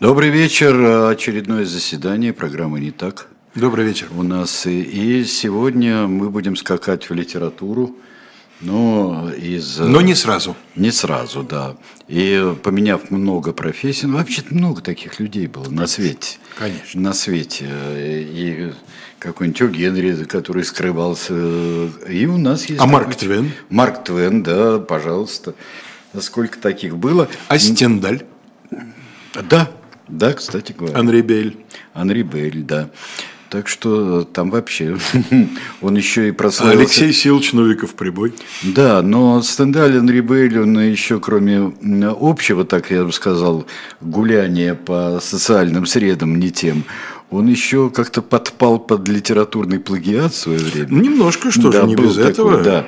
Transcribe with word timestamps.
Добрый 0.00 0.30
вечер. 0.30 1.10
Очередное 1.10 1.66
заседание 1.66 2.32
программы 2.32 2.80
«Не 2.80 2.90
так». 2.90 3.26
Добрый 3.54 3.84
вечер. 3.84 4.08
У 4.16 4.22
нас 4.22 4.64
и, 4.64 4.80
и 4.80 5.24
сегодня 5.26 6.06
мы 6.06 6.30
будем 6.30 6.56
скакать 6.56 7.10
в 7.10 7.12
литературу, 7.12 7.94
но 8.62 9.30
из... 9.30 9.78
Но 9.78 10.00
не 10.00 10.14
сразу. 10.14 10.56
Не 10.74 10.90
сразу, 10.90 11.42
да. 11.42 11.76
И 12.08 12.54
поменяв 12.62 13.10
много 13.10 13.52
профессий, 13.52 14.06
ну, 14.06 14.16
вообще 14.16 14.42
много 14.48 14.80
таких 14.80 15.20
людей 15.20 15.46
было 15.48 15.68
на 15.68 15.86
свете. 15.86 16.38
Конечно. 16.56 16.98
На 16.98 17.12
свете. 17.12 17.66
И 17.68 18.72
какой-нибудь 19.18 19.60
О. 19.60 19.66
Генри, 19.68 20.24
который 20.24 20.64
скрывался. 20.64 21.34
И 22.08 22.24
у 22.24 22.38
нас 22.38 22.64
есть... 22.70 22.80
А 22.80 22.86
Марк 22.86 23.16
Твен? 23.16 23.52
Марк 23.68 24.02
Твен, 24.02 24.42
да, 24.42 24.78
пожалуйста. 24.78 25.54
Сколько 26.18 26.58
таких 26.58 26.96
было. 26.96 27.28
А 27.48 27.58
Стендаль? 27.58 28.22
Да, 29.48 29.70
да, 30.10 30.32
кстати 30.32 30.74
говоря. 30.76 30.98
Анри 30.98 31.20
Бель. 31.22 31.56
Анри 31.94 32.22
Бель, 32.22 32.62
да. 32.62 32.90
Так 33.50 33.66
что 33.66 34.22
там 34.22 34.48
вообще 34.50 34.96
он 35.82 35.96
еще 35.96 36.28
и 36.28 36.30
прославился. 36.30 36.78
Алексей 36.78 37.12
Силыч 37.12 37.52
Новиков 37.52 37.94
прибой. 37.94 38.32
Да, 38.62 39.02
но 39.02 39.42
Стендаль 39.42 39.98
Анри 39.98 40.20
Бель, 40.20 40.60
он 40.60 40.78
еще 40.78 41.18
кроме 41.18 41.72
общего, 42.08 42.64
так 42.64 42.92
я 42.92 43.02
бы 43.04 43.12
сказал, 43.12 43.66
гуляния 44.00 44.76
по 44.76 45.18
социальным 45.20 45.84
средам 45.86 46.38
не 46.38 46.52
тем, 46.52 46.84
он 47.30 47.46
еще 47.46 47.90
как-то 47.90 48.22
подпал 48.22 48.78
под 48.78 49.06
литературный 49.08 49.78
плагиат 49.78 50.32
в 50.32 50.36
свое 50.36 50.58
время. 50.58 50.88
Немножко, 50.90 51.50
что 51.52 51.70
да, 51.70 51.82
же, 51.82 51.86
не 51.86 51.94
без 51.94 52.14
такой, 52.14 52.30
этого. 52.30 52.62
Да. 52.62 52.86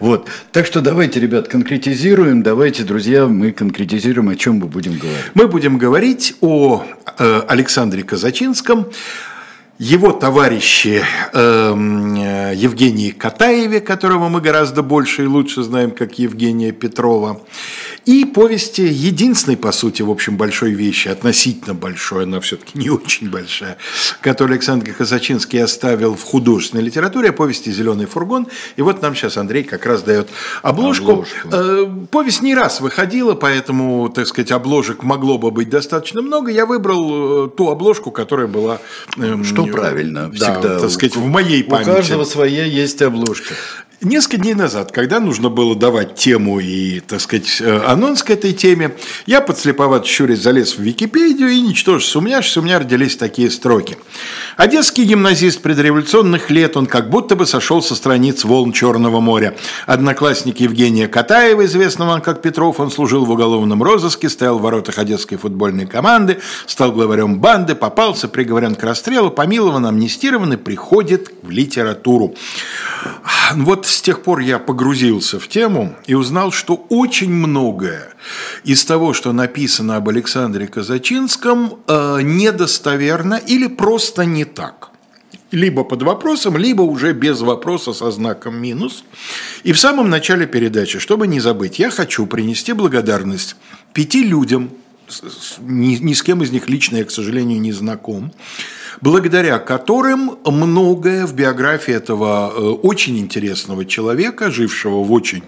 Вот. 0.00 0.28
Так 0.50 0.66
что 0.66 0.80
давайте, 0.80 1.20
ребят, 1.20 1.46
конкретизируем. 1.48 2.42
Давайте, 2.42 2.82
друзья, 2.82 3.26
мы 3.26 3.52
конкретизируем, 3.52 4.30
о 4.30 4.36
чем 4.36 4.56
мы 4.56 4.66
будем 4.66 4.98
говорить. 4.98 5.24
Мы 5.34 5.46
будем 5.46 5.78
говорить 5.78 6.34
о 6.40 6.84
э, 7.18 7.42
Александре 7.46 8.02
Казачинском, 8.02 8.86
его 9.78 10.12
товарищи 10.12 11.02
эм, 11.32 12.14
э, 12.14 12.52
Евгении 12.54 13.10
Катаеве, 13.10 13.80
которого 13.80 14.28
мы 14.28 14.40
гораздо 14.40 14.82
больше 14.82 15.24
и 15.24 15.26
лучше 15.26 15.64
знаем, 15.64 15.90
как 15.90 16.18
Евгения 16.18 16.70
Петрова, 16.70 17.40
и 18.06 18.24
повести 18.24 18.82
единственной, 18.82 19.56
по 19.56 19.72
сути, 19.72 20.02
в 20.02 20.10
общем, 20.10 20.36
большой 20.36 20.72
вещи, 20.72 21.08
относительно 21.08 21.74
большой, 21.74 22.24
она 22.24 22.40
все-таки 22.40 22.78
не 22.78 22.88
очень 22.90 23.28
большая, 23.30 23.76
которую 24.20 24.54
Александр 24.54 24.92
Казачинский 24.92 25.62
оставил 25.62 26.14
в 26.14 26.22
художественной 26.22 26.84
литературе, 26.84 27.30
о 27.30 27.32
повести 27.32 27.70
«Зеленый 27.70 28.06
фургон». 28.06 28.46
И 28.76 28.82
вот 28.82 29.02
нам 29.02 29.16
сейчас 29.16 29.36
Андрей 29.36 29.64
как 29.64 29.86
раз 29.86 30.02
дает 30.02 30.28
обложку. 30.62 31.12
обложку. 31.12 31.48
Э, 31.50 31.86
повесть 32.10 32.42
не 32.42 32.54
раз 32.54 32.80
выходила, 32.80 33.34
поэтому, 33.34 34.08
так 34.08 34.28
сказать, 34.28 34.52
обложек 34.52 35.02
могло 35.02 35.38
бы 35.38 35.50
быть 35.50 35.68
достаточно 35.68 36.22
много. 36.22 36.52
Я 36.52 36.66
выбрал 36.66 37.46
э, 37.46 37.50
ту 37.50 37.70
обложку, 37.70 38.12
которая 38.12 38.46
была... 38.46 38.78
Э, 39.16 39.42
Что 39.42 39.63
правильно, 39.66 40.30
всегда. 40.30 40.60
Да, 40.60 40.80
так 40.80 40.90
сказать, 40.90 41.16
в 41.16 41.24
моей 41.26 41.62
памяти. 41.64 41.88
У 41.88 41.94
каждого 41.94 42.24
своя 42.24 42.64
есть 42.64 43.00
обложка. 43.02 43.54
Несколько 44.04 44.36
дней 44.36 44.52
назад, 44.52 44.92
когда 44.92 45.18
нужно 45.18 45.48
было 45.48 45.74
давать 45.74 46.14
тему 46.14 46.60
и, 46.60 47.00
так 47.00 47.22
сказать, 47.22 47.56
э, 47.60 47.80
анонс 47.86 48.22
к 48.22 48.28
этой 48.28 48.52
теме, 48.52 48.94
я 49.24 49.40
подслеповато 49.40 50.06
щурясь 50.06 50.42
залез 50.42 50.76
в 50.76 50.82
Википедию 50.82 51.48
и, 51.48 51.62
ничтоже 51.62 52.04
сумняшься, 52.04 52.60
у 52.60 52.62
меня 52.62 52.80
родились 52.80 53.16
такие 53.16 53.50
строки. 53.50 53.96
Одесский 54.58 55.04
гимназист 55.04 55.62
предреволюционных 55.62 56.50
лет, 56.50 56.76
он 56.76 56.84
как 56.84 57.08
будто 57.08 57.34
бы 57.34 57.46
сошел 57.46 57.80
со 57.80 57.94
страниц 57.94 58.44
волн 58.44 58.72
Черного 58.72 59.20
моря. 59.20 59.56
Одноклассник 59.86 60.60
Евгения 60.60 61.08
Катаева, 61.08 61.64
известного 61.64 62.10
вам 62.10 62.20
как 62.20 62.42
Петров, 62.42 62.80
он 62.80 62.90
служил 62.90 63.24
в 63.24 63.30
уголовном 63.30 63.82
розыске, 63.82 64.28
стоял 64.28 64.58
в 64.58 64.62
воротах 64.62 64.98
Одесской 64.98 65.38
футбольной 65.38 65.86
команды, 65.86 66.40
стал 66.66 66.92
главарем 66.92 67.40
банды, 67.40 67.74
попался, 67.74 68.28
приговорен 68.28 68.74
к 68.74 68.82
расстрелу, 68.82 69.30
помилован, 69.30 69.86
амнистирован 69.86 70.52
и 70.52 70.56
приходит 70.58 71.32
в 71.42 71.48
литературу. 71.48 72.34
Вот 73.54 73.86
с 73.94 74.02
тех 74.02 74.22
пор 74.22 74.40
я 74.40 74.58
погрузился 74.58 75.38
в 75.38 75.48
тему 75.48 75.94
и 76.06 76.14
узнал, 76.14 76.52
что 76.52 76.86
очень 76.88 77.32
многое 77.32 78.14
из 78.64 78.84
того, 78.84 79.12
что 79.12 79.32
написано 79.32 79.96
об 79.96 80.08
Александре 80.08 80.66
Казачинском, 80.66 81.78
э, 81.86 82.20
недостоверно 82.22 83.34
или 83.34 83.66
просто 83.66 84.24
не 84.24 84.44
так. 84.44 84.90
Либо 85.50 85.84
под 85.84 86.02
вопросом, 86.02 86.56
либо 86.56 86.82
уже 86.82 87.12
без 87.12 87.40
вопроса 87.40 87.92
со 87.92 88.10
знаком 88.10 88.56
минус. 88.56 89.04
И 89.62 89.72
в 89.72 89.78
самом 89.78 90.10
начале 90.10 90.46
передачи, 90.46 90.98
чтобы 90.98 91.26
не 91.26 91.40
забыть, 91.40 91.78
я 91.78 91.90
хочу 91.90 92.26
принести 92.26 92.72
благодарность 92.72 93.56
пяти 93.92 94.24
людям, 94.24 94.70
ни, 95.60 95.96
ни 95.96 96.12
с 96.14 96.22
кем 96.22 96.42
из 96.42 96.50
них 96.50 96.68
лично 96.68 96.96
я, 96.96 97.04
к 97.04 97.10
сожалению, 97.10 97.60
не 97.60 97.72
знаком, 97.72 98.32
благодаря 99.00 99.58
которым 99.58 100.38
многое 100.44 101.26
в 101.26 101.34
биографии 101.34 101.94
этого 101.94 102.52
э, 102.54 102.60
очень 102.60 103.18
интересного 103.18 103.84
человека, 103.84 104.50
жившего 104.50 105.02
в 105.02 105.12
очень 105.12 105.44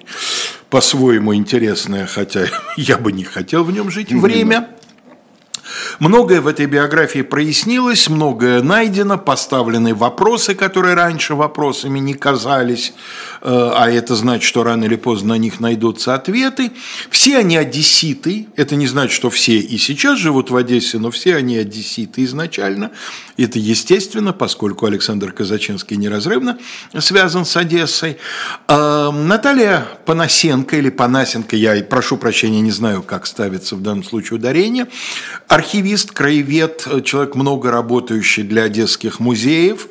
по-своему 0.70 1.34
интересное, 1.34 2.06
хотя 2.06 2.46
я 2.76 2.98
бы 2.98 3.12
не 3.12 3.24
хотел 3.24 3.64
в 3.64 3.72
нем 3.72 3.90
жить, 3.90 4.12
время– 4.12 4.70
Многое 5.98 6.40
в 6.40 6.46
этой 6.46 6.66
биографии 6.66 7.22
прояснилось, 7.22 8.08
многое 8.08 8.62
найдено, 8.62 9.18
поставлены 9.18 9.94
вопросы, 9.94 10.54
которые 10.54 10.94
раньше 10.94 11.34
вопросами 11.34 11.98
не 11.98 12.14
казались, 12.14 12.92
э, 13.42 13.48
а 13.50 13.90
это 13.90 14.14
значит, 14.14 14.44
что 14.44 14.62
рано 14.62 14.84
или 14.84 14.96
поздно 14.96 15.34
на 15.34 15.38
них 15.38 15.60
найдутся 15.60 16.14
ответы. 16.14 16.72
Все 17.10 17.38
они 17.38 17.56
одесситы, 17.56 18.48
это 18.56 18.76
не 18.76 18.86
значит, 18.86 19.12
что 19.12 19.30
все 19.30 19.58
и 19.58 19.78
сейчас 19.78 20.18
живут 20.18 20.50
в 20.50 20.56
Одессе, 20.56 20.98
но 20.98 21.10
все 21.10 21.36
они 21.36 21.56
одесситы 21.56 22.24
изначально. 22.24 22.90
Это 23.36 23.58
естественно, 23.58 24.32
поскольку 24.32 24.86
Александр 24.86 25.32
Казачинский 25.32 25.96
неразрывно 25.96 26.58
связан 26.98 27.44
с 27.44 27.56
Одессой. 27.56 28.16
Э, 28.68 29.10
Наталья 29.10 29.86
Панасенко 30.04 30.76
или 30.76 30.90
Панасенко, 30.90 31.56
я 31.56 31.82
прошу 31.84 32.16
прощения, 32.16 32.60
не 32.60 32.70
знаю, 32.70 33.02
как 33.02 33.26
ставится 33.26 33.76
в 33.76 33.82
данном 33.82 34.04
случае 34.04 34.38
ударение, 34.38 34.86
архивист, 35.56 36.10
краевед, 36.10 36.86
человек 37.04 37.34
много 37.34 37.70
работающий 37.70 38.42
для 38.42 38.64
одесских 38.64 39.20
музеев. 39.20 39.88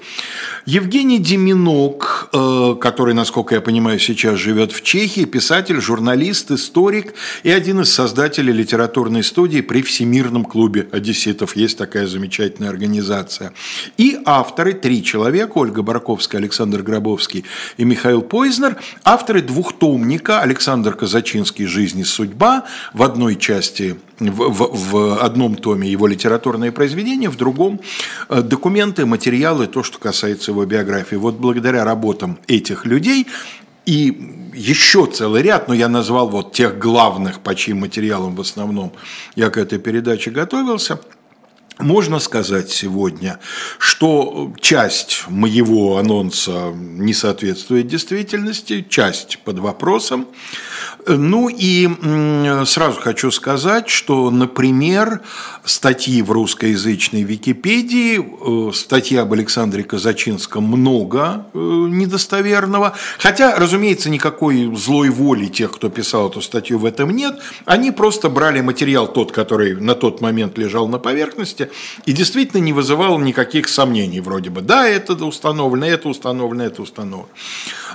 Евгений 0.68 1.18
Деминок, 1.18 2.30
э, 2.34 2.76
который, 2.80 3.16
насколько 3.16 3.56
я 3.56 3.62
понимаю, 3.62 4.00
сейчас 4.00 4.40
живет 4.40 4.72
в 4.72 4.84
Чехии, 4.84 5.26
писатель, 5.26 5.82
журналист, 5.82 6.52
историк 6.52 7.16
и 7.44 7.50
один 7.50 7.82
из 7.82 7.92
создателей 7.92 8.54
литературной 8.54 9.24
студии 9.24 9.62
при 9.62 9.82
Всемирном 9.82 10.46
клубе 10.46 10.88
одесситов. 10.92 11.56
Есть 11.56 11.80
такая 11.80 12.06
замечательная 12.06 12.70
организация. 12.70 13.54
И 13.98 14.20
авторы, 14.26 14.74
три 14.74 15.04
человека, 15.04 15.54
Ольга 15.56 15.82
Барковская, 15.82 16.42
Александр 16.42 16.84
Гробовский 16.84 17.44
и 17.78 17.86
Михаил 17.86 18.22
Пойзнер, 18.22 18.78
авторы 19.04 19.42
двухтомника 19.42 20.42
Александр 20.42 20.96
Казачинский 20.96 21.66
«Жизнь 21.66 22.00
и 22.00 22.04
судьба» 22.04 22.66
в 22.94 23.02
одной 23.02 23.36
части 23.36 23.98
в, 24.20 24.50
в, 24.50 24.92
в 24.92 25.24
одном 25.24 25.56
томе 25.56 25.90
его 25.90 26.08
литературные 26.08 26.72
произведения, 26.72 27.30
в 27.30 27.36
другом 27.36 27.82
э, 28.30 28.42
документы, 28.42 29.06
материалы, 29.06 29.68
то, 29.68 29.84
что 29.84 30.00
касается 30.00 30.52
его 30.52 30.66
биографии. 30.66 31.16
Вот 31.16 31.36
благодаря 31.36 31.84
работам 31.84 32.38
этих 32.48 32.86
людей 32.86 33.28
и 33.86 34.52
еще 34.54 35.06
целый 35.06 35.42
ряд, 35.42 35.68
но 35.68 35.74
я 35.74 35.90
назвал 35.90 36.30
вот 36.30 36.54
тех 36.54 36.80
главных, 36.80 37.42
по 37.42 37.56
чьим 37.56 37.82
материалам 37.82 38.36
в 38.36 38.42
основном 38.42 38.94
я 39.36 39.50
к 39.50 39.58
этой 39.58 39.80
передаче 39.80 40.32
готовился– 40.32 41.00
можно 41.80 42.20
сказать 42.20 42.70
сегодня, 42.70 43.40
что 43.80 44.54
часть 44.60 45.26
моего 45.28 45.98
анонса 45.98 46.72
не 46.74 47.14
соответствует 47.14 47.88
действительности, 47.88 48.86
часть 48.90 49.40
под 49.44 49.60
вопросом. 49.60 50.28
Ну 51.08 51.50
и 51.50 51.88
сразу 52.66 53.00
хочу 53.00 53.30
сказать, 53.30 53.90
что, 53.90 54.32
например, 54.32 55.22
статьи 55.64 56.22
в 56.22 56.32
русскоязычной 56.32 57.24
Википедии, 57.24 58.70
э, 58.70 58.74
статьи 58.74 59.18
об 59.18 59.34
Александре 59.34 59.84
Казачинском 59.84 60.64
много 60.64 61.46
э, 61.54 61.58
недостоверного, 61.58 62.96
хотя, 63.20 63.56
разумеется, 63.56 64.10
никакой 64.10 64.74
злой 64.76 65.10
воли 65.10 65.48
тех, 65.48 65.72
кто 65.74 65.90
писал 65.90 66.30
эту 66.30 66.42
статью, 66.42 66.80
в 66.80 66.86
этом 66.86 67.12
нет. 67.12 67.40
Они 67.66 67.92
просто 67.92 68.30
брали 68.30 68.62
материал 68.62 69.12
тот, 69.12 69.32
который 69.32 69.76
на 69.76 69.94
тот 69.96 70.22
момент 70.22 70.58
лежал 70.58 70.88
на 70.88 70.98
поверхности, 70.98 71.65
и 72.06 72.14
действительно 72.14 72.62
не 72.62 72.74
вызывал 72.74 73.20
никаких 73.20 73.68
сомнений, 73.68 74.20
вроде 74.20 74.50
бы, 74.50 74.62
да, 74.62 74.88
это 74.88 75.14
установлено, 75.26 75.86
это 75.86 76.10
установлено, 76.10 76.64
это 76.64 76.82
установлено. 76.82 77.30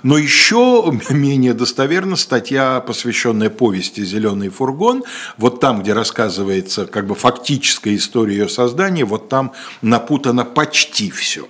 Но 0.03 0.17
еще 0.17 0.93
менее 1.11 1.55
достоверна 1.55 2.17
статья, 2.17 2.81
посвященная 2.81 3.51
повести 3.51 4.05
«Зеленый 4.05 4.49
фургон». 4.49 5.05
Вот 5.37 5.61
там, 5.61 5.83
где 5.83 5.93
рассказывается 5.93 6.87
как 6.87 7.07
бы 7.07 7.15
фактическая 7.15 7.95
история 7.95 8.37
ее 8.37 8.49
создания, 8.49 9.05
вот 9.05 9.29
там 9.29 9.53
напутано 9.83 10.45
почти 10.45 11.11
все. 11.11 11.49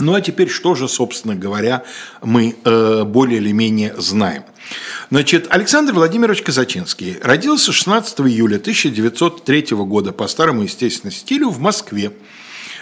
Ну 0.00 0.14
а 0.14 0.20
теперь 0.20 0.48
что 0.48 0.74
же, 0.74 0.88
собственно 0.88 1.36
говоря, 1.36 1.84
мы 2.22 2.56
э, 2.64 3.04
более 3.04 3.38
или 3.38 3.52
менее 3.52 3.94
знаем– 3.98 4.44
Значит, 5.10 5.46
Александр 5.50 5.92
Владимирович 5.92 6.42
Казачинский 6.42 7.18
родился 7.22 7.72
16 7.72 8.20
июля 8.20 8.56
1903 8.56 9.66
года 9.70 10.12
по 10.12 10.26
старому, 10.28 10.62
естественно, 10.62 11.12
стилю 11.12 11.50
в 11.50 11.60
Москве. 11.60 12.12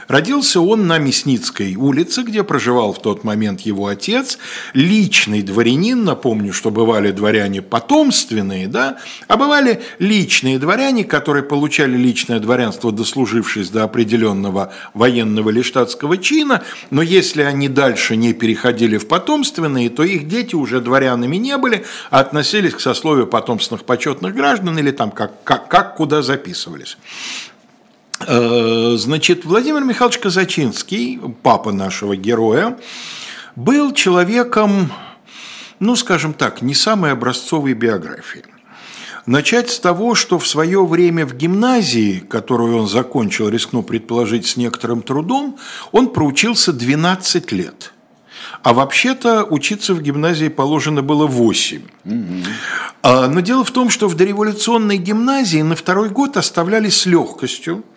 Родился 0.08 0.60
он 0.60 0.86
на 0.86 0.98
Мясницкой 0.98 1.74
улице, 1.76 2.22
где 2.22 2.42
проживал 2.42 2.92
в 2.92 3.00
тот 3.00 3.24
момент 3.24 3.60
его 3.62 3.86
отец, 3.86 4.38
личный 4.74 5.42
дворянин, 5.42 6.04
напомню, 6.04 6.52
что 6.52 6.70
бывали 6.70 7.10
дворяне 7.10 7.62
потомственные, 7.62 8.68
да, 8.68 8.98
а 9.28 9.36
бывали 9.36 9.82
личные 9.98 10.58
дворяне, 10.58 11.04
которые 11.04 11.42
получали 11.42 11.96
личное 11.96 12.40
дворянство, 12.40 12.92
дослужившись 12.92 13.70
до 13.70 13.84
определенного 13.84 14.72
военного 14.94 15.50
или 15.50 15.62
штатского 15.62 16.18
чина, 16.18 16.62
но 16.90 17.02
если 17.02 17.42
они 17.42 17.68
дальше 17.68 18.16
не 18.16 18.32
переходили 18.32 18.96
в 18.96 19.08
потомственные, 19.08 19.90
то 19.90 20.02
их 20.02 20.28
дети 20.28 20.54
уже 20.54 20.80
дворянами 20.80 21.36
не 21.36 21.56
были, 21.56 21.84
а 22.10 22.20
относились 22.20 22.74
к 22.74 22.80
сословию 22.80 23.26
потомственных 23.26 23.84
почетных 23.84 24.34
граждан 24.34 24.78
или 24.78 24.90
там 24.90 25.10
как, 25.10 25.42
как, 25.44 25.68
как 25.68 25.96
куда 25.96 26.22
записывались. 26.22 26.96
Э, 28.26 28.96
значит, 28.98 29.44
Владимир 29.44 29.82
Михайлович 29.84 30.18
Казачинский, 30.18 31.20
папа 31.42 31.72
нашего 31.72 32.16
героя, 32.16 32.78
был 33.56 33.92
человеком, 33.92 34.92
ну, 35.80 35.96
скажем 35.96 36.34
так, 36.34 36.62
не 36.62 36.74
самой 36.74 37.12
образцовой 37.12 37.74
биографии. 37.74 38.44
Начать 39.24 39.70
с 39.70 39.78
того, 39.78 40.16
что 40.16 40.38
в 40.38 40.46
свое 40.46 40.84
время 40.84 41.24
в 41.24 41.36
гимназии, 41.36 42.18
которую 42.28 42.76
он 42.76 42.88
закончил, 42.88 43.48
рискну 43.48 43.82
предположить, 43.84 44.46
с 44.46 44.56
некоторым 44.56 45.02
трудом, 45.02 45.58
он 45.92 46.08
проучился 46.08 46.72
12 46.72 47.52
лет. 47.52 47.92
А 48.64 48.74
вообще-то 48.74 49.44
учиться 49.44 49.94
в 49.94 50.02
гимназии 50.02 50.48
положено 50.48 51.02
было 51.02 51.26
8. 51.26 51.82
Угу. 52.04 52.14
Но 53.02 53.40
дело 53.40 53.64
в 53.64 53.70
том, 53.70 53.90
что 53.90 54.08
в 54.08 54.16
дореволюционной 54.16 54.98
гимназии 54.98 55.62
на 55.62 55.76
второй 55.76 56.08
год 56.08 56.36
оставляли 56.36 56.88
с 56.88 57.06
легкостью, 57.06 57.84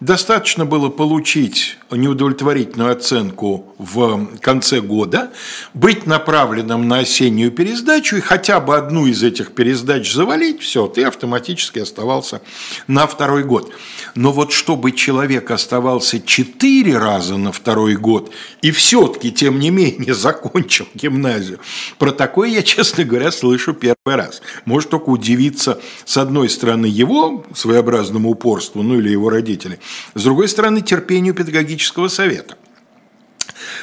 Достаточно 0.00 0.64
было 0.64 0.88
получить 0.88 1.78
неудовлетворительную 1.90 2.92
оценку 2.92 3.74
в 3.78 4.26
конце 4.40 4.80
года, 4.80 5.30
быть 5.72 6.06
направленным 6.06 6.88
на 6.88 6.98
осеннюю 6.98 7.52
пересдачу 7.52 8.16
и 8.16 8.20
хотя 8.20 8.60
бы 8.60 8.76
одну 8.76 9.06
из 9.06 9.22
этих 9.22 9.52
пересдач 9.52 10.12
завалить, 10.12 10.60
все, 10.60 10.86
ты 10.88 11.04
автоматически 11.04 11.78
оставался 11.78 12.40
на 12.88 13.06
второй 13.06 13.44
год. 13.44 13.72
Но 14.14 14.32
вот 14.32 14.52
чтобы 14.52 14.92
человек 14.92 15.50
оставался 15.50 16.20
четыре 16.20 16.98
раза 16.98 17.36
на 17.36 17.52
второй 17.52 17.96
год 17.96 18.32
и 18.62 18.70
все-таки, 18.70 19.30
тем 19.30 19.58
не 19.58 19.70
менее, 19.70 20.14
закончил 20.24 20.88
гимназию, 20.94 21.60
про 21.98 22.10
такое 22.10 22.48
я, 22.48 22.62
честно 22.62 23.04
говоря, 23.04 23.30
слышу 23.30 23.74
первый 23.74 23.94
раз. 24.16 24.42
Может 24.64 24.90
только 24.90 25.10
удивиться, 25.10 25.80
с 26.04 26.16
одной 26.16 26.48
стороны, 26.48 26.86
его 26.86 27.44
своеобразному 27.54 28.30
упорству, 28.30 28.82
ну 28.82 28.98
или 28.98 29.10
его 29.10 29.30
родителей, 29.30 29.78
с 30.14 30.22
другой 30.22 30.48
стороны, 30.48 30.80
терпению 30.80 31.34
педагогического 31.34 32.08
совета. 32.08 32.56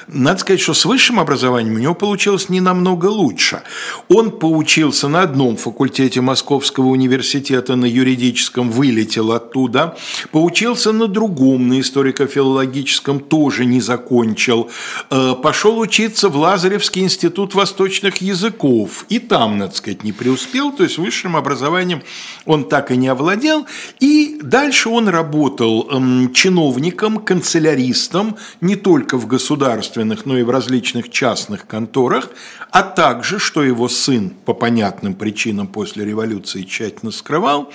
Надо 0.07 0.39
сказать, 0.39 0.61
что 0.61 0.73
с 0.73 0.85
высшим 0.85 1.19
образованием 1.19 1.75
у 1.75 1.79
него 1.79 1.93
получилось 1.93 2.49
не 2.49 2.61
намного 2.61 3.05
лучше. 3.07 3.61
Он 4.09 4.31
поучился 4.31 5.07
на 5.07 5.21
одном 5.21 5.57
факультете 5.57 6.21
Московского 6.21 6.87
университета, 6.87 7.75
на 7.75 7.85
юридическом, 7.85 8.71
вылетел 8.71 9.31
оттуда. 9.31 9.97
Поучился 10.31 10.91
на 10.91 11.07
другом, 11.07 11.67
на 11.67 11.79
историко-филологическом, 11.79 13.19
тоже 13.19 13.65
не 13.65 13.81
закончил. 13.81 14.69
Э, 15.09 15.35
пошел 15.41 15.79
учиться 15.79 16.29
в 16.29 16.37
Лазаревский 16.37 17.03
институт 17.03 17.55
восточных 17.55 18.17
языков. 18.17 19.05
И 19.09 19.19
там, 19.19 19.57
надо 19.57 19.75
сказать, 19.75 20.03
не 20.03 20.11
преуспел. 20.11 20.71
То 20.71 20.83
есть 20.83 20.97
высшим 20.97 21.35
образованием 21.35 22.03
он 22.45 22.65
так 22.65 22.91
и 22.91 22.97
не 22.97 23.07
овладел. 23.07 23.65
И 23.99 24.39
дальше 24.41 24.89
он 24.89 25.07
работал 25.09 25.89
чиновником, 26.33 27.19
канцеляристом 27.19 28.37
не 28.61 28.75
только 28.75 29.17
в 29.17 29.27
государстве, 29.27 29.90
государственных, 29.91 30.25
но 30.25 30.37
и 30.37 30.43
в 30.43 30.49
различных 30.49 31.09
частных 31.09 31.67
конторах, 31.67 32.29
а 32.71 32.83
также, 32.83 33.39
что 33.39 33.63
его 33.63 33.89
сын 33.89 34.31
по 34.45 34.53
понятным 34.53 35.13
причинам 35.13 35.67
после 35.67 36.05
революции 36.05 36.63
тщательно 36.63 37.11
скрывал, 37.11 37.71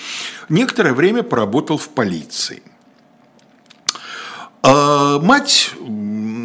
некоторое 0.49 0.92
время 0.92 1.23
поработал 1.23 1.76
в 1.78 1.88
полиции. 1.88 2.62
А 4.68 5.20
мать 5.20 5.70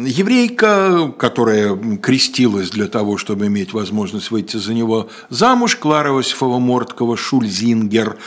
еврейка, 0.06 1.12
которая 1.18 1.76
крестилась 1.96 2.70
для 2.70 2.86
того, 2.86 3.16
чтобы 3.16 3.48
иметь 3.48 3.72
возможность 3.72 4.30
выйти 4.30 4.58
за 4.58 4.74
него 4.74 5.08
замуж, 5.28 5.74
Клара 5.74 6.10
Иосифова 6.10 6.60
Морткова 6.60 7.16
Шульзингер, 7.16 8.18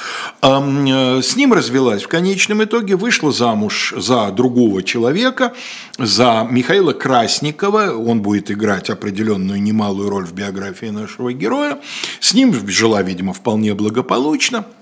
э, 0.41 1.21
с 1.23 1.37
ним 1.37 1.53
развелась 1.53 2.03
в 2.03 2.09
конечном 2.09 2.65
итоге, 2.65 2.97
вышла 2.97 3.31
замуж 3.31 3.93
за 3.95 4.31
другого 4.31 4.83
человека, 4.83 5.53
за 5.97 6.45
Михаила 6.51 6.91
Красникова, 6.91 7.93
он 7.95 8.21
будет 8.21 8.51
играть 8.51 8.89
определенную 8.89 9.61
немалую 9.61 10.09
роль 10.09 10.25
в 10.25 10.33
биографии 10.33 10.87
нашего 10.87 11.31
героя, 11.31 11.79
с 12.19 12.33
ним 12.33 12.53
жила, 12.67 13.01
видимо, 13.01 13.31
вполне 13.31 13.73
благополучно– 13.73 14.65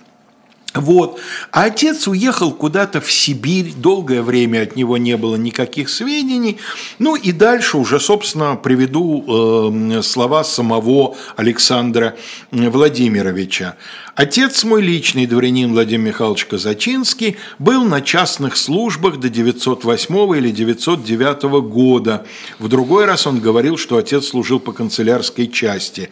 вот. 0.73 1.19
А 1.51 1.65
отец 1.65 2.07
уехал 2.07 2.51
куда-то 2.51 2.99
в 2.99 3.11
Сибирь, 3.11 3.73
долгое 3.75 4.23
время 4.23 4.63
от 4.63 4.75
него 4.75 4.97
не 4.97 5.17
было 5.17 5.35
никаких 5.35 5.89
сведений. 5.89 6.57
Ну 6.97 7.15
и 7.15 7.31
дальше 7.31 7.77
уже, 7.77 7.99
собственно, 7.99 8.55
приведу 8.55 9.91
э, 9.91 10.01
слова 10.01 10.43
самого 10.43 11.15
Александра 11.35 12.15
Владимировича. 12.51 13.75
Отец 14.15 14.63
мой 14.63 14.81
личный 14.81 15.25
дворянин 15.25 15.73
Владимир 15.73 16.09
Михайлович 16.09 16.45
Казачинский 16.45 17.37
был 17.59 17.83
на 17.83 18.01
частных 18.01 18.57
службах 18.57 19.19
до 19.19 19.29
908 19.29 20.37
или 20.37 20.51
909 20.51 21.43
года. 21.67 22.25
В 22.59 22.67
другой 22.67 23.05
раз 23.05 23.27
он 23.27 23.39
говорил, 23.39 23.77
что 23.77 23.97
отец 23.97 24.27
служил 24.27 24.59
по 24.59 24.71
канцелярской 24.71 25.47
части. 25.47 26.09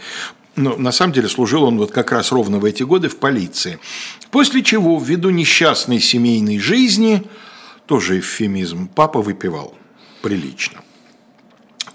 Но 0.55 0.75
на 0.75 0.91
самом 0.91 1.13
деле 1.13 1.29
служил 1.29 1.63
он 1.63 1.77
вот 1.77 1.91
как 1.91 2.11
раз 2.11 2.31
ровно 2.31 2.59
в 2.59 2.65
эти 2.65 2.83
годы 2.83 3.07
в 3.07 3.17
полиции. 3.17 3.79
После 4.31 4.63
чего, 4.63 4.99
ввиду 4.99 5.29
несчастной 5.29 5.99
семейной 5.99 6.59
жизни, 6.59 7.23
тоже 7.85 8.19
эвфемизм, 8.19 8.89
папа 8.93 9.21
выпивал 9.21 9.73
прилично. 10.21 10.81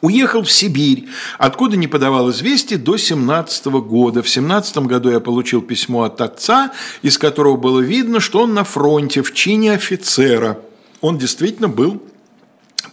Уехал 0.00 0.42
в 0.42 0.50
Сибирь, 0.50 1.08
откуда 1.38 1.76
не 1.76 1.86
подавал 1.86 2.30
известий 2.30 2.76
до 2.76 2.96
17 2.96 3.66
года. 3.66 4.22
В 4.22 4.28
17 4.28 4.78
году 4.78 5.10
я 5.10 5.20
получил 5.20 5.62
письмо 5.62 6.04
от 6.04 6.20
отца, 6.20 6.72
из 7.02 7.18
которого 7.18 7.56
было 7.56 7.80
видно, 7.80 8.20
что 8.20 8.42
он 8.42 8.54
на 8.54 8.64
фронте 8.64 9.22
в 9.22 9.32
чине 9.32 9.72
офицера. 9.72 10.60
Он 11.00 11.18
действительно 11.18 11.68
был 11.68 12.02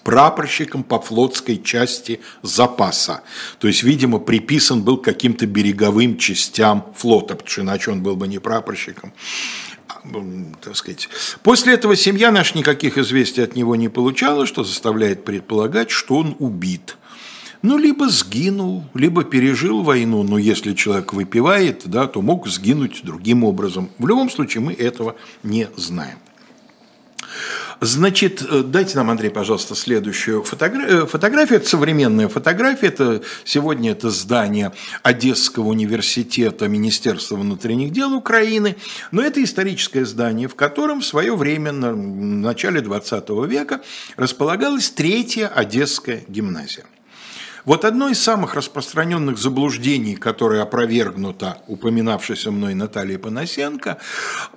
прапорщиком 0.03 0.83
по 0.83 0.99
флотской 0.99 1.61
части 1.61 2.19
запаса. 2.41 3.21
То 3.59 3.67
есть, 3.67 3.83
видимо, 3.83 4.19
приписан 4.19 4.83
был 4.83 4.97
каким-то 4.97 5.45
береговым 5.45 6.17
частям 6.17 6.93
флота, 6.95 7.35
потому 7.35 7.49
что 7.49 7.61
иначе 7.61 7.91
он 7.91 8.01
был 8.01 8.15
бы 8.15 8.27
не 8.27 8.39
прапорщиком 8.39 9.13
так 10.61 10.75
сказать. 10.75 11.09
После 11.43 11.73
этого 11.73 11.95
семья 11.95 12.31
наша 12.31 12.57
никаких 12.57 12.97
известий 12.97 13.41
от 13.41 13.55
него 13.55 13.75
не 13.75 13.89
получала, 13.89 14.45
что 14.45 14.63
заставляет 14.63 15.23
предполагать, 15.23 15.91
что 15.91 16.17
он 16.17 16.35
убит. 16.39 16.97
Ну, 17.61 17.77
либо 17.77 18.09
сгинул, 18.09 18.83
либо 18.93 19.23
пережил 19.23 19.83
войну, 19.83 20.23
но 20.23 20.37
если 20.37 20.73
человек 20.73 21.13
выпивает, 21.13 21.83
да, 21.85 22.07
то 22.07 22.21
мог 22.21 22.47
сгинуть 22.47 23.01
другим 23.03 23.45
образом. 23.45 23.89
В 23.97 24.05
любом 24.05 24.29
случае 24.29 24.63
мы 24.63 24.73
этого 24.73 25.15
не 25.43 25.69
знаем. 25.77 26.17
Значит, 27.81 28.41
э, 28.41 28.63
дайте 28.63 28.97
нам, 28.97 29.09
Андрей, 29.09 29.29
пожалуйста, 29.29 29.75
следующую 29.75 30.43
фотографию. 30.43 31.03
Э, 31.03 31.07
фотография, 31.07 31.55
это 31.55 31.67
современная 31.67 32.29
фотография, 32.29 32.87
это 32.87 33.23
сегодня 33.43 33.91
это 33.91 34.09
здание 34.09 34.71
Одесского 35.01 35.67
университета 35.67 36.67
Министерства 36.67 37.35
внутренних 37.35 37.91
дел 37.91 38.13
Украины, 38.13 38.77
но 39.11 39.21
это 39.21 39.43
историческое 39.43 40.05
здание, 40.05 40.47
в 40.47 40.55
котором 40.55 41.01
в 41.01 41.05
свое 41.05 41.35
время, 41.35 41.71
на 41.71 41.93
начале 41.93 42.81
20 42.81 43.29
века, 43.47 43.81
располагалась 44.15 44.89
третья 44.89 45.47
Одесская 45.47 46.23
гимназия. 46.27 46.85
Вот 47.65 47.85
одно 47.85 48.09
из 48.09 48.21
самых 48.21 48.55
распространенных 48.55 49.37
заблуждений, 49.37 50.15
которое 50.15 50.61
опровергнуто 50.61 51.59
упоминавшейся 51.67 52.51
мной 52.51 52.73
Натальей 52.73 53.17
Панасенко, 53.17 53.99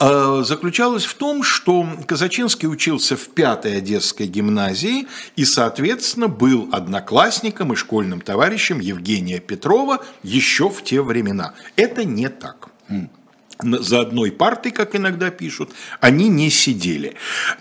э, 0.00 0.42
заключалось 0.44 1.04
в 1.04 1.14
том, 1.14 1.44
что 1.44 1.86
Казачинский 2.06 2.68
учился 2.68 3.16
в 3.16 3.28
пятой 3.28 3.78
Одесской 3.78 4.26
гимназии 4.26 5.06
и, 5.36 5.44
соответственно, 5.44 6.26
был 6.26 6.68
одноклассником 6.72 7.72
и 7.72 7.76
школьным 7.76 8.20
товарищем 8.20 8.80
Евгения 8.80 9.38
Петрова 9.38 10.04
еще 10.24 10.68
в 10.68 10.82
те 10.82 11.00
времена. 11.00 11.54
Это 11.76 12.04
не 12.04 12.28
так. 12.28 12.70
За 13.62 14.00
одной 14.00 14.30
партой, 14.30 14.70
как 14.70 14.94
иногда 14.94 15.30
пишут, 15.30 15.70
они 16.00 16.28
не 16.28 16.50
сидели. 16.50 17.14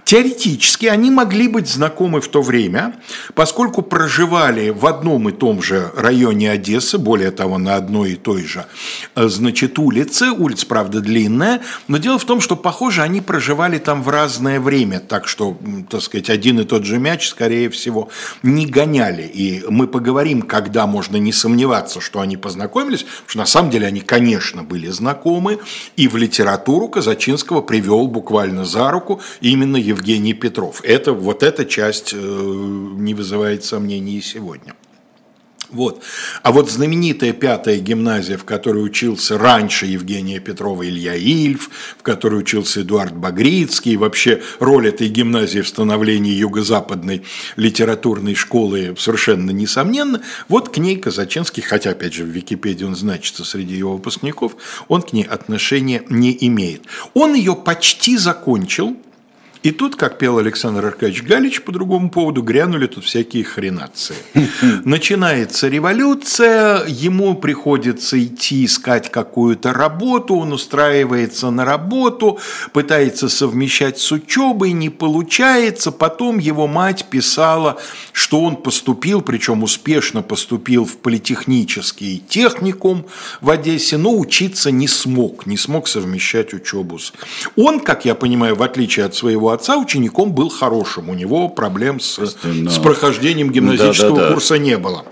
Теоретически 0.04 0.88
они 0.88 1.10
могли 1.10 1.48
быть 1.48 1.70
знакомы 1.70 2.20
в 2.20 2.28
то 2.28 2.42
время, 2.42 2.96
поскольку 3.34 3.82
проживали 3.82 4.70
в 4.70 4.86
одном 4.86 5.30
и 5.30 5.32
том 5.32 5.62
же 5.62 5.92
районе 5.96 6.52
Одессы, 6.52 6.98
более 6.98 7.32
того, 7.32 7.58
на 7.58 7.76
одной 7.76 8.14
и 8.14 8.16
той 8.16 8.44
же, 8.44 8.66
э, 9.16 9.28
значит, 9.28 9.80
улице, 9.80 10.32
улица, 10.32 10.66
правда, 10.66 11.00
длинная, 11.00 11.62
но 11.88 11.98
дело 11.98 12.20
в 12.20 12.26
том, 12.26 12.42
что, 12.42 12.56
похоже, 12.56 13.02
они 13.02 13.22
проживали 13.22 13.78
там 13.78 14.04
в 14.04 14.10
разное 14.10 14.60
время, 14.60 15.00
так 15.00 15.28
что, 15.28 15.58
так 15.90 16.02
сказать, 16.02 16.30
один 16.30 16.60
и 16.60 16.66
тот 16.66 16.84
же 16.84 17.00
мяч, 17.00 17.28
скорее 17.28 17.70
всего, 17.70 18.10
не 18.44 18.66
гоняли. 18.66 19.24
И 19.24 19.64
мы 19.70 19.88
поговорим, 19.88 20.42
когда 20.42 20.88
можно 20.88 21.16
не 21.16 21.32
сомневаться, 21.32 22.02
что 22.02 22.20
они 22.20 22.36
познакомились, 22.36 23.04
потому 23.04 23.30
что 23.30 23.40
на 23.40 23.46
самом 23.46 23.70
деле 23.72 23.88
они, 23.88 24.02
конечно, 24.02 24.64
были 24.64 24.88
знакомы, 24.88 25.60
и 25.96 26.08
в 26.08 26.16
литературу 26.16 26.88
Казачинского 26.88 27.62
привел 27.62 28.08
буквально 28.08 28.66
за 28.66 28.92
руку 28.92 29.22
именно 29.42 29.78
Евгений 29.78 30.34
Петров. 30.34 30.82
Это, 30.84 31.14
вот 31.14 31.44
эта 31.44 31.66
часть 31.66 32.14
э, 32.14 32.18
не 32.18 33.14
вызывает 33.14 33.64
сомнений 33.64 34.22
сегодня. 34.22 34.74
Вот. 35.70 36.04
А 36.44 36.52
вот 36.52 36.70
знаменитая 36.70 37.34
пятая 37.34 37.80
гимназия, 37.80 38.38
в 38.38 38.44
которой 38.44 38.84
учился 38.86 39.38
раньше 39.38 39.86
Евгения 39.86 40.40
Петрова 40.40 40.88
Илья 40.88 41.16
Ильф, 41.16 41.70
в 41.98 42.04
которой 42.04 42.40
учился 42.40 42.82
Эдуард 42.82 43.16
Багрицкий, 43.16 43.96
вообще 43.96 44.42
роль 44.60 44.88
этой 44.88 45.08
гимназии 45.08 45.60
в 45.62 45.68
становлении 45.68 46.34
юго-западной 46.34 47.24
литературной 47.56 48.36
школы 48.36 48.96
совершенно 48.98 49.52
несомненна, 49.52 50.22
вот 50.48 50.70
к 50.70 50.78
ней 50.78 50.98
Казачинский, 50.98 51.64
хотя 51.64 51.92
опять 51.92 52.14
же 52.14 52.24
в 52.24 52.28
Википедии 52.28 52.86
он 52.86 52.96
значится 52.96 53.44
среди 53.44 53.76
его 53.76 53.94
выпускников, 53.94 54.56
он 54.88 55.02
к 55.02 55.14
ней 55.14 55.24
отношения 55.24 56.04
не 56.10 56.36
имеет. 56.48 56.84
Он 57.14 57.34
ее 57.34 57.56
почти 57.56 58.18
закончил, 58.18 58.96
и 59.66 59.72
тут, 59.72 59.96
как 59.96 60.20
пел 60.20 60.38
Александр 60.38 60.86
Аркадьевич 60.86 61.24
Галич 61.24 61.64
по 61.64 61.72
другому 61.72 62.12
поводу, 62.12 62.44
грянули 62.44 62.86
тут 62.86 63.04
всякие 63.04 63.44
хренации. 63.44 64.16
Начинается 64.86 65.68
революция, 65.68 66.86
ему 66.86 67.34
приходится 67.34 68.24
идти 68.24 68.66
искать 68.66 69.10
какую-то 69.10 69.74
работу, 69.74 70.36
он 70.36 70.54
устраивается 70.54 71.50
на 71.50 71.66
работу, 71.66 72.38
пытается 72.74 73.28
совмещать 73.28 73.98
с 73.98 74.12
учебой, 74.12 74.72
не 74.72 74.92
получается. 74.92 75.92
Потом 75.92 76.38
его 76.38 76.68
мать 76.68 77.06
писала, 77.10 77.82
что 78.14 78.42
он 78.42 78.58
поступил, 78.58 79.24
причем 79.24 79.64
успешно 79.64 80.22
поступил 80.22 80.86
в 80.86 80.98
политехнический 80.98 82.24
техникум 82.30 83.08
в 83.42 83.50
Одессе, 83.50 83.98
но 83.98 84.16
учиться 84.16 84.70
не 84.70 84.88
смог, 84.88 85.48
не 85.48 85.58
смог 85.58 85.88
совмещать 85.88 86.54
учебу. 86.54 87.00
Он, 87.56 87.80
как 87.80 88.06
я 88.06 88.14
понимаю, 88.14 88.56
в 88.56 88.62
отличие 88.62 89.08
от 89.08 89.16
своего 89.16 89.55
отца 89.56 89.78
учеником 89.78 90.34
был 90.34 90.50
хорошим, 90.50 91.10
у 91.10 91.14
него 91.14 91.50
проблем 91.50 92.00
с, 92.00 92.20
с 92.20 92.80
прохождением 92.80 93.52
гимназического 93.52 94.16
да, 94.16 94.22
да, 94.22 94.28
да. 94.28 94.34
курса 94.34 94.58
не 94.58 94.78
было. 94.78 95.06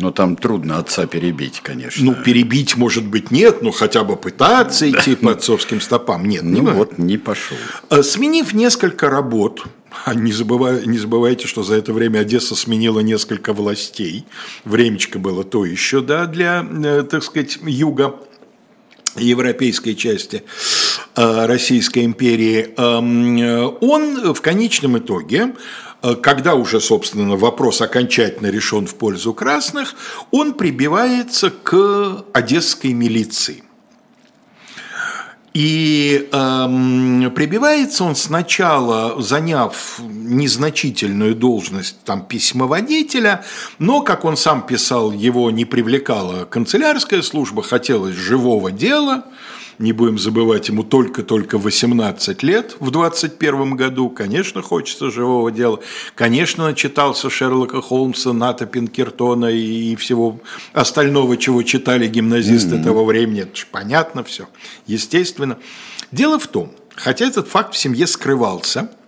Но 0.00 0.10
там 0.10 0.36
трудно 0.36 0.78
отца 0.78 1.06
перебить, 1.06 1.60
конечно. 1.60 2.04
Ну, 2.04 2.14
перебить, 2.14 2.76
может 2.76 3.04
быть, 3.04 3.30
нет, 3.30 3.60
но 3.60 3.70
хотя 3.70 4.02
бы 4.02 4.16
пытаться 4.16 4.90
идти 4.90 5.14
по 5.14 5.32
отцовским 5.32 5.80
стопам. 5.80 6.24
Нет, 6.26 6.42
ну 6.42 6.62
не 6.62 6.70
вот 6.70 6.96
не 6.96 7.18
пошел. 7.18 7.58
А, 7.90 8.02
сменив 8.02 8.54
несколько 8.54 9.10
работ, 9.10 9.62
а 10.04 10.14
не, 10.14 10.32
забывай, 10.32 10.86
не 10.86 10.98
забывайте, 10.98 11.46
что 11.46 11.62
за 11.62 11.74
это 11.74 11.92
время 11.92 12.20
Одесса 12.20 12.54
сменила 12.54 13.00
несколько 13.00 13.52
властей. 13.52 14.24
Времечко 14.64 15.18
было 15.18 15.44
то 15.44 15.66
еще, 15.66 16.00
да, 16.00 16.26
для, 16.26 16.66
э, 16.70 17.02
так 17.02 17.22
сказать, 17.22 17.58
юга 17.62 18.14
европейской 19.16 19.94
части 19.94 20.42
э, 21.16 21.46
Российской 21.46 22.04
империи, 22.04 22.74
эм, 22.76 23.38
э, 23.38 23.64
он 23.80 24.34
в 24.34 24.40
конечном 24.40 24.98
итоге 24.98 25.54
э, 26.02 26.14
когда 26.14 26.54
уже, 26.54 26.80
собственно, 26.80 27.36
вопрос 27.36 27.80
окончательно 27.80 28.48
решен 28.48 28.86
в 28.86 28.94
пользу 28.94 29.34
красных, 29.34 29.94
он 30.30 30.54
прибивается 30.54 31.50
к 31.50 32.24
одесской 32.32 32.92
милиции. 32.92 33.64
И 35.52 36.28
эм, 36.30 37.32
прибивается 37.34 38.04
он 38.04 38.14
сначала, 38.14 39.20
заняв 39.20 39.98
незначительную 39.98 41.34
должность 41.34 41.96
там 42.04 42.24
письмоводителя, 42.24 43.44
но, 43.78 44.02
как 44.02 44.24
он 44.24 44.36
сам 44.36 44.64
писал, 44.64 45.10
его 45.10 45.50
не 45.50 45.64
привлекала 45.64 46.44
канцелярская 46.44 47.22
служба, 47.22 47.62
хотелось 47.62 48.14
живого 48.14 48.70
дела– 48.70 49.24
не 49.80 49.92
будем 49.92 50.18
забывать, 50.18 50.68
ему 50.68 50.82
только-только 50.82 51.58
18 51.58 52.42
лет 52.42 52.76
в 52.80 52.90
21 52.90 53.76
году, 53.76 54.10
конечно, 54.10 54.60
хочется 54.62 55.10
живого 55.10 55.50
дела, 55.50 55.80
конечно, 56.14 56.64
начитался 56.64 57.30
Шерлока 57.30 57.80
Холмса, 57.80 58.32
Ната 58.32 58.66
Пинкертона 58.66 59.46
и 59.46 59.96
всего 59.96 60.38
остального, 60.74 61.36
чего 61.38 61.62
читали 61.62 62.06
гимназисты 62.06 62.76
mm-hmm. 62.76 62.84
того 62.84 63.04
времени, 63.06 63.42
это 63.42 63.56
же 63.56 63.66
понятно 63.70 64.22
все, 64.22 64.48
естественно. 64.86 65.58
Дело 66.12 66.38
в 66.38 66.46
том, 66.46 66.72
хотя 66.94 67.26
этот 67.26 67.48
факт 67.48 67.74
в 67.74 67.78
семье 67.78 68.06
скрывался– 68.06 68.90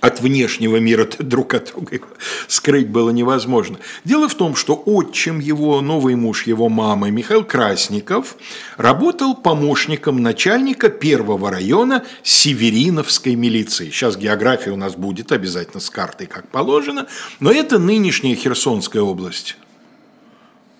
от 0.00 0.20
внешнего 0.20 0.76
мира 0.78 1.08
друг 1.18 1.54
от 1.54 1.72
друга 1.72 2.00
скрыть 2.48 2.88
было 2.88 3.10
невозможно. 3.10 3.78
Дело 4.04 4.28
в 4.28 4.34
том, 4.34 4.56
что 4.56 4.80
отчим 4.84 5.38
его, 5.38 5.80
новый 5.80 6.14
муж 6.14 6.46
его 6.46 6.68
мамы, 6.68 7.10
Михаил 7.10 7.44
Красников, 7.44 8.36
работал 8.76 9.34
помощником 9.34 10.22
начальника 10.22 10.88
первого 10.88 11.50
района 11.50 12.04
Севериновской 12.22 13.34
милиции. 13.34 13.90
Сейчас 13.90 14.16
география 14.16 14.70
у 14.70 14.76
нас 14.76 14.94
будет 14.94 15.32
обязательно 15.32 15.80
с 15.80 15.90
картой, 15.90 16.26
как 16.26 16.48
положено, 16.48 17.06
но 17.38 17.52
это 17.52 17.78
нынешняя 17.78 18.34
Херсонская 18.34 19.02
область 19.02 19.56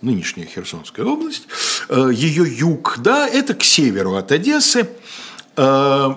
нынешняя 0.02 0.46
Херсонская 0.46 1.04
область, 1.04 1.46
э, 1.90 2.10
ее 2.10 2.44
юг, 2.48 2.96
да, 3.00 3.28
это 3.28 3.52
к 3.52 3.62
северу 3.62 4.14
от 4.14 4.32
Одессы, 4.32 4.88
э, 5.56 6.14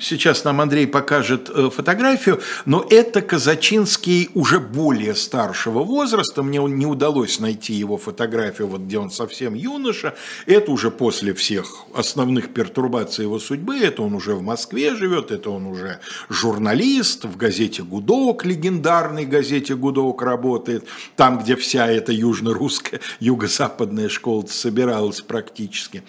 сейчас 0.00 0.44
нам 0.44 0.60
Андрей 0.60 0.86
покажет 0.86 1.50
э, 1.50 1.70
фотографию, 1.70 2.40
но 2.64 2.84
это 2.88 3.20
Казачинский 3.20 4.30
уже 4.34 4.58
более 4.58 5.14
старшего 5.14 5.84
возраста, 5.84 6.42
мне 6.42 6.58
не 6.58 6.86
удалось 6.86 7.38
найти 7.38 7.74
его 7.74 7.96
фотографию, 7.96 8.68
вот 8.68 8.82
где 8.82 8.98
он 8.98 9.10
совсем 9.10 9.54
юноша, 9.54 10.14
это 10.46 10.72
уже 10.72 10.90
после 10.90 11.34
всех 11.34 11.84
основных 11.94 12.52
пертурбаций 12.52 13.24
его 13.24 13.38
судьбы, 13.38 13.78
это 13.78 14.02
он 14.02 14.14
уже 14.14 14.34
в 14.34 14.42
Москве 14.42 14.94
живет, 14.96 15.30
это 15.30 15.50
он 15.50 15.66
уже 15.66 16.00
журналист, 16.28 17.24
в 17.24 17.36
газете 17.36 17.82
«Гудок», 17.82 18.44
легендарной 18.44 19.26
газете 19.26 19.74
«Гудок» 19.76 20.22
работает, 20.22 20.86
там, 21.16 21.38
где 21.38 21.56
вся 21.56 21.86
эта 21.86 22.12
южно-русская, 22.12 23.00
юго-западная 23.20 24.08
школа 24.08 24.46
собиралась 24.46 25.20
практически. 25.20 26.02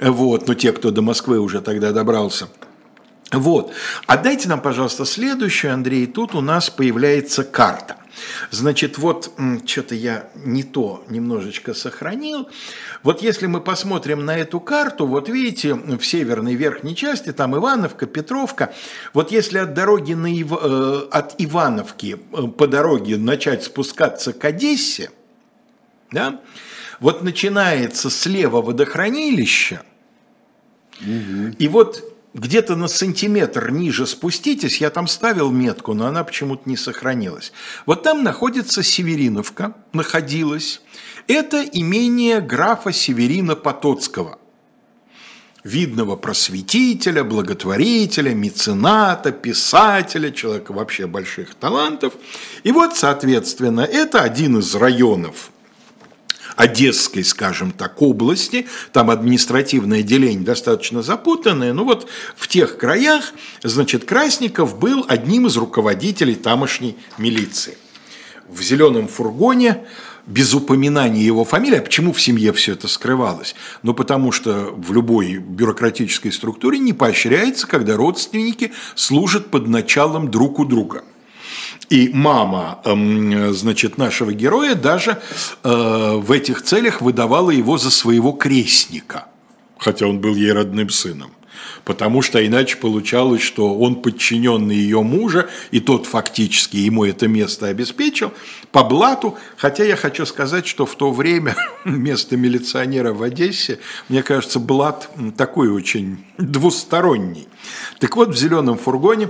Вот, 0.00 0.46
но 0.46 0.54
те, 0.54 0.72
кто 0.72 0.90
до 0.90 1.02
Москвы 1.02 1.38
уже 1.38 1.60
тогда 1.60 1.92
добрался– 1.92 2.48
вот. 3.32 3.72
А 4.06 4.16
дайте 4.16 4.48
нам, 4.48 4.60
пожалуйста, 4.60 5.04
следующую, 5.04 5.72
Андрей. 5.72 6.06
Тут 6.06 6.34
у 6.34 6.40
нас 6.40 6.70
появляется 6.70 7.44
карта. 7.44 7.96
Значит, 8.50 8.98
вот 8.98 9.32
что-то 9.66 9.94
я 9.94 10.28
не 10.34 10.62
то 10.62 11.04
немножечко 11.08 11.74
сохранил. 11.74 12.48
Вот 13.02 13.22
если 13.22 13.46
мы 13.46 13.60
посмотрим 13.60 14.24
на 14.24 14.36
эту 14.36 14.60
карту, 14.60 15.06
вот 15.06 15.28
видите, 15.28 15.74
в 15.74 16.02
северной 16.02 16.54
верхней 16.54 16.94
части, 16.94 17.32
там 17.32 17.56
Ивановка, 17.56 18.06
Петровка, 18.06 18.74
вот 19.14 19.32
если 19.32 19.58
от 19.58 19.74
дороги 19.74 20.12
на 20.12 20.26
Ив... 20.26 20.52
Э, 20.52 21.08
от 21.10 21.34
Ивановки 21.38 22.18
э, 22.32 22.42
по 22.48 22.66
дороге 22.66 23.16
начать 23.16 23.64
спускаться 23.64 24.32
к 24.32 24.44
Одессе, 24.44 25.10
да, 26.10 26.40
вот 27.00 27.22
начинается 27.22 28.10
слева 28.10 28.60
водохранилище, 28.60 29.80
и 31.00 31.68
вот 31.68 32.11
где-то 32.34 32.76
на 32.76 32.88
сантиметр 32.88 33.70
ниже 33.70 34.06
спуститесь, 34.06 34.80
я 34.80 34.90
там 34.90 35.06
ставил 35.06 35.50
метку, 35.50 35.92
но 35.94 36.06
она 36.06 36.24
почему-то 36.24 36.62
не 36.68 36.76
сохранилась. 36.76 37.52
Вот 37.86 38.02
там 38.02 38.22
находится 38.24 38.82
Севериновка, 38.82 39.74
находилась. 39.92 40.80
Это 41.28 41.62
имение 41.62 42.40
графа 42.40 42.90
Северина 42.90 43.54
Потоцкого, 43.54 44.38
видного 45.62 46.16
просветителя, 46.16 47.22
благотворителя, 47.22 48.34
мецената, 48.34 49.30
писателя, 49.30 50.30
человека 50.30 50.72
вообще 50.72 51.06
больших 51.06 51.54
талантов. 51.54 52.14
И 52.64 52.72
вот, 52.72 52.96
соответственно, 52.96 53.82
это 53.82 54.22
один 54.22 54.58
из 54.58 54.74
районов 54.74 55.51
Одесской, 56.56 57.24
скажем 57.24 57.70
так, 57.72 58.00
области, 58.02 58.66
там 58.92 59.10
административное 59.10 60.02
деление 60.02 60.44
достаточно 60.44 61.02
запутанное, 61.02 61.72
но 61.72 61.84
вот 61.84 62.08
в 62.36 62.48
тех 62.48 62.76
краях, 62.78 63.32
значит, 63.62 64.04
Красников 64.04 64.78
был 64.78 65.04
одним 65.08 65.46
из 65.46 65.56
руководителей 65.56 66.34
тамошней 66.34 66.96
милиции. 67.18 67.76
в 68.48 68.60
зеленом 68.60 69.08
фургоне 69.08 69.84
без 70.26 70.54
упоминания 70.54 71.22
его 71.22 71.44
фамилии. 71.44 71.78
А 71.78 71.82
почему 71.82 72.12
в 72.12 72.20
семье 72.20 72.52
все 72.52 72.72
это 72.72 72.86
скрывалось? 72.86 73.54
Ну, 73.82 73.94
потому 73.94 74.30
что 74.30 74.72
в 74.76 74.92
любой 74.92 75.38
бюрократической 75.38 76.30
структуре 76.30 76.78
не 76.78 76.92
поощряется, 76.92 77.66
когда 77.66 77.96
родственники 77.96 78.72
служат 78.94 79.50
под 79.50 79.68
началом 79.68 80.30
друг 80.30 80.58
у 80.58 80.64
друга. 80.64 81.04
И 81.90 82.10
мама, 82.12 82.80
эм, 82.84 83.52
значит, 83.54 83.98
нашего 83.98 84.32
героя 84.32 84.74
даже 84.74 85.20
э, 85.62 86.12
в 86.16 86.32
этих 86.32 86.62
целях 86.62 87.02
выдавала 87.02 87.50
его 87.50 87.76
за 87.78 87.90
своего 87.90 88.32
крестника, 88.32 89.26
хотя 89.78 90.06
он 90.06 90.20
был 90.20 90.34
ей 90.34 90.52
родным 90.52 90.88
сыном 90.88 91.32
потому 91.84 92.22
что 92.22 92.44
иначе 92.44 92.76
получалось, 92.76 93.42
что 93.42 93.74
он 93.76 93.96
подчиненный 93.96 94.76
ее 94.76 95.02
мужа, 95.02 95.48
и 95.70 95.80
тот 95.80 96.06
фактически 96.06 96.76
ему 96.76 97.04
это 97.04 97.28
место 97.28 97.66
обеспечил 97.66 98.32
по 98.70 98.84
блату, 98.84 99.36
хотя 99.56 99.84
я 99.84 99.96
хочу 99.96 100.26
сказать, 100.26 100.66
что 100.66 100.86
в 100.86 100.94
то 100.94 101.10
время 101.10 101.56
место 101.84 102.36
милиционера 102.36 103.12
в 103.12 103.22
Одессе, 103.22 103.78
мне 104.08 104.22
кажется, 104.22 104.58
блат 104.58 105.10
такой 105.36 105.70
очень 105.70 106.24
двусторонний. 106.38 107.48
Так 107.98 108.16
вот, 108.16 108.30
в 108.30 108.36
зеленом 108.36 108.78
фургоне 108.78 109.28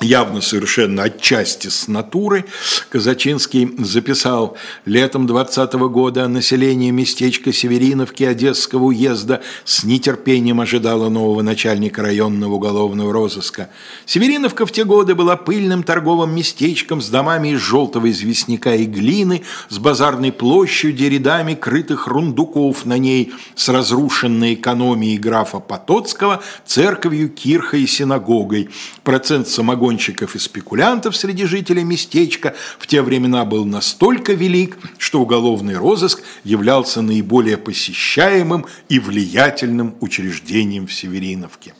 явно 0.00 0.40
совершенно 0.40 1.04
отчасти 1.04 1.68
с 1.68 1.86
натуры, 1.86 2.46
Казачинский 2.88 3.70
записал 3.78 4.56
летом 4.84 5.26
20 5.26 5.74
-го 5.74 5.88
года 5.88 6.26
население 6.28 6.90
местечка 6.90 7.52
Севериновки 7.52 8.24
Одесского 8.24 8.84
уезда 8.84 9.42
с 9.64 9.84
нетерпением 9.84 10.60
ожидало 10.60 11.08
нового 11.08 11.42
начальника 11.42 12.02
районного 12.02 12.54
уголовного 12.54 13.12
розыска. 13.12 13.68
Севериновка 14.06 14.66
в 14.66 14.72
те 14.72 14.84
годы 14.84 15.14
была 15.14 15.36
пыльным 15.36 15.82
торговым 15.82 16.34
местечком 16.34 17.00
с 17.00 17.08
домами 17.08 17.48
из 17.48 17.60
желтого 17.60 18.10
известняка 18.10 18.74
и 18.74 18.86
глины, 18.86 19.42
с 19.68 19.78
базарной 19.78 20.32
площадью, 20.32 21.10
рядами 21.10 21.54
крытых 21.54 22.06
рундуков 22.06 22.86
на 22.86 22.98
ней, 22.98 23.32
с 23.54 23.68
разрушенной 23.68 24.54
экономией 24.54 25.18
графа 25.18 25.60
Потоцкого, 25.60 26.42
церковью, 26.64 27.28
кирхой 27.28 27.82
и 27.82 27.86
синагогой. 27.86 28.70
Процент 29.04 29.48
самогонки 29.48 29.81
гонщиков 29.82 30.36
и 30.36 30.38
спекулянтов 30.38 31.16
среди 31.16 31.44
жителей 31.44 31.82
местечка 31.82 32.54
в 32.78 32.86
те 32.86 33.02
времена 33.02 33.44
был 33.44 33.64
настолько 33.64 34.32
велик, 34.32 34.78
что 34.96 35.20
уголовный 35.20 35.76
розыск 35.76 36.22
являлся 36.44 37.02
наиболее 37.02 37.56
посещаемым 37.56 38.64
и 38.88 39.00
влиятельным 39.00 39.96
учреждением 40.00 40.86
в 40.86 40.92
Севериновке. 40.92 41.74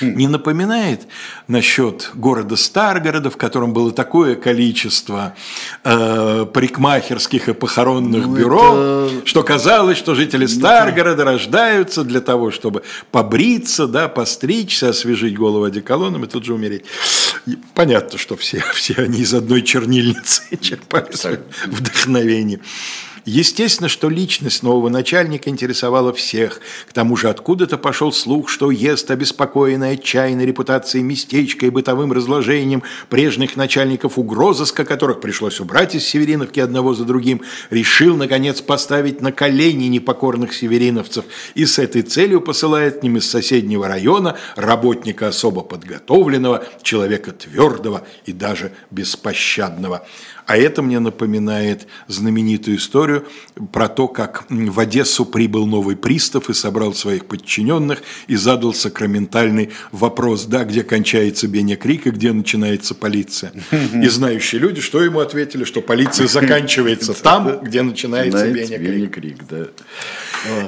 Не 0.00 0.28
напоминает 0.28 1.06
насчет 1.48 2.10
города 2.14 2.56
Старгорода, 2.56 3.30
в 3.30 3.36
котором 3.36 3.72
было 3.72 3.92
такое 3.92 4.34
количество 4.34 5.34
э, 5.84 6.46
парикмахерских 6.52 7.48
и 7.48 7.52
похоронных 7.54 8.26
ну, 8.26 8.36
бюро, 8.36 9.06
это... 9.06 9.26
что 9.26 9.42
казалось, 9.42 9.98
что 9.98 10.14
жители 10.14 10.46
Старгорода 10.46 11.24
рождаются 11.24 12.04
для 12.04 12.20
того, 12.20 12.50
чтобы 12.50 12.82
побриться, 13.10 13.86
да, 13.86 14.08
постричься, 14.08 14.90
освежить 14.90 15.36
голову 15.36 15.64
одеколоном 15.64 16.24
и 16.24 16.28
тут 16.28 16.44
же 16.44 16.54
умереть. 16.54 16.84
И 17.46 17.58
понятно, 17.74 18.18
что 18.18 18.36
все, 18.36 18.62
все 18.74 18.94
они 18.94 19.20
из 19.20 19.34
одной 19.34 19.62
чернильницы 19.62 20.42
черпали 20.60 21.02
вдохновение. 21.66 22.60
Естественно, 23.24 23.88
что 23.88 24.08
личность 24.08 24.64
нового 24.64 24.88
начальника 24.88 25.48
интересовала 25.48 26.12
всех. 26.12 26.60
К 26.88 26.92
тому 26.92 27.16
же 27.16 27.28
откуда-то 27.28 27.78
пошел 27.78 28.12
слух, 28.12 28.48
что 28.48 28.72
ест 28.72 29.10
обеспокоенный 29.12 29.92
отчаянной 29.92 30.44
репутацией 30.44 31.04
местечка 31.04 31.66
и 31.66 31.70
бытовым 31.70 32.12
разложением 32.12 32.82
прежних 33.08 33.56
начальников 33.56 34.18
угрозыска, 34.18 34.84
которых 34.84 35.20
пришлось 35.20 35.60
убрать 35.60 35.94
из 35.94 36.04
Севериновки 36.04 36.58
одного 36.58 36.94
за 36.94 37.04
другим, 37.04 37.42
решил, 37.70 38.16
наконец, 38.16 38.60
поставить 38.60 39.20
на 39.20 39.30
колени 39.30 39.84
непокорных 39.84 40.52
севериновцев 40.52 41.24
и 41.54 41.64
с 41.64 41.78
этой 41.78 42.02
целью 42.02 42.40
посылает 42.40 43.00
к 43.00 43.02
ним 43.04 43.18
из 43.18 43.30
соседнего 43.30 43.86
района 43.86 44.36
работника 44.56 45.28
особо 45.28 45.60
подготовленного, 45.60 46.64
человека 46.82 47.30
твердого 47.30 48.02
и 48.26 48.32
даже 48.32 48.72
беспощадного. 48.90 50.04
А 50.46 50.56
это 50.56 50.82
мне 50.82 50.98
напоминает 50.98 51.86
знаменитую 52.08 52.76
историю 52.76 53.26
про 53.72 53.88
то, 53.88 54.08
как 54.08 54.44
в 54.48 54.80
Одессу 54.80 55.24
прибыл 55.24 55.66
новый 55.66 55.96
пристав 55.96 56.50
и 56.50 56.54
собрал 56.54 56.94
своих 56.94 57.26
подчиненных 57.26 58.02
и 58.26 58.36
задал 58.36 58.74
сакраментальный 58.74 59.70
вопрос, 59.92 60.46
да, 60.46 60.64
где 60.64 60.82
кончается 60.82 61.46
Беня 61.48 61.76
Крик 61.76 62.06
и 62.06 62.10
где 62.10 62.32
начинается 62.32 62.94
полиция. 62.94 63.52
И 63.70 64.08
знающие 64.08 64.60
люди, 64.60 64.80
что 64.80 65.02
ему 65.02 65.20
ответили, 65.20 65.64
что 65.64 65.80
полиция 65.80 66.26
заканчивается 66.26 67.14
там, 67.22 67.60
где 67.62 67.82
начинается 67.82 68.48
Беня 68.48 69.08
Крик. 69.08 69.38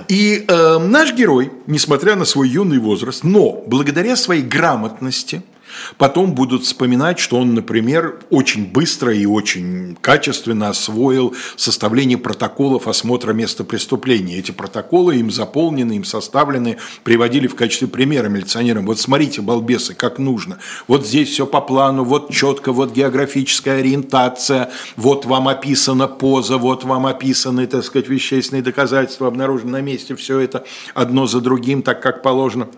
И 0.09 0.45
э, 0.47 0.79
наш 0.79 1.15
герой, 1.15 1.51
несмотря 1.67 2.15
на 2.15 2.25
свой 2.25 2.49
юный 2.49 2.79
возраст, 2.79 3.25
но 3.25 3.65
благодаря 3.67 4.15
своей 4.17 4.43
грамотности– 4.43 5.43
Потом 5.99 6.35
будут 6.35 6.65
вспоминать, 6.65 7.19
что 7.19 7.39
он, 7.39 7.55
например, 7.55 8.21
очень 8.31 8.67
быстро 8.67 9.15
и 9.15 9.27
очень 9.27 9.97
качественно 10.01 10.69
освоил 10.69 11.35
составление 11.57 12.19
протоколов 12.19 12.89
осмотра 12.89 13.33
места 13.33 13.65
преступления. 13.65 14.39
Эти 14.39 14.51
протоколы 14.51 15.17
им 15.17 15.31
заполнены, 15.31 15.95
им 15.95 16.05
составлены, 16.05 16.79
приводили 17.03 17.47
в 17.47 17.55
качестве 17.55 17.89
примера 17.89 18.29
милиционерам. 18.29 18.87
Вот 18.87 19.01
смотрите, 19.01 19.43
балбесы, 19.43 19.95
как 19.95 20.19
нужно. 20.19 20.59
Вот 20.89 21.07
здесь 21.07 21.31
все 21.31 21.47
по 21.47 21.61
плану, 21.61 22.05
вот 22.05 22.31
четко, 22.31 22.73
вот 22.73 22.93
географическая 22.93 23.81
ориентация, 23.81 24.71
вот 24.97 25.25
вам 25.25 25.49
описана 25.49 26.09
поза, 26.09 26.59
вот 26.59 26.85
вам 26.85 27.07
описаны, 27.07 27.67
так 27.67 27.85
сказать, 27.85 28.09
вещественные 28.09 28.63
доказательства 28.63 29.29
обнаружены 29.29 29.73
на 29.73 29.81
месте, 29.81 30.15
все 30.15 30.41
это 30.41 30.65
одно 30.95 31.27
за 31.27 31.41
другим, 31.41 31.83
так 31.83 32.03
как 32.03 32.23
положено 32.23 32.69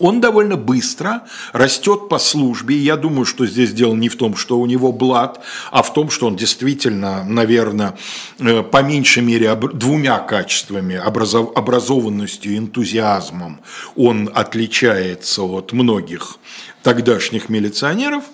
он 0.00 0.20
довольно 0.20 0.56
быстро 0.56 1.22
растет 1.52 2.08
по 2.08 2.18
службе. 2.18 2.76
я 2.76 2.96
думаю, 2.96 3.24
что 3.24 3.46
здесь 3.46 3.72
дело 3.72 3.94
не 3.94 4.08
в 4.08 4.16
том, 4.16 4.36
что 4.36 4.58
у 4.58 4.66
него 4.66 4.92
блат, 4.92 5.40
а 5.70 5.82
в 5.82 5.92
том, 5.92 6.10
что 6.10 6.26
он 6.26 6.36
действительно, 6.36 7.24
наверное, 7.24 7.96
э, 8.38 8.62
по 8.62 8.82
меньшей 8.82 9.22
мере 9.22 9.54
двумя 9.54 10.18
качествами, 10.18 10.96
образованностью 10.96 12.54
и 12.54 12.58
энтузиазмом, 12.58 13.60
он 13.94 14.30
отличается 14.34 15.42
от 15.42 15.72
многих 15.72 16.38
тогдашних 16.82 17.48
милиционеров. 17.48 18.24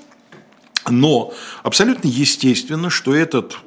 Но 0.88 1.35
абсолютно 1.62 2.09
естественно, 2.09 2.88
что 2.88 3.14
этот 3.14 3.59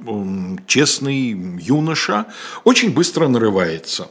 честный 0.66 1.30
юноша 1.62 2.26
очень 2.64 2.92
быстро 2.92 3.28
нарывается. 3.28 4.10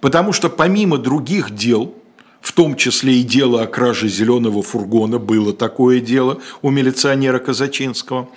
Потому 0.00 0.32
что 0.32 0.50
помимо 0.50 0.98
других 0.98 1.54
дел– 1.54 1.94
в 2.40 2.52
том 2.52 2.76
числе 2.76 3.14
и 3.14 3.22
дело 3.22 3.62
о 3.62 3.66
краже 3.66 4.08
зеленого 4.08 4.62
фургона, 4.62 5.18
было 5.18 5.52
такое 5.52 6.00
дело 6.00 6.40
у 6.62 6.70
милиционера 6.70 7.38
Казачинского. 7.38 8.28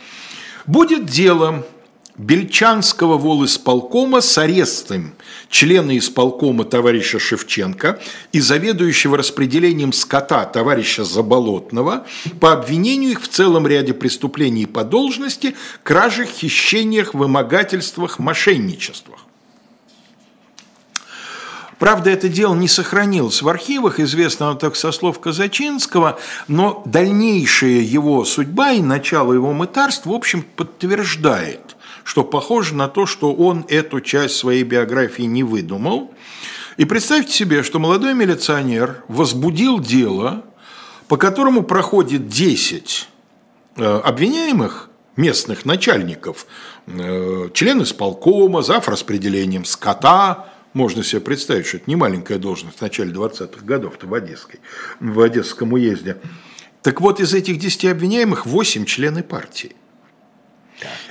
Будет 0.66 1.06
дело 1.06 1.66
Бельчанского 2.20 3.18
волисполкома 3.18 4.20
с 4.20 4.38
арестом 4.38 5.14
члена 5.50 5.98
исполкома 5.98 6.66
товарища 6.66 7.18
Шевченко 7.18 7.98
и 8.34 8.42
заведующего 8.42 9.18
распределением 9.18 9.94
скота 9.94 10.44
товарища 10.44 11.06
Заболотного 11.06 12.06
по 12.42 12.52
обвинению 12.52 13.12
их 13.12 13.22
в 13.22 13.30
целом 13.30 13.66
ряде 13.66 13.94
преступлений 13.94 14.66
по 14.66 14.84
должности, 14.84 15.56
кражах, 15.82 16.28
хищениях, 16.28 17.14
вымогательствах, 17.14 18.20
мошенничествах. 18.20 19.20
Правда, 21.80 22.10
это 22.10 22.28
дело 22.28 22.54
не 22.56 22.68
сохранилось 22.68 23.42
в 23.42 23.48
архивах, 23.48 24.02
известно 24.02 24.54
так 24.56 24.76
со 24.76 24.92
слов 24.92 25.20
Казачинского, 25.20 26.20
но 26.50 26.84
дальнейшая 26.86 27.80
его 27.80 28.26
судьба 28.26 28.74
и 28.74 28.82
начало 28.82 29.32
его 29.32 29.54
мытарств, 29.54 30.06
в 30.06 30.12
общем, 30.12 30.44
подтверждает, 30.58 31.78
что 32.04 32.26
похоже 32.26 32.76
на 32.76 32.90
то, 32.90 33.06
что 33.06 33.34
он 33.34 33.66
эту 33.70 34.02
часть 34.02 34.36
своей 34.36 34.64
биографии 34.64 35.24
не 35.24 35.44
выдумал. 35.44 36.14
И 36.76 36.84
представьте 36.84 37.32
себе, 37.32 37.64
что 37.64 37.80
молодой 37.80 38.14
милиционер 38.14 39.04
возбудил 39.08 39.80
дело, 39.80 40.44
по 41.08 41.16
которому 41.16 41.64
проходит 41.64 42.28
10 42.28 43.08
э, 43.78 44.02
обвиняемых, 44.04 44.90
местных 45.16 45.66
начальников, 45.66 46.46
э, 46.88 47.50
член 47.54 47.84
исполкома, 47.84 48.64
зав. 48.64 48.90
распределением 48.90 49.64
скота, 49.64 50.50
можно 50.74 51.04
себе 51.04 51.22
представить, 51.22 51.66
что 51.66 51.78
это 51.78 51.90
не 51.90 51.96
маленькая 51.96 52.38
должность 52.38 52.78
в 52.78 52.82
начале 52.82 53.12
20-х 53.12 53.66
годов-то 53.66 54.08
в, 54.08 54.14
Одесской, 54.14 54.60
в 55.00 55.20
Одесском 55.20 55.74
уезде. 55.74 56.18
Так 56.82 57.02
вот, 57.02 57.20
из 57.20 57.34
этих 57.34 57.60
10 57.60 57.86
обвиняемых 57.86 58.46
8 58.46 58.86
члены 58.86 59.24
партии. 59.24 59.76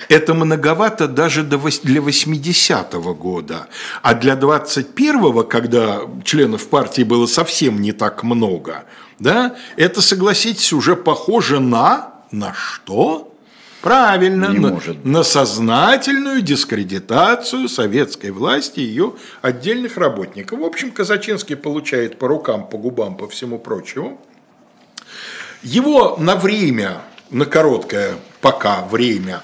Это 0.09 0.33
многовато 0.33 1.09
даже 1.09 1.43
для 1.43 1.59
80-го 1.59 3.15
года. 3.15 3.69
А 4.03 4.15
для 4.15 4.35
21-го, 4.35 5.45
когда 5.45 6.01
членов 6.25 6.69
партии 6.69 7.03
было 7.03 7.27
совсем 7.27 7.83
не 7.83 7.93
так 7.93 8.23
много, 8.23 8.85
да, 9.19 9.57
это, 9.77 10.01
согласитесь, 10.01 10.73
уже 10.73 10.97
похоже 10.97 11.61
на... 11.61 12.15
На 12.31 12.53
что? 12.55 13.28
Правильно, 13.81 14.47
Не 14.47 14.59
на, 14.59 14.71
может. 14.71 15.05
на 15.05 15.23
сознательную 15.23 16.43
дискредитацию 16.43 17.69
советской 17.69 18.31
власти 18.31 18.81
и 18.81 18.85
ее 18.85 19.15
отдельных 19.41 19.97
работников. 19.97 20.59
В 20.59 20.65
общем, 20.65 20.91
Казачинский 20.91 21.57
получает 21.57 22.19
по 22.19 22.27
рукам, 22.27 22.69
по 22.69 22.77
губам, 22.77 23.17
по 23.17 23.29
всему 23.29 23.59
прочему. 23.59 24.21
Его 25.63 26.17
на 26.19 26.35
время, 26.35 27.03
на 27.31 27.47
короткое 27.47 28.17
пока 28.41 28.83
время, 28.83 29.43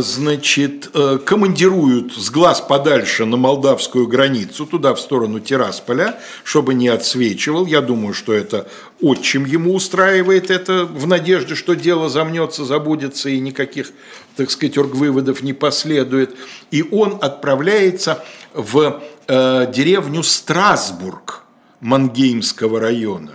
значит, 0.00 0.90
э, 0.94 1.18
командируют 1.24 2.14
с 2.14 2.30
глаз 2.30 2.60
подальше 2.60 3.24
на 3.24 3.36
молдавскую 3.36 4.06
границу, 4.06 4.66
туда, 4.66 4.94
в 4.94 5.00
сторону 5.00 5.40
Тирасполя, 5.40 6.20
чтобы 6.42 6.74
не 6.74 6.88
отсвечивал. 6.88 7.66
Я 7.66 7.80
думаю, 7.80 8.14
что 8.14 8.32
это 8.32 8.68
отчим 9.00 9.44
ему 9.44 9.74
устраивает 9.74 10.50
это 10.50 10.84
в 10.84 11.06
надежде, 11.06 11.54
что 11.54 11.74
дело 11.74 12.08
замнется, 12.08 12.64
забудется 12.64 13.28
и 13.28 13.40
никаких, 13.40 13.90
так 14.36 14.50
сказать, 14.50 14.78
оргвыводов 14.78 15.42
не 15.42 15.52
последует. 15.52 16.34
И 16.70 16.82
он 16.82 17.18
отправляется 17.20 18.24
в 18.54 19.02
э, 19.26 19.72
деревню 19.72 20.22
Страсбург 20.22 21.44
Мангеймского 21.80 22.80
района. 22.80 23.32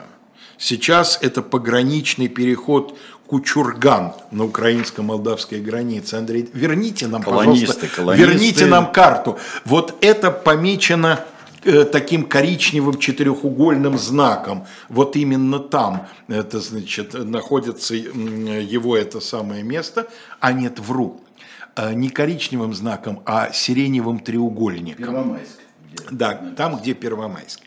Сейчас 0.58 1.17
это 1.22 1.41
пограничный 1.41 2.28
переход 2.28 2.98
Кучурган 3.29 4.13
на 4.31 4.45
украинско-молдавской 4.45 5.61
границе. 5.61 6.15
Андрей, 6.15 6.49
верните 6.51 7.07
нам, 7.07 7.21
Колонисты, 7.21 7.67
пожалуйста, 7.67 7.95
колонисты. 7.95 8.27
верните 8.27 8.65
нам 8.65 8.91
карту. 8.91 9.37
Вот 9.65 9.95
это 10.01 10.31
помечено 10.31 11.19
э, 11.63 11.83
таким 11.83 12.23
коричневым 12.25 12.97
четырехугольным 12.97 13.99
знаком. 13.99 14.65
Вот 14.89 15.15
именно 15.15 15.59
там, 15.59 16.07
это 16.27 16.59
значит, 16.59 17.13
находится 17.13 17.93
его 17.93 18.97
это 18.97 19.19
самое 19.19 19.61
место. 19.61 20.07
А 20.39 20.51
нет, 20.51 20.79
вру. 20.79 21.21
Э, 21.75 21.93
Не 21.93 22.09
коричневым 22.09 22.73
знаком, 22.73 23.21
а 23.25 23.51
сиреневым 23.53 24.19
треугольником. 24.19 25.05
Первомайск. 25.05 25.51
Да, 26.09 26.33
там, 26.57 26.77
где 26.79 26.95
Первомайск. 26.95 27.59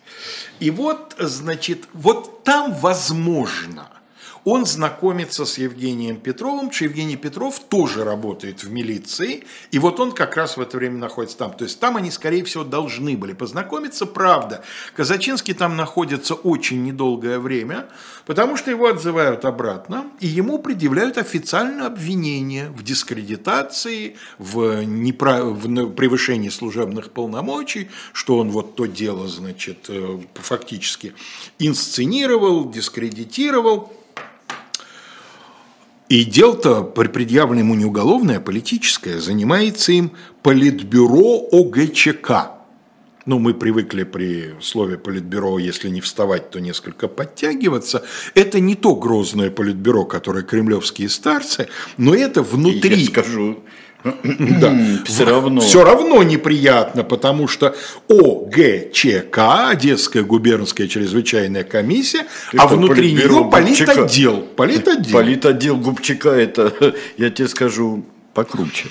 И 0.58 0.72
вот, 0.72 1.14
значит, 1.20 1.84
вот 1.92 2.42
там 2.42 2.72
возможно 2.72 3.88
он 4.44 4.66
знакомится 4.66 5.44
с 5.44 5.58
Евгением 5.58 6.16
Петровым, 6.16 6.72
что 6.72 6.84
Евгений 6.84 7.16
Петров 7.16 7.60
тоже 7.60 8.04
работает 8.04 8.64
в 8.64 8.70
милиции, 8.70 9.44
и 9.70 9.78
вот 9.78 10.00
он 10.00 10.12
как 10.12 10.36
раз 10.36 10.56
в 10.56 10.60
это 10.60 10.76
время 10.76 10.98
находится 10.98 11.38
там. 11.38 11.52
То 11.52 11.64
есть 11.64 11.78
там 11.78 11.96
они, 11.96 12.10
скорее 12.10 12.42
всего, 12.44 12.64
должны 12.64 13.16
были 13.16 13.32
познакомиться, 13.32 14.06
правда. 14.06 14.64
Казачинский 14.96 15.54
там 15.54 15.76
находится 15.76 16.34
очень 16.34 16.82
недолгое 16.82 17.38
время, 17.38 17.86
потому 18.26 18.56
что 18.56 18.70
его 18.70 18.88
отзывают 18.88 19.44
обратно, 19.44 20.06
и 20.20 20.26
ему 20.26 20.58
предъявляют 20.58 21.18
официальное 21.18 21.86
обвинение 21.86 22.70
в 22.70 22.82
дискредитации, 22.82 24.16
в, 24.38 24.82
непра... 24.84 25.44
в 25.44 25.90
превышении 25.90 26.48
служебных 26.48 27.12
полномочий, 27.12 27.88
что 28.12 28.38
он 28.38 28.50
вот 28.50 28.74
то 28.74 28.86
дело, 28.86 29.28
значит, 29.28 29.86
э, 29.88 30.20
фактически 30.34 31.14
инсценировал, 31.58 32.70
дискредитировал. 32.70 33.92
И 36.12 36.24
дело-то 36.24 36.82
предъявлено 36.82 37.60
ему 37.60 37.74
не 37.74 37.86
уголовное, 37.86 38.36
а 38.36 38.40
политическое. 38.40 39.18
Занимается 39.18 39.92
им 39.92 40.10
Политбюро 40.42 41.48
ОГЧК. 41.50 42.50
Ну, 43.24 43.38
мы 43.38 43.54
привыкли 43.54 44.02
при 44.02 44.54
слове 44.60 44.98
политбюро, 44.98 45.58
если 45.58 45.88
не 45.88 46.02
вставать, 46.02 46.50
то 46.50 46.60
несколько 46.60 47.08
подтягиваться. 47.08 48.04
Это 48.34 48.60
не 48.60 48.74
то 48.74 48.94
грозное 48.94 49.50
политбюро, 49.50 50.04
которое 50.04 50.44
кремлевские 50.44 51.08
старцы, 51.08 51.68
но 51.96 52.14
это 52.14 52.42
внутри. 52.42 52.96
Я 52.96 53.06
скажу, 53.06 53.60
Да. 54.04 54.76
все 55.04 55.24
равно. 55.24 55.60
Все 55.60 55.84
равно 55.84 56.22
неприятно, 56.22 57.04
потому 57.04 57.48
что 57.48 57.74
ОГЧК, 58.08 59.38
Одесская 59.70 60.22
губернская 60.22 60.88
чрезвычайная 60.88 61.64
комиссия, 61.64 62.26
а 62.56 62.64
Это 62.64 62.76
внутри 62.76 63.12
нее 63.12 63.28
Губчака. 63.28 63.94
политотдел. 63.94 64.40
Политотдел. 64.56 65.12
Политотдел 65.12 65.76
Губчака, 65.76 66.30
это, 66.30 66.94
я 67.16 67.30
тебе 67.30 67.48
скажу, 67.48 68.04
покруче. 68.34 68.88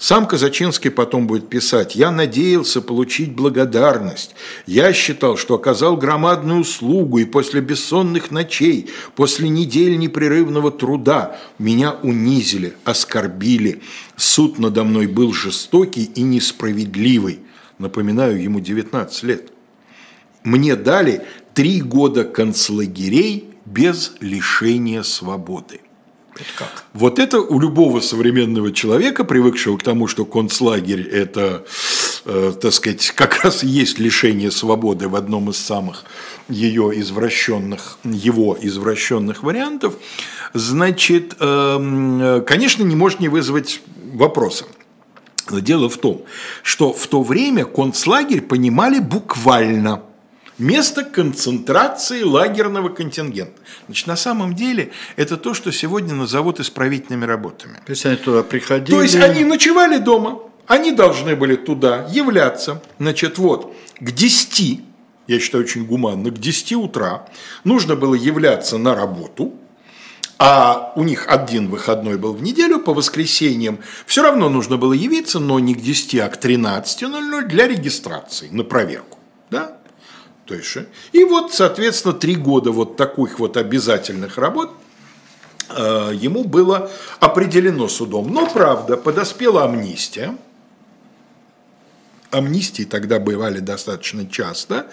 Сам 0.00 0.26
Казачинский 0.26 0.90
потом 0.90 1.26
будет 1.26 1.50
писать, 1.50 1.94
«Я 1.94 2.10
надеялся 2.10 2.80
получить 2.80 3.34
благодарность. 3.34 4.34
Я 4.64 4.94
считал, 4.94 5.36
что 5.36 5.56
оказал 5.56 5.98
громадную 5.98 6.60
услугу, 6.60 7.18
и 7.18 7.26
после 7.26 7.60
бессонных 7.60 8.30
ночей, 8.30 8.88
после 9.14 9.50
недель 9.50 9.98
непрерывного 9.98 10.70
труда 10.70 11.36
меня 11.58 11.92
унизили, 12.02 12.72
оскорбили. 12.84 13.82
Суд 14.16 14.58
надо 14.58 14.84
мной 14.84 15.06
был 15.06 15.34
жестокий 15.34 16.04
и 16.04 16.22
несправедливый». 16.22 17.40
Напоминаю, 17.76 18.42
ему 18.42 18.60
19 18.60 19.22
лет. 19.24 19.52
Мне 20.44 20.76
дали 20.76 21.26
три 21.52 21.82
года 21.82 22.24
концлагерей 22.24 23.50
без 23.66 24.14
лишения 24.20 25.02
свободы. 25.02 25.82
Как? 26.56 26.84
Вот 26.92 27.18
это 27.18 27.40
у 27.40 27.60
любого 27.60 28.00
современного 28.00 28.72
человека, 28.72 29.24
привыкшего 29.24 29.76
к 29.76 29.82
тому, 29.82 30.06
что 30.06 30.24
концлагерь– 30.24 31.02
это, 31.12 31.64
э, 32.24 32.52
так 32.60 32.72
сказать, 32.72 33.10
как 33.14 33.44
раз 33.44 33.62
и 33.64 33.66
есть 33.66 33.98
лишение 33.98 34.50
свободы 34.50 35.08
в 35.08 35.16
одном 35.16 35.50
из 35.50 35.56
самых 35.56 36.04
ее 36.48 36.92
извращенных, 37.00 37.98
его 38.04 38.56
извращенных 38.60 39.42
вариантов, 39.42 39.94
значит, 40.54 41.36
эм, 41.38 42.44
конечно, 42.44 42.82
не 42.82 42.96
может 42.96 43.20
не 43.20 43.28
вызвать 43.28 43.80
вопроса. 44.12 44.66
Но 45.48 45.58
дело 45.60 45.88
в 45.88 45.98
том, 45.98 46.24
что 46.62 46.92
в 46.92 47.06
то 47.06 47.22
время 47.22 47.64
концлагерь 47.64 48.40
понимали 48.40 48.98
буквально– 48.98 50.02
место 50.60 51.04
концентрации 51.04 52.22
лагерного 52.22 52.88
контингента. 52.90 53.60
Значит, 53.86 54.06
на 54.06 54.16
самом 54.16 54.54
деле 54.54 54.92
это 55.16 55.36
то, 55.36 55.54
что 55.54 55.72
сегодня 55.72 56.14
назовут 56.14 56.60
исправительными 56.60 57.24
работами. 57.24 57.78
То 57.84 57.90
есть 57.90 58.06
они 58.06 58.16
туда 58.16 58.42
приходили. 58.42 58.96
То 58.96 59.02
есть 59.02 59.16
они 59.16 59.44
ночевали 59.44 59.98
дома, 59.98 60.40
они 60.66 60.92
должны 60.92 61.34
были 61.34 61.56
туда 61.56 62.06
являться, 62.10 62.80
значит, 62.98 63.38
вот, 63.38 63.74
к 63.98 64.10
10, 64.12 64.80
я 65.26 65.40
считаю 65.40 65.64
очень 65.64 65.84
гуманно, 65.84 66.30
к 66.30 66.38
10 66.38 66.74
утра 66.74 67.26
нужно 67.64 67.96
было 67.96 68.14
являться 68.14 68.78
на 68.78 68.94
работу, 68.94 69.54
а 70.38 70.92
у 70.96 71.02
них 71.02 71.26
один 71.28 71.68
выходной 71.68 72.16
был 72.16 72.32
в 72.32 72.42
неделю, 72.42 72.78
по 72.78 72.94
воскресеньям 72.94 73.78
все 74.06 74.22
равно 74.22 74.48
нужно 74.48 74.76
было 74.76 74.92
явиться, 74.92 75.38
но 75.38 75.58
не 75.58 75.74
к 75.74 75.80
10, 75.80 76.14
а 76.20 76.28
к 76.28 76.42
13.00 76.42 77.46
для 77.46 77.68
регистрации, 77.68 78.48
на 78.50 78.64
проверку. 78.64 79.19
Да? 80.50 80.56
То 80.56 80.56
есть, 80.56 80.76
э, 80.76 80.86
и 81.12 81.24
вот, 81.24 81.54
соответственно, 81.54 82.14
три 82.14 82.34
года 82.34 82.72
вот 82.72 82.96
таких 82.96 83.38
вот 83.38 83.56
обязательных 83.56 84.36
работ 84.36 84.70
э, 85.68 86.10
ему 86.14 86.44
было 86.44 86.90
определено 87.20 87.88
судом. 87.88 88.32
Но, 88.32 88.46
правда, 88.46 88.96
подоспела 88.96 89.64
амнистия. 89.64 90.36
Амнистии 92.30 92.84
тогда 92.84 93.18
бывали 93.18 93.58
достаточно 93.58 94.28
часто. 94.28 94.86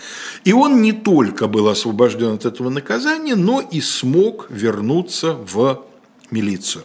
И 0.44 0.54
он 0.54 0.82
не 0.82 0.94
только 0.94 1.48
был 1.48 1.68
освобожден 1.68 2.34
от 2.34 2.46
этого 2.46 2.70
наказания, 2.70 3.36
но 3.36 3.62
и 3.62 3.82
смог 3.82 4.48
вернуться 4.50 5.34
в 5.34 5.86
милицию. 6.32 6.84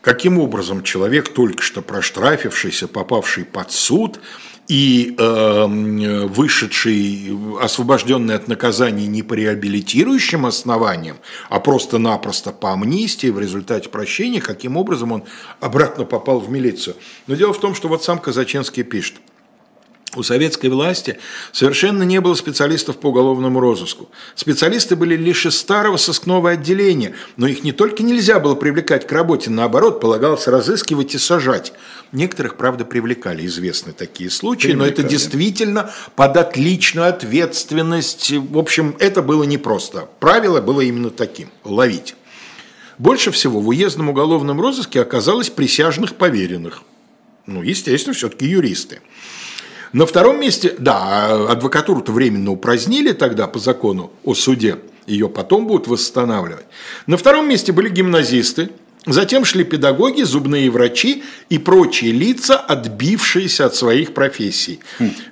Каким 0.00 0.38
образом 0.38 0.82
человек, 0.82 1.32
только 1.32 1.62
что 1.62 1.80
проштрафившийся, 1.80 2.88
попавший 2.88 3.44
под 3.46 3.70
суд, 3.72 4.20
и 4.68 5.14
э, 5.18 6.26
вышедший, 6.26 7.36
освобожденный 7.60 8.34
от 8.34 8.48
наказания 8.48 9.06
не 9.06 9.22
по 9.22 9.34
реабилитирующим 9.34 10.46
основаниям, 10.46 11.18
а 11.50 11.60
просто-напросто 11.60 12.52
по 12.52 12.72
амнистии 12.72 13.28
в 13.28 13.38
результате 13.38 13.88
прощения, 13.88 14.40
каким 14.40 14.76
образом 14.76 15.12
он 15.12 15.24
обратно 15.60 16.04
попал 16.04 16.40
в 16.40 16.50
милицию. 16.50 16.96
Но 17.26 17.34
дело 17.34 17.52
в 17.52 17.60
том, 17.60 17.74
что 17.74 17.88
вот 17.88 18.02
сам 18.02 18.18
Казаченский 18.18 18.84
пишет. 18.84 19.16
У 20.16 20.22
советской 20.22 20.68
власти 20.68 21.18
совершенно 21.52 22.02
не 22.02 22.20
было 22.20 22.34
специалистов 22.34 22.98
по 22.98 23.08
уголовному 23.08 23.60
розыску. 23.60 24.08
Специалисты 24.34 24.96
были 24.96 25.16
лишь 25.16 25.46
из 25.46 25.58
старого 25.58 25.96
сыскного 25.96 26.50
отделения, 26.50 27.14
но 27.36 27.46
их 27.46 27.64
не 27.64 27.72
только 27.72 28.02
нельзя 28.02 28.38
было 28.38 28.54
привлекать 28.54 29.06
к 29.06 29.12
работе, 29.12 29.50
наоборот, 29.50 30.00
полагалось 30.00 30.46
разыскивать 30.46 31.14
и 31.14 31.18
сажать. 31.18 31.72
Некоторых, 32.12 32.56
правда, 32.56 32.84
привлекали, 32.84 33.44
известны 33.46 33.92
такие 33.92 34.30
случаи, 34.30 34.72
но 34.72 34.86
это 34.86 35.02
действительно 35.02 35.90
под 36.16 36.56
личную 36.56 37.08
ответственность. 37.08 38.30
В 38.30 38.58
общем, 38.58 38.96
это 38.98 39.22
было 39.22 39.44
непросто. 39.44 40.08
Правило 40.20 40.60
было 40.60 40.80
именно 40.80 41.10
таким– 41.10 41.48
ловить. 41.64 42.14
Больше 42.98 43.30
всего 43.32 43.60
в 43.60 43.68
уездном 43.68 44.08
уголовном 44.10 44.60
розыске 44.60 45.00
оказалось 45.00 45.50
присяжных 45.50 46.14
поверенных. 46.14 46.82
Ну, 47.46 47.62
естественно, 47.62 48.14
все-таки 48.14 48.46
юристы. 48.46 49.00
На 49.94 50.06
втором 50.06 50.40
месте, 50.40 50.74
да, 50.76 51.46
адвокатуру-то 51.52 52.10
временно 52.10 52.50
упразднили 52.50 53.12
тогда 53.12 53.46
по 53.46 53.60
закону 53.60 54.10
о 54.24 54.34
суде, 54.34 54.78
ее 55.06 55.28
потом 55.28 55.68
будут 55.68 55.86
восстанавливать. 55.86 56.64
На 57.06 57.16
втором 57.16 57.48
месте 57.48 57.70
были 57.70 57.88
гимназисты, 57.88 58.70
Затем 59.06 59.44
шли 59.44 59.64
педагоги, 59.64 60.22
зубные 60.22 60.70
врачи 60.70 61.24
и 61.50 61.58
прочие 61.58 62.10
лица, 62.10 62.56
отбившиеся 62.56 63.66
от 63.66 63.74
своих 63.74 64.14
профессий. 64.14 64.80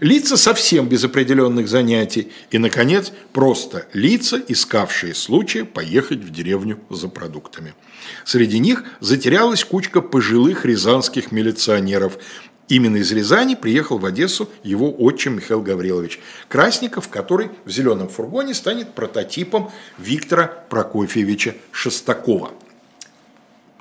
Лица 0.01 0.37
совсем 0.37 0.89
без 0.89 1.05
определенных 1.05 1.69
занятий. 1.69 2.31
И, 2.51 2.59
наконец, 2.59 3.13
просто 3.33 3.87
лица, 3.95 4.43
искавшие 4.47 5.15
случая 5.15 5.65
поехать 5.65 6.19
в 6.19 6.31
деревню 6.31 6.81
за 6.91 7.09
продуктами. 7.09 7.73
Среди 8.27 8.59
них 8.59 8.85
затерялась 9.01 9.65
кучка 9.65 10.03
пожилых 10.03 10.67
рязанских 10.67 11.33
милиционеров. 11.33 12.19
Именно 12.69 12.97
из 12.99 13.13
Рязани 13.13 13.55
приехал 13.55 13.99
в 13.99 14.07
Одессу 14.07 14.49
его 14.63 14.95
отчим 14.97 15.37
Михаил 15.37 15.61
Гаврилович 15.63 16.21
Красников, 16.49 17.09
который 17.09 17.51
в 17.65 17.71
зеленом 17.71 18.09
фургоне 18.09 18.55
станет 18.55 18.95
прототипом 18.95 19.71
Виктора 19.99 20.47
Прокофьевича 20.69 21.55
Шестакова. 21.71 22.53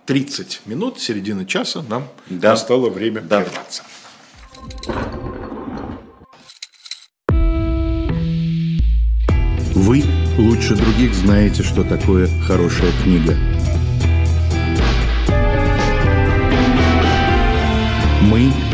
30 0.06 0.62
минут, 0.66 1.00
середина 1.00 1.46
часа, 1.46 1.84
нам 1.84 2.08
да. 2.28 2.52
настало 2.52 2.90
время 2.90 3.22
да. 3.22 3.42
прерваться. 3.42 3.84
Вы 9.74 10.04
лучше 10.38 10.76
других 10.76 11.14
знаете, 11.14 11.64
что 11.64 11.84
такое 11.84 12.28
хорошая 12.46 12.92
книга. 13.04 13.36
Мы 18.22 18.52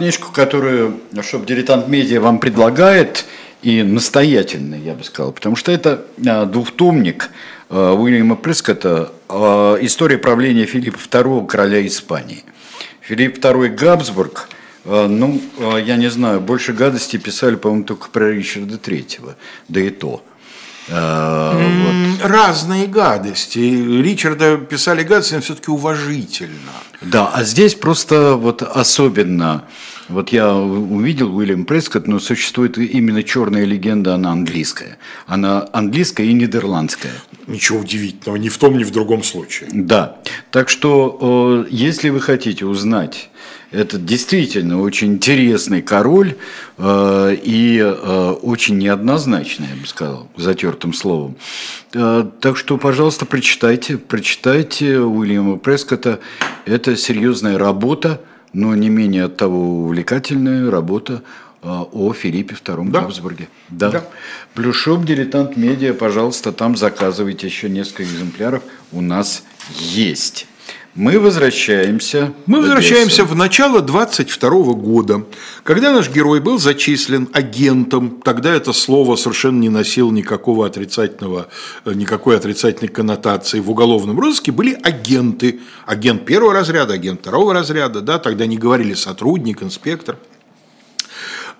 Книжку, 0.00 0.32
которую 0.32 0.98
чтобы 1.20 1.44
«Дилетант 1.44 1.86
Медиа» 1.86 2.20
вам 2.22 2.38
предлагает, 2.38 3.26
и 3.60 3.82
настоятельно, 3.82 4.74
я 4.74 4.94
бы 4.94 5.04
сказал, 5.04 5.30
потому 5.30 5.56
что 5.56 5.70
это 5.72 6.06
а, 6.26 6.46
двухтомник 6.46 7.28
а, 7.68 7.92
Уильяма 7.92 8.36
Прескотта 8.36 9.12
а, 9.28 9.76
«История 9.82 10.16
правления 10.16 10.64
Филиппа 10.64 10.96
II, 10.96 11.46
короля 11.46 11.86
Испании». 11.86 12.44
Филипп 13.02 13.44
II 13.44 13.68
Габсбург, 13.68 14.48
ну, 14.86 15.42
я 15.84 15.96
не 15.96 16.08
знаю, 16.08 16.40
больше 16.40 16.72
гадости 16.72 17.18
писали, 17.18 17.56
по-моему, 17.56 17.84
только 17.84 18.08
про 18.08 18.32
Ричарда 18.32 18.76
III, 18.76 19.34
да 19.68 19.80
и 19.80 19.90
то– 19.90 20.24
вот. 20.88 22.22
Разные 22.22 22.86
гадости. 22.86 23.58
Ричарда 23.58 24.56
писали 24.56 25.02
гадости, 25.02 25.34
но 25.34 25.40
все-таки 25.40 25.70
уважительно. 25.70 26.72
Да, 27.00 27.30
а 27.32 27.44
здесь 27.44 27.74
просто 27.74 28.34
вот 28.34 28.62
особенно, 28.62 29.64
вот 30.08 30.30
я 30.30 30.52
увидел 30.54 31.34
Уильям 31.34 31.64
Прескотт, 31.64 32.06
но 32.06 32.18
существует 32.18 32.76
именно 32.76 33.22
черная 33.22 33.64
легенда, 33.64 34.14
она 34.14 34.32
английская. 34.32 34.98
Она 35.26 35.66
английская 35.72 36.26
и 36.26 36.32
нидерландская. 36.34 37.14
Ничего 37.46 37.78
удивительного, 37.78 38.36
ни 38.36 38.48
в 38.48 38.58
том, 38.58 38.76
ни 38.76 38.84
в 38.84 38.90
другом 38.90 39.22
случае. 39.22 39.70
Да, 39.72 40.16
так 40.50 40.68
что 40.68 41.66
если 41.70 42.10
вы 42.10 42.20
хотите 42.20 42.66
узнать 42.66 43.29
это 43.70 43.98
действительно 43.98 44.80
очень 44.80 45.14
интересный 45.14 45.80
король 45.80 46.36
э, 46.76 47.36
и 47.40 47.78
э, 47.78 48.30
очень 48.42 48.78
неоднозначный, 48.78 49.68
я 49.74 49.80
бы 49.80 49.86
сказал, 49.86 50.28
затертым 50.36 50.92
словом. 50.92 51.36
Э, 51.94 52.28
так 52.40 52.56
что, 52.56 52.78
пожалуйста, 52.78 53.26
прочитайте, 53.26 53.96
прочитайте 53.96 54.98
Уильяма 54.98 55.56
Прескотта. 55.56 56.18
Это 56.64 56.96
серьезная 56.96 57.58
работа, 57.58 58.20
но 58.52 58.74
не 58.74 58.88
менее 58.88 59.24
от 59.24 59.36
того 59.36 59.84
увлекательная 59.84 60.68
работа 60.68 61.22
э, 61.62 61.68
о 61.68 62.12
Филиппе 62.12 62.56
II 62.56 62.90
да. 62.90 63.02
Габсбурге. 63.02 63.48
Да. 63.68 63.90
да. 63.90 64.04
Плюшоп, 64.54 65.04
дилетант 65.04 65.56
медиа, 65.56 65.94
пожалуйста, 65.94 66.50
там 66.50 66.76
заказывайте 66.76 67.46
еще 67.46 67.68
несколько 67.68 68.02
экземпляров. 68.02 68.64
У 68.90 69.00
нас 69.00 69.44
есть. 69.78 70.48
Мы 70.96 71.20
возвращаемся. 71.20 72.32
Мы 72.46 72.60
возвращаемся 72.60 73.24
в 73.24 73.36
начало 73.36 73.80
22 73.80 74.50
года, 74.74 75.24
когда 75.62 75.92
наш 75.92 76.10
герой 76.10 76.40
был 76.40 76.58
зачислен 76.58 77.28
агентом. 77.32 78.20
Тогда 78.24 78.52
это 78.52 78.72
слово 78.72 79.14
совершенно 79.14 79.60
не 79.60 79.68
носило 79.68 80.10
никакого 80.10 80.66
отрицательного, 80.66 81.46
э, 81.84 81.92
никакой 81.94 82.36
отрицательной 82.36 82.88
коннотации. 82.88 83.60
В 83.60 83.70
уголовном 83.70 84.18
розыске 84.18 84.50
были 84.50 84.76
агенты. 84.82 85.60
Агент 85.86 86.26
первого 86.26 86.52
разряда, 86.52 86.94
агент 86.94 87.20
второго 87.20 87.54
разряда. 87.54 88.00
Да, 88.00 88.18
тогда 88.18 88.46
не 88.46 88.58
говорили 88.58 88.94
сотрудник, 88.94 89.62
инспектор. 89.62 90.16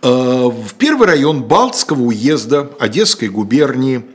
Э, 0.03 0.09
в 0.09 0.75
первый 0.77 1.07
район 1.07 1.45
Балтского 1.45 2.03
уезда 2.03 2.69
Одесской 2.81 3.29
губернии– 3.29 4.03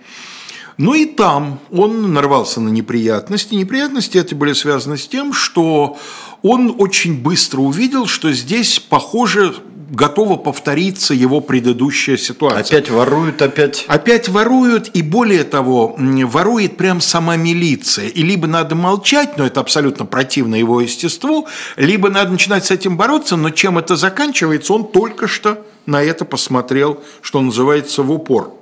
но 0.77 0.95
и 0.95 1.05
там 1.05 1.59
он 1.71 2.13
нарвался 2.13 2.59
на 2.59 2.69
неприятности. 2.69 3.55
Неприятности 3.55 4.17
эти 4.17 4.33
были 4.33 4.53
связаны 4.53 4.97
с 4.97 5.07
тем, 5.07 5.33
что 5.33 5.97
он 6.41 6.75
очень 6.77 7.21
быстро 7.21 7.61
увидел, 7.61 8.07
что 8.07 8.31
здесь, 8.31 8.79
похоже, 8.79 9.55
готова 9.89 10.35
повториться 10.35 11.13
его 11.13 11.41
предыдущая 11.41 12.17
ситуация. 12.17 12.79
Опять 12.79 12.89
воруют, 12.89 13.41
опять... 13.41 13.85
Опять 13.88 14.29
воруют, 14.29 14.89
и 14.93 15.01
более 15.01 15.43
того, 15.43 15.95
ворует 15.97 16.77
прям 16.77 17.01
сама 17.01 17.35
милиция. 17.35 18.07
И 18.07 18.23
либо 18.23 18.47
надо 18.47 18.75
молчать, 18.75 19.38
но 19.38 19.45
это 19.45 19.59
абсолютно 19.59 20.05
противно 20.05 20.55
его 20.55 20.81
естеству, 20.81 21.47
либо 21.77 22.09
надо 22.09 22.31
начинать 22.31 22.65
с 22.65 22.71
этим 22.71 22.97
бороться, 22.97 23.35
но 23.35 23.49
чем 23.51 23.77
это 23.77 23.95
заканчивается, 23.95 24.73
он 24.73 24.88
только 24.88 25.27
что 25.27 25.65
на 25.85 26.01
это 26.03 26.25
посмотрел, 26.25 27.01
что 27.21 27.41
называется, 27.41 28.03
в 28.03 28.11
упор. 28.11 28.53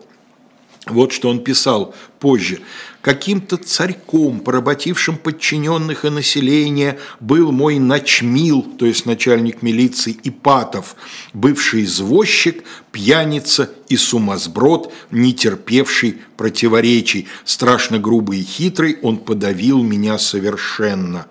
Вот 0.88 1.14
что 1.14 1.30
он 1.30 1.44
писал 1.44 1.96
позже. 2.20 2.60
«Каким-то 3.02 3.58
царьком, 3.58 4.40
поработившим 4.40 5.18
подчиненных 5.18 6.06
и 6.06 6.10
населения, 6.10 6.98
был 7.20 7.52
мой 7.52 7.80
начмил, 7.80 8.62
то 8.62 8.86
есть 8.86 9.06
начальник 9.06 9.62
милиции 9.62 10.18
Ипатов, 10.24 10.96
бывший 11.34 11.84
извозчик, 11.84 12.64
пьяница 12.92 13.70
и 13.90 13.98
сумасброд, 13.98 14.94
не 15.12 15.34
терпевший 15.34 16.18
противоречий. 16.38 17.28
Страшно 17.44 18.00
грубый 18.00 18.40
и 18.40 18.44
хитрый, 18.44 18.98
он 19.02 19.18
подавил 19.18 19.82
меня 19.84 20.18
совершенно». 20.18 21.28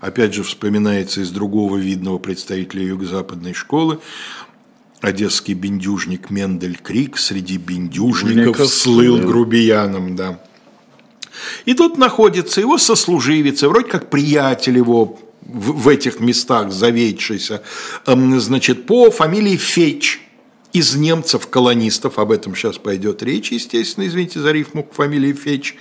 Опять 0.00 0.34
же 0.34 0.42
вспоминается 0.42 1.22
из 1.22 1.30
другого 1.30 1.78
видного 1.78 2.18
представителя 2.18 2.82
юго-западной 2.84 3.54
школы, 3.54 3.98
одесский 5.00 5.54
бендюжник 5.54 6.30
Мендель 6.30 6.78
Крик 6.82 7.18
среди 7.18 7.58
бендюжников 7.58 8.58
Ников, 8.58 8.68
слыл 8.68 9.18
да. 9.18 9.24
грубияном, 9.24 10.16
да. 10.16 10.40
И 11.64 11.74
тут 11.74 11.98
находится 11.98 12.60
его 12.60 12.78
сослуживец, 12.78 13.62
вроде 13.62 13.88
как 13.88 14.10
приятель 14.10 14.78
его 14.78 15.18
в, 15.42 15.82
в 15.82 15.88
этих 15.88 16.20
местах 16.20 16.72
заведшийся, 16.72 17.62
эм, 18.06 18.40
значит, 18.40 18.86
по 18.86 19.10
фамилии 19.10 19.56
Феч, 19.56 20.20
из 20.72 20.94
немцев-колонистов, 20.94 22.18
об 22.18 22.30
этом 22.30 22.54
сейчас 22.54 22.76
пойдет 22.76 23.22
речь, 23.22 23.50
естественно, 23.50 24.06
извините 24.06 24.40
за 24.40 24.52
рифму 24.52 24.82
к 24.82 24.92
фамилии 24.92 25.32
Феч, 25.32 25.74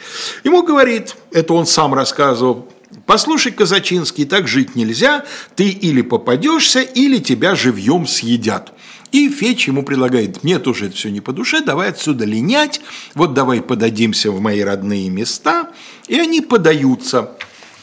ему 0.45 0.63
говорит, 0.63 1.17
это 1.32 1.54
он 1.54 1.65
сам 1.65 1.93
рассказывал, 1.93 2.71
послушай, 3.06 3.51
Казачинский, 3.51 4.25
так 4.25 4.47
жить 4.47 4.75
нельзя, 4.75 5.25
ты 5.56 5.67
или 5.67 6.01
попадешься, 6.01 6.80
или 6.80 7.17
тебя 7.17 7.56
живьем 7.56 8.08
съедят. 8.08 8.71
И 9.15 9.30
Феч 9.30 9.69
ему 9.69 9.84
предлагает, 9.84 10.43
мне 10.43 10.60
тоже 10.60 10.88
это 10.88 10.97
все 10.97 11.10
не 11.10 11.21
по 11.21 11.32
душе, 11.32 11.62
давай 11.62 11.88
отсюда 11.88 12.25
линять, 12.25 12.82
вот 13.13 13.34
давай 13.34 13.62
подадимся 13.62 14.30
в 14.30 14.41
мои 14.41 14.60
родные 14.60 15.10
места. 15.10 15.71
И 16.10 16.19
они 16.19 16.41
подаются 16.41 17.32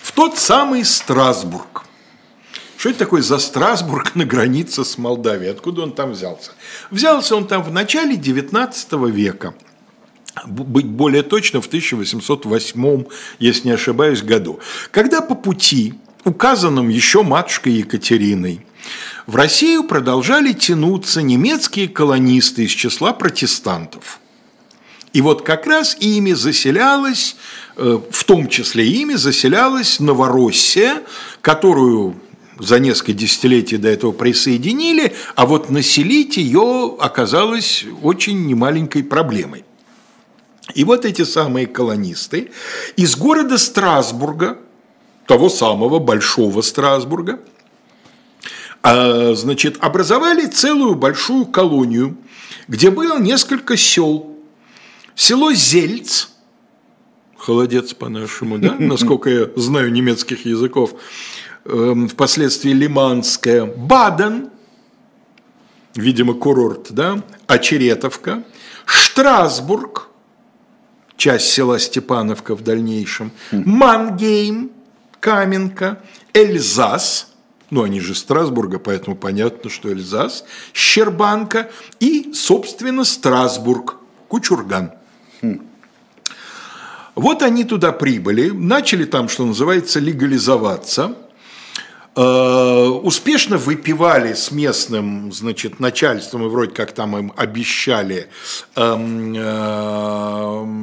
в 0.03 0.13
тот 0.13 0.37
самый 0.37 0.85
Страсбург. 0.85 1.85
Что 2.77 2.91
это 2.91 2.99
такое 2.99 3.23
за 3.23 3.39
Страсбург 3.39 4.15
на 4.15 4.27
границе 4.27 4.85
с 4.85 4.99
Молдавией? 4.99 5.53
Откуда 5.53 5.85
он 5.85 5.93
там 5.93 6.13
взялся? 6.13 6.51
Взялся 6.91 7.35
он 7.35 7.47
там 7.47 7.63
в 7.63 7.73
начале 7.73 8.17
19 8.17 8.93
века 9.09 9.55
быть 10.45 10.87
более 10.87 11.23
точно, 11.23 11.63
в 11.63 11.67
1808, 11.67 13.05
если 13.39 13.69
не 13.69 13.73
ошибаюсь, 13.73 14.21
году, 14.21 14.61
когда 14.91 15.23
по 15.23 15.35
пути, 15.35 15.95
указанным 16.25 16.91
еще 16.91 17.23
матушкой 17.23 17.73
Екатериной, 17.73 18.67
в 19.27 19.37
Россию 19.37 19.85
продолжали 19.85 20.53
тянуться 20.53 21.23
немецкие 21.23 21.89
колонисты 21.89 22.65
из 22.65 22.71
числа 22.71 23.13
протестантов. 23.13 24.21
И 25.13 25.21
вот 25.21 25.43
как 25.43 25.67
раз 25.67 25.97
ими 26.01 26.33
заселялась, 26.33 27.37
э, 27.77 28.01
в 28.11 28.25
том 28.25 28.49
числе 28.49 28.87
ими 28.87 29.15
заселялась 29.15 30.01
Новороссия, 30.01 31.03
которую 31.43 32.17
за 32.59 32.79
несколько 32.79 33.13
десятилетий 33.13 33.77
до 33.77 33.89
этого 33.89 34.13
присоединили, 34.13 35.15
а 35.35 35.47
вот 35.47 35.71
населить 35.71 36.37
ее 36.37 36.97
оказалось 36.99 37.85
очень 38.03 38.47
немаленькой 38.47 39.05
проблемой. 39.05 39.65
И 40.75 40.85
вот 40.85 41.05
эти 41.05 41.23
самые 41.23 41.67
колонисты 41.67 42.51
из 42.97 43.17
города 43.17 43.59
Страсбурга, 43.59 44.59
того 45.27 45.49
самого 45.51 45.99
большого 45.99 46.63
Страсбурга, 46.63 47.41
значит, 48.83 49.77
образовали 49.81 50.47
целую 50.47 50.97
большую 50.97 51.47
колонию, 51.47 52.17
где 52.69 52.91
было 52.91 53.19
несколько 53.19 53.77
сел. 53.77 54.37
Село 55.15 55.53
Зельц, 55.53 56.29
холодец 57.37 57.95
по-нашему, 57.95 58.59
да, 58.59 58.75
насколько 58.79 59.31
я 59.31 59.51
знаю 59.57 59.93
немецких 59.93 60.47
языков, 60.47 60.95
эм, 61.65 62.09
впоследствии 62.09 62.73
Лиманское, 62.73 63.67
Баден, 63.67 64.51
видимо, 65.95 66.35
курорт, 66.35 66.93
да, 66.93 67.23
Очеретовка, 67.47 68.45
Штрасбург, 68.87 70.09
часть 71.17 71.49
села 71.49 71.79
Степановка 71.79 72.57
в 72.57 72.63
дальнейшем, 72.63 73.33
Мангейм, 73.53 74.73
Каменка, 75.21 76.03
Эльзас, 76.33 77.32
ну 77.73 77.83
они 77.83 78.01
же 78.01 78.15
Страсбурга, 78.15 78.79
поэтому 78.79 79.17
понятно, 79.17 79.71
что 79.71 79.91
Эльзас, 79.91 80.45
Щербанка 80.75 81.71
и, 82.01 82.33
собственно, 82.35 83.03
Страсбург, 83.03 83.97
Кучурган. 84.29 84.93
Вот 87.15 87.43
они 87.43 87.65
туда 87.65 87.93
прибыли, 87.93 88.51
начали 88.51 89.05
там, 89.05 89.29
что 89.29 89.45
называется, 89.45 90.01
легализоваться– 90.01 91.17
Э, 92.15 92.89
успешно 93.03 93.57
выпивали 93.57 94.35
с 94.35 94.51
местным, 94.51 95.33
значит, 95.33 95.81
начальством 95.81 96.45
и 96.45 96.49
вроде 96.49 96.73
как 96.73 96.93
там 96.93 97.17
им 97.17 97.33
обещали 97.37 98.29
эм, 98.77 99.35
эм, 99.35 100.83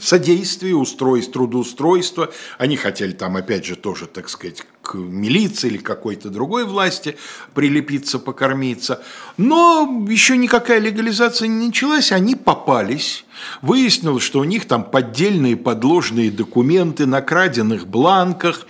содействие, 0.00 0.76
устройство, 0.76 1.32
трудоустройство. 1.34 2.32
Они 2.58 2.76
хотели 2.76 3.12
там, 3.12 3.36
опять 3.36 3.64
же, 3.64 3.76
тоже, 3.76 4.06
так 4.06 4.28
сказать, 4.28 4.62
к 4.82 4.94
милиции 4.94 5.68
или 5.68 5.78
какой-то 5.78 6.28
другой 6.28 6.64
власти 6.64 7.16
прилепиться, 7.54 8.18
покормиться. 8.18 9.02
Но 9.36 10.06
еще 10.08 10.36
никакая 10.36 10.78
легализация 10.78 11.48
не 11.48 11.66
началась, 11.66 12.12
они 12.12 12.34
попались. 12.34 13.24
Выяснилось, 13.60 14.22
что 14.22 14.40
у 14.40 14.44
них 14.44 14.66
там 14.66 14.84
поддельные 14.84 15.56
подложные 15.56 16.30
документы 16.30 17.06
на 17.06 17.20
краденных 17.20 17.86
бланках, 17.86 18.66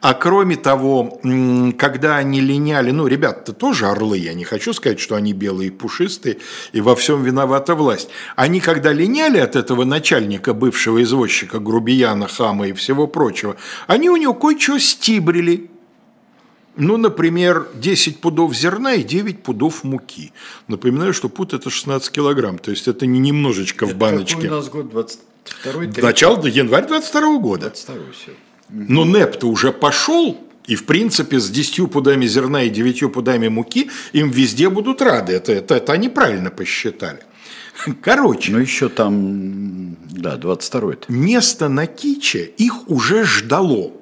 а 0.00 0.14
кроме 0.14 0.56
того, 0.56 1.20
когда 1.76 2.16
они 2.16 2.40
линяли, 2.40 2.92
ну, 2.92 3.06
ребята-то 3.06 3.52
тоже 3.52 3.86
орлы, 3.86 4.18
я 4.18 4.32
не 4.32 4.44
хочу 4.44 4.72
сказать, 4.72 5.00
что 5.00 5.16
они 5.16 5.32
белые 5.32 5.72
пушистые, 5.72 6.38
и 6.72 6.80
во 6.80 6.94
всем 6.94 7.24
виновата 7.24 7.74
власть. 7.74 8.08
Они, 8.36 8.60
когда 8.60 8.92
линяли 8.92 9.38
от 9.38 9.56
этого 9.56 9.84
начальника, 9.84 10.54
бывшего 10.54 11.02
извозчика, 11.02 11.58
грубияна, 11.58 12.28
хама 12.28 12.68
и 12.68 12.72
всего 12.72 13.08
прочего, 13.08 13.56
они 13.88 14.08
у 14.08 14.16
него 14.16 14.34
кое-что 14.34 14.78
стибрили. 14.78 15.70
Ну, 16.78 16.96
например, 16.96 17.66
10 17.74 18.20
пудов 18.20 18.54
зерна 18.54 18.94
и 18.94 19.02
9 19.02 19.42
пудов 19.42 19.82
муки. 19.82 20.32
Напоминаю, 20.68 21.12
что 21.12 21.28
пуд– 21.28 21.52
это 21.54 21.70
16 21.70 22.10
килограмм, 22.10 22.58
то 22.58 22.70
есть 22.70 22.86
это 22.86 23.04
не 23.04 23.18
немножечко 23.18 23.84
это 23.84 23.94
в 23.94 23.98
баночке. 23.98 24.34
Какой 24.36 24.48
у 24.48 24.52
нас 24.52 24.68
год 24.68 24.90
22 24.90 26.02
Начало, 26.02 26.46
январь 26.46 26.86
22 26.86 27.38
года. 27.38 27.66
22 27.70 27.96
все. 28.12 28.30
Но 28.70 29.04
НЭП-то 29.04 29.48
уже 29.48 29.72
пошел, 29.72 30.38
и, 30.68 30.76
в 30.76 30.86
принципе, 30.86 31.40
с 31.40 31.50
10 31.50 31.90
пудами 31.90 32.26
зерна 32.26 32.62
и 32.62 32.70
9 32.70 33.12
пудами 33.12 33.48
муки 33.48 33.90
им 34.12 34.30
везде 34.30 34.68
будут 34.68 35.02
рады. 35.02 35.32
Это, 35.32 35.52
это, 35.52 35.74
это 35.74 35.92
они 35.92 36.08
правильно 36.08 36.50
посчитали. 36.50 37.20
Короче. 38.02 38.52
Ну, 38.52 38.58
еще 38.58 38.88
там, 38.88 39.96
да, 40.10 40.36
22 40.36 40.80
-й. 40.80 41.04
Место 41.08 41.68
на 41.68 41.86
Киче 41.86 42.44
их 42.56 42.88
уже 42.88 43.24
ждало. 43.24 43.92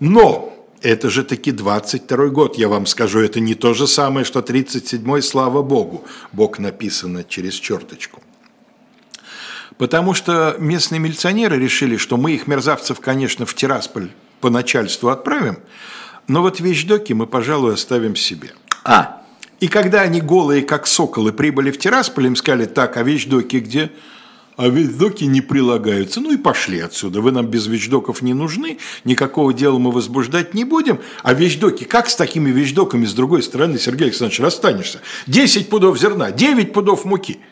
Но 0.00 0.47
это 0.82 1.10
же 1.10 1.24
таки 1.24 1.50
22 1.52 2.28
год, 2.28 2.58
я 2.58 2.68
вам 2.68 2.86
скажу, 2.86 3.20
это 3.20 3.40
не 3.40 3.54
то 3.54 3.74
же 3.74 3.86
самое, 3.86 4.24
что 4.24 4.40
37-й, 4.40 5.22
слава 5.22 5.62
богу. 5.62 6.04
Бог 6.32 6.58
написано 6.58 7.24
через 7.24 7.54
черточку. 7.54 8.22
Потому 9.76 10.14
что 10.14 10.56
местные 10.58 10.98
милиционеры 10.98 11.58
решили, 11.58 11.96
что 11.96 12.16
мы 12.16 12.32
их 12.32 12.46
мерзавцев, 12.46 13.00
конечно, 13.00 13.46
в 13.46 13.54
Тирасполь 13.54 14.10
по 14.40 14.50
начальству 14.50 15.08
отправим, 15.08 15.58
но 16.26 16.42
вот 16.42 16.60
вещдоки 16.60 17.12
мы, 17.12 17.26
пожалуй, 17.26 17.74
оставим 17.74 18.16
себе. 18.16 18.50
А. 18.84 19.22
И 19.60 19.68
когда 19.68 20.02
они 20.02 20.20
голые, 20.20 20.62
как 20.62 20.86
соколы, 20.86 21.32
прибыли 21.32 21.70
в 21.70 21.78
Тирасполь, 21.78 22.26
им 22.26 22.36
сказали, 22.36 22.66
так, 22.66 22.96
а 22.96 23.02
вещдоки 23.02 23.56
где? 23.56 23.90
А 24.58 24.68
вещдоки 24.68 25.24
не 25.24 25.40
прилагаются. 25.40 26.20
Ну 26.20 26.32
и 26.32 26.36
пошли 26.36 26.80
отсюда. 26.80 27.22
Вы 27.22 27.32
нам 27.32 27.46
без 27.46 27.66
вещдоков 27.66 28.20
не 28.20 28.34
нужны, 28.34 28.78
никакого 29.04 29.54
дела 29.54 29.78
мы 29.78 29.90
возбуждать 29.90 30.52
не 30.52 30.64
будем. 30.64 31.00
А 31.22 31.32
вещдоки, 31.32 31.84
как 31.84 32.10
с 32.10 32.16
такими 32.16 32.50
вещдоками 32.50 33.06
с 33.06 33.14
другой 33.14 33.42
стороны, 33.42 33.78
Сергей 33.78 34.08
Александрович, 34.08 34.40
расстанешься? 34.40 35.00
10 35.28 35.70
пудов 35.70 35.98
зерна, 35.98 36.30
9 36.32 36.74
пудов 36.74 37.06
муки– 37.06 37.38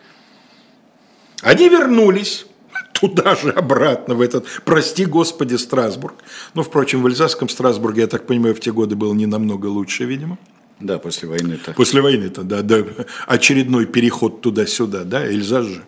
они 1.41 1.69
вернулись 1.69 2.45
туда 2.93 3.35
же 3.35 3.51
обратно, 3.51 4.15
в 4.15 4.21
этот, 4.21 4.45
прости 4.65 5.05
господи, 5.05 5.55
Страсбург. 5.55 6.15
Ну, 6.55 6.63
впрочем, 6.63 7.01
в 7.01 7.07
Эльзасском 7.07 7.47
Страсбурге, 7.47 8.01
я 8.01 8.07
так 8.07 8.25
понимаю, 8.25 8.55
в 8.55 8.59
те 8.59 8.71
годы 8.71 8.95
было 8.95 9.13
не 9.13 9.27
намного 9.27 9.67
лучше, 9.67 10.05
видимо. 10.05 10.37
Да, 10.79 10.97
после 10.99 11.27
войны-то. 11.27 11.73
После 11.73 12.01
войны-то, 12.01 12.43
да, 12.43 12.61
да. 12.61 12.83
Очередной 13.25 13.85
переход 13.85 14.41
туда-сюда, 14.41 15.03
да, 15.03 15.25
Эльзас 15.25 15.65
же. 15.65 15.83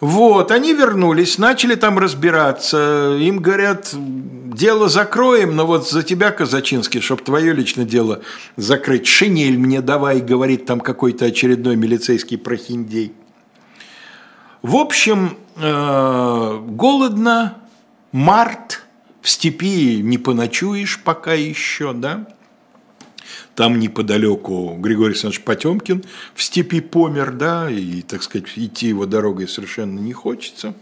Вот, 0.00 0.52
они 0.52 0.74
вернулись, 0.74 1.38
начали 1.38 1.74
там 1.74 1.98
разбираться. 1.98 3.16
Им 3.18 3.38
говорят, 3.38 3.90
дело 3.94 4.88
закроем, 4.88 5.56
но 5.56 5.66
вот 5.66 5.88
за 5.88 6.04
тебя, 6.04 6.30
Казачинский, 6.30 7.00
чтобы 7.00 7.22
твое 7.22 7.52
личное 7.52 7.84
дело 7.84 8.22
закрыть, 8.56 9.08
шинель 9.08 9.58
мне 9.58 9.80
давай, 9.80 10.20
говорит 10.20 10.66
там 10.66 10.80
какой-то 10.80 11.24
очередной 11.24 11.74
милицейский 11.74 12.38
прохиндей. 12.38 13.12
В 14.62 14.76
общем, 14.76 15.36
э, 15.56 16.60
голодно, 16.64 17.58
март, 18.12 18.82
в 19.20 19.28
степи 19.28 20.00
не 20.00 20.18
поночуешь 20.18 21.00
пока 21.02 21.34
еще, 21.34 21.92
да? 21.92 22.26
Там 23.58 23.80
неподалеку 23.80 24.76
Григорий 24.78 25.14
Александрович 25.14 25.42
Потемкин 25.42 26.04
в 26.36 26.44
степи 26.44 26.78
помер, 26.80 27.32
да, 27.32 27.68
и, 27.68 28.02
так 28.02 28.22
сказать, 28.22 28.46
идти 28.54 28.86
его 28.86 29.04
дорогой 29.04 29.48
совершенно 29.48 29.98
не 29.98 30.12
хочется. 30.12 30.74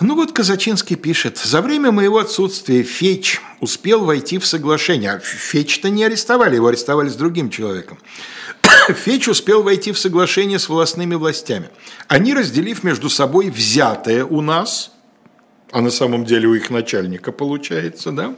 Ну 0.00 0.14
вот 0.14 0.32
Казачинский 0.32 0.96
пишет, 0.96 1.36
за 1.36 1.60
время 1.60 1.92
моего 1.92 2.16
отсутствия 2.16 2.82
Феч 2.84 3.38
успел 3.60 4.06
войти 4.06 4.38
в 4.38 4.46
соглашение. 4.46 5.10
А 5.10 5.18
Феч-то 5.18 5.90
не 5.90 6.04
арестовали, 6.04 6.54
его 6.54 6.68
арестовали 6.68 7.10
с 7.10 7.16
другим 7.16 7.50
человеком. 7.50 7.98
Феч 8.88 9.28
успел 9.28 9.62
войти 9.62 9.92
в 9.92 9.98
соглашение 9.98 10.58
с 10.58 10.70
властными 10.70 11.16
властями. 11.16 11.68
Они, 12.06 12.32
разделив 12.32 12.82
между 12.82 13.10
собой 13.10 13.50
взятое 13.50 14.24
у 14.24 14.40
нас, 14.40 14.92
а 15.70 15.82
на 15.82 15.90
самом 15.90 16.24
деле 16.24 16.48
у 16.48 16.54
их 16.54 16.70
начальника 16.70 17.30
получается, 17.30 18.10
да, 18.10 18.34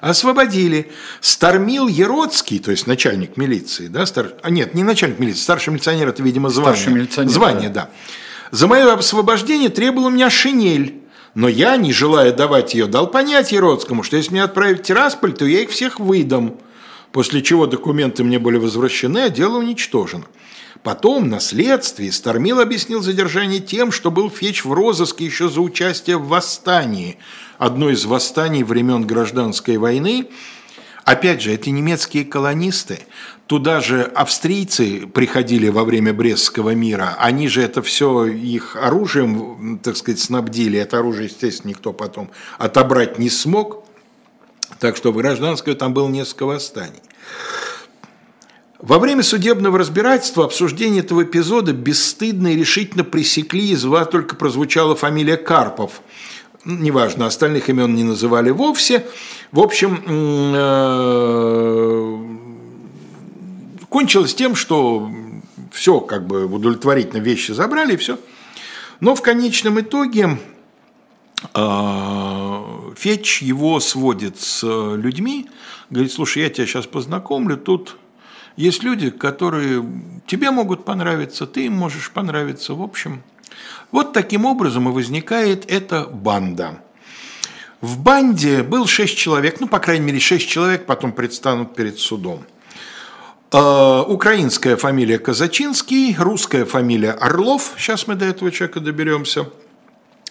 освободили. 0.00 0.90
Стармил 1.20 1.88
Еродский, 1.88 2.58
то 2.58 2.70
есть 2.70 2.86
начальник 2.86 3.36
милиции, 3.36 3.88
да, 3.88 4.06
стар... 4.06 4.32
а 4.42 4.50
нет, 4.50 4.74
не 4.74 4.82
начальник 4.82 5.18
милиции, 5.18 5.40
старший 5.40 5.72
милиционер, 5.72 6.08
это, 6.08 6.22
видимо, 6.22 6.48
звание. 6.48 6.74
Старший 6.74 6.92
милиционер. 6.92 7.30
Звание, 7.32 7.68
да. 7.68 7.82
да. 7.82 7.90
За 8.50 8.66
мое 8.66 8.92
освобождение 8.92 9.68
требовал 9.68 10.06
у 10.06 10.10
меня 10.10 10.30
шинель. 10.30 11.00
Но 11.34 11.48
я, 11.48 11.76
не 11.76 11.92
желая 11.92 12.30
давать 12.32 12.74
ее, 12.74 12.86
дал 12.86 13.10
понять 13.10 13.50
Еродскому, 13.50 14.04
что 14.04 14.16
если 14.16 14.32
меня 14.32 14.44
отправить 14.44 14.80
в 14.80 14.82
Тирасполь, 14.84 15.32
то 15.32 15.44
я 15.44 15.62
их 15.62 15.70
всех 15.70 15.98
выдам 15.98 16.58
после 17.14 17.42
чего 17.42 17.66
документы 17.66 18.24
мне 18.24 18.40
были 18.40 18.56
возвращены, 18.58 19.18
а 19.18 19.30
дело 19.30 19.58
уничтожено. 19.58 20.24
Потом, 20.82 21.28
на 21.28 21.38
следствии, 21.38 22.10
Стармил 22.10 22.58
объяснил 22.58 23.02
задержание 23.02 23.60
тем, 23.60 23.92
что 23.92 24.10
был 24.10 24.28
Феч 24.28 24.64
в 24.64 24.72
розыске 24.72 25.24
еще 25.24 25.48
за 25.48 25.60
участие 25.60 26.16
в 26.18 26.26
восстании, 26.26 27.18
одно 27.58 27.90
из 27.90 28.04
восстаний 28.04 28.62
времен 28.62 29.06
Гражданской 29.06 29.76
войны. 29.76 30.28
Опять 31.04 31.42
же, 31.42 31.52
эти 31.52 31.68
немецкие 31.68 32.24
колонисты, 32.24 33.00
туда 33.46 33.80
же 33.80 34.02
австрийцы 34.02 35.06
приходили 35.06 35.68
во 35.68 35.84
время 35.84 36.14
Брестского 36.14 36.70
мира, 36.70 37.16
они 37.18 37.48
же 37.48 37.60
это 37.60 37.82
все 37.82 38.24
их 38.24 38.76
оружием, 38.76 39.78
так 39.82 39.98
сказать, 39.98 40.20
снабдили, 40.20 40.78
это 40.78 40.98
оружие, 40.98 41.26
естественно, 41.26 41.72
никто 41.72 41.92
потом 41.92 42.30
отобрать 42.56 43.18
не 43.18 43.28
смог, 43.28 43.84
так 44.80 44.96
что 44.96 45.12
в 45.12 45.16
гражданской 45.18 45.74
там 45.74 45.92
было 45.92 46.08
несколько 46.08 46.46
восстаний. 46.46 47.02
Во 48.84 48.98
время 48.98 49.22
судебного 49.22 49.78
разбирательства 49.78 50.44
обсуждения 50.44 51.00
этого 51.00 51.22
эпизода 51.22 51.72
бесстыдно 51.72 52.48
и 52.48 52.56
решительно 52.56 53.02
пресекли, 53.02 53.70
из 53.70 53.84
вас 53.84 54.08
только 54.08 54.36
прозвучала 54.36 54.94
фамилия 54.94 55.38
Карпов. 55.38 56.02
Неважно, 56.64 57.26
остальных 57.26 57.68
имен 57.68 57.94
не 57.94 58.04
называли 58.04 58.50
вовсе. 58.50 59.06
В 59.52 59.60
общем, 59.60 60.02
э, 60.56 61.04
кончилось 63.90 64.34
тем, 64.34 64.54
что 64.54 65.10
все 65.72 66.00
как 66.00 66.26
бы 66.26 66.46
удовлетворительно 66.46 67.20
вещи 67.20 67.52
забрали 67.52 67.94
и 67.94 67.96
все. 67.96 68.18
Но 69.00 69.14
в 69.14 69.20
конечном 69.20 69.78
итоге 69.80 70.38
э, 71.52 72.62
Фетч 72.96 73.42
его 73.42 73.78
сводит 73.80 74.40
с 74.40 74.62
людьми, 74.62 75.50
говорит, 75.90 76.12
слушай, 76.12 76.42
я 76.42 76.48
тебя 76.48 76.66
сейчас 76.66 76.86
познакомлю, 76.86 77.58
тут 77.58 77.98
есть 78.56 78.82
люди, 78.82 79.10
которые 79.10 79.84
тебе 80.26 80.50
могут 80.50 80.84
понравиться, 80.84 81.46
ты 81.46 81.66
им 81.66 81.74
можешь 81.74 82.10
понравиться. 82.10 82.74
В 82.74 82.82
общем, 82.82 83.22
вот 83.90 84.12
таким 84.12 84.44
образом 84.44 84.88
и 84.88 84.92
возникает 84.92 85.70
эта 85.70 86.04
банда. 86.04 86.80
В 87.80 87.98
банде 87.98 88.62
был 88.62 88.86
шесть 88.86 89.16
человек, 89.16 89.60
ну, 89.60 89.68
по 89.68 89.78
крайней 89.78 90.06
мере, 90.06 90.18
шесть 90.18 90.48
человек 90.48 90.86
потом 90.86 91.12
предстанут 91.12 91.74
перед 91.74 91.98
судом. 91.98 92.44
Э, 93.52 94.02
украинская 94.06 94.76
фамилия 94.76 95.18
Казачинский, 95.18 96.16
русская 96.18 96.64
фамилия 96.64 97.12
Орлов, 97.12 97.74
сейчас 97.76 98.06
мы 98.06 98.14
до 98.14 98.24
этого 98.24 98.50
человека 98.50 98.80
доберемся. 98.80 99.48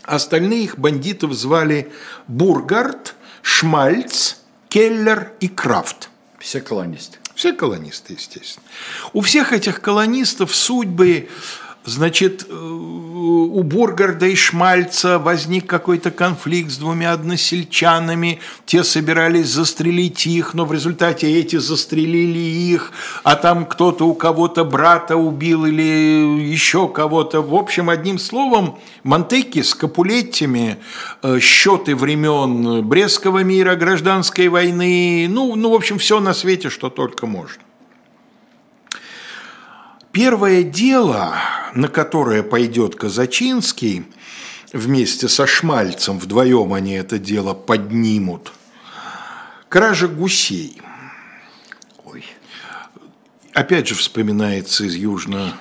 Остальных 0.03 0.77
бандитов 0.77 1.31
звали 1.33 1.91
Бургард, 2.27 3.15
Шмальц, 3.41 4.35
Келлер 4.67 5.31
и 5.39 5.47
Крафт. 5.47 6.09
Все 6.39 6.59
колонисты. 6.59 7.19
Все 7.35 7.53
колонисты, 7.53 8.13
естественно. 8.13 8.65
У 9.13 9.21
всех 9.21 9.53
этих 9.53 9.79
колонистов 9.79 10.53
судьбы, 10.53 11.29
значит, 11.85 12.45
э, 12.49 12.53
у 12.53 13.63
Бургарда 13.63 14.25
и 14.25 14.35
Шмальца 14.35 15.19
возник 15.19 15.67
какой-то 15.67 16.11
конфликт 16.11 16.71
с 16.71 16.77
двумя 16.77 17.13
односельчанами, 17.13 18.39
те 18.65 18.83
собирались 18.83 19.47
застрелить 19.47 20.25
их, 20.25 20.53
но 20.53 20.65
в 20.65 20.73
результате 20.73 21.31
эти 21.31 21.57
застрелили 21.57 22.39
их, 22.39 22.91
а 23.23 23.35
там 23.35 23.65
кто-то 23.65 24.07
у 24.07 24.13
кого-то 24.13 24.63
брата 24.63 25.15
убил 25.15 25.65
или 25.65 26.41
еще 26.51 26.87
кого-то. 26.87 27.41
В 27.41 27.55
общем, 27.55 27.89
одним 27.89 28.19
словом, 28.19 28.79
Монтеки 29.03 29.61
с 29.61 29.75
Капулеттями, 29.75 30.77
э, 31.21 31.39
счеты 31.39 31.95
времен 31.95 32.85
Брестского 32.87 33.43
мира, 33.43 33.75
гражданской 33.75 34.47
войны, 34.47 35.27
ну, 35.29 35.55
ну, 35.55 35.71
в 35.71 35.75
общем, 35.75 35.97
все 35.97 36.19
на 36.19 36.33
свете, 36.33 36.69
что 36.69 36.89
только 36.89 37.25
можно. 37.27 37.61
Первое 40.13 40.61
дело, 40.61 41.33
на 41.73 41.87
которое 41.87 42.43
пойдет 42.43 42.95
Казачинский, 42.95 44.05
вместе 44.71 45.27
со 45.27 45.47
Шмальцем, 45.47 46.19
вдвоем 46.19 46.71
они 46.71 46.93
это 46.93 47.17
дело 47.17 47.55
поднимут, 47.55 48.53
кража 49.69 50.07
гусей. 50.07 50.79
Ой. 52.05 52.23
Опять 53.53 53.87
же 53.87 53.95
вспоминается 53.95 54.83
из 54.85 54.93
южно 54.93 55.55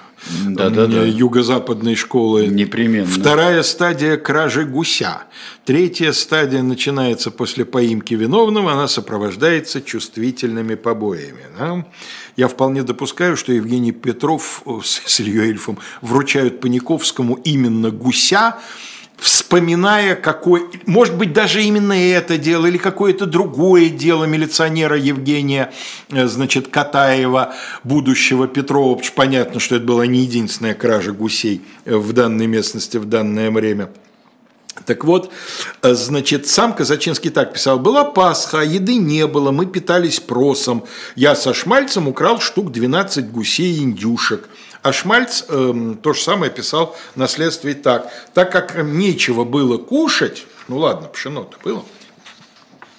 да, 0.46 0.70
да, 0.70 0.86
да. 0.86 1.02
юго-западной 1.02 1.96
школы. 1.96 2.46
Непременно. 2.46 3.06
Вторая 3.06 3.62
стадия 3.62 4.16
кражи 4.16 4.64
гуся. 4.64 5.22
Третья 5.64 6.12
стадия 6.12 6.62
начинается 6.62 7.30
после 7.30 7.64
поимки 7.64 8.14
виновного, 8.14 8.72
она 8.72 8.86
сопровождается 8.86 9.82
чувствительными 9.82 10.74
побоями. 10.74 11.42
Да? 11.58 11.84
Я 12.36 12.48
вполне 12.48 12.82
допускаю, 12.82 13.36
что 13.36 13.52
Евгений 13.52 13.92
Петров 13.92 14.62
с 14.82 15.20
Ильей 15.20 15.50
Эльфом 15.50 15.78
вручают 16.00 16.60
Паниковскому 16.60 17.34
именно 17.44 17.90
гуся, 17.90 18.58
вспоминая, 19.22 20.16
какой, 20.16 20.62
может 20.84 21.16
быть, 21.16 21.32
даже 21.32 21.62
именно 21.62 21.92
это 21.92 22.38
дело 22.38 22.66
или 22.66 22.76
какое-то 22.76 23.24
другое 23.24 23.88
дело 23.88 24.24
милиционера 24.24 24.96
Евгения, 24.98 25.72
э, 26.10 26.26
значит, 26.26 26.68
Катаева, 26.68 27.54
будущего 27.84 28.48
Петрова. 28.48 29.00
Понятно, 29.14 29.60
что 29.60 29.76
это 29.76 29.84
была 29.84 30.06
не 30.06 30.20
единственная 30.20 30.74
кража 30.74 31.12
гусей 31.12 31.60
в 31.84 32.12
данной 32.12 32.48
местности 32.48 32.96
в 32.96 33.04
данное 33.04 33.50
время. 33.52 33.90
Так 34.86 35.04
вот, 35.04 35.30
э, 35.82 35.94
значит, 35.94 36.48
сам 36.48 36.74
Казачинский 36.74 37.30
так 37.30 37.52
писал. 37.52 37.78
Была 37.78 38.04
Пасха, 38.04 38.60
а 38.60 38.64
еды 38.64 38.96
не 38.96 39.26
было, 39.26 39.50
мы 39.50 39.66
питались 39.66 40.18
просом. 40.18 40.84
Я 41.14 41.34
со 41.34 41.54
Шмальцем 41.54 42.08
украл 42.08 42.40
штук 42.40 42.72
12 42.72 43.30
гусей 43.30 43.76
и 43.76 43.82
индюшек. 43.82 44.48
А 44.82 44.92
Шмальц 44.92 45.44
э, 45.48 45.94
то 46.02 46.12
же 46.12 46.20
самое 46.20 46.50
писал 46.50 46.96
на 47.14 47.28
следствии 47.28 47.74
так. 47.74 48.10
Так 48.34 48.50
как 48.50 48.82
нечего 48.82 49.44
было 49.44 49.78
кушать, 49.78 50.46
ну 50.68 50.78
ладно, 50.78 51.08
пшено-то 51.08 51.56
было, 51.62 51.84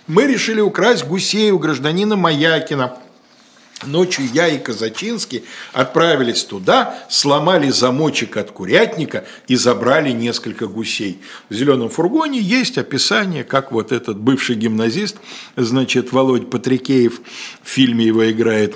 мы 0.07 0.25
решили 0.27 0.61
украсть 0.61 1.05
гусей 1.05 1.51
у 1.51 1.59
гражданина 1.59 2.15
Маякина. 2.15 2.97
Ночью 3.87 4.25
я 4.33 4.47
и 4.47 4.57
Казачинский 4.57 5.43
отправились 5.73 6.43
туда, 6.43 6.95
сломали 7.09 7.69
замочек 7.69 8.37
от 8.37 8.51
курятника 8.51 9.25
и 9.47 9.55
забрали 9.55 10.11
несколько 10.11 10.67
гусей. 10.67 11.19
В 11.49 11.53
зеленом 11.53 11.89
фургоне 11.89 12.39
есть 12.39 12.77
описание, 12.77 13.43
как 13.43 13.71
вот 13.71 13.91
этот 13.91 14.17
бывший 14.17 14.55
гимназист, 14.55 15.17
значит, 15.55 16.11
Володь 16.11 16.49
Патрикеев, 16.49 17.21
в 17.61 17.67
фильме 17.67 18.05
его 18.05 18.29
играет 18.29 18.75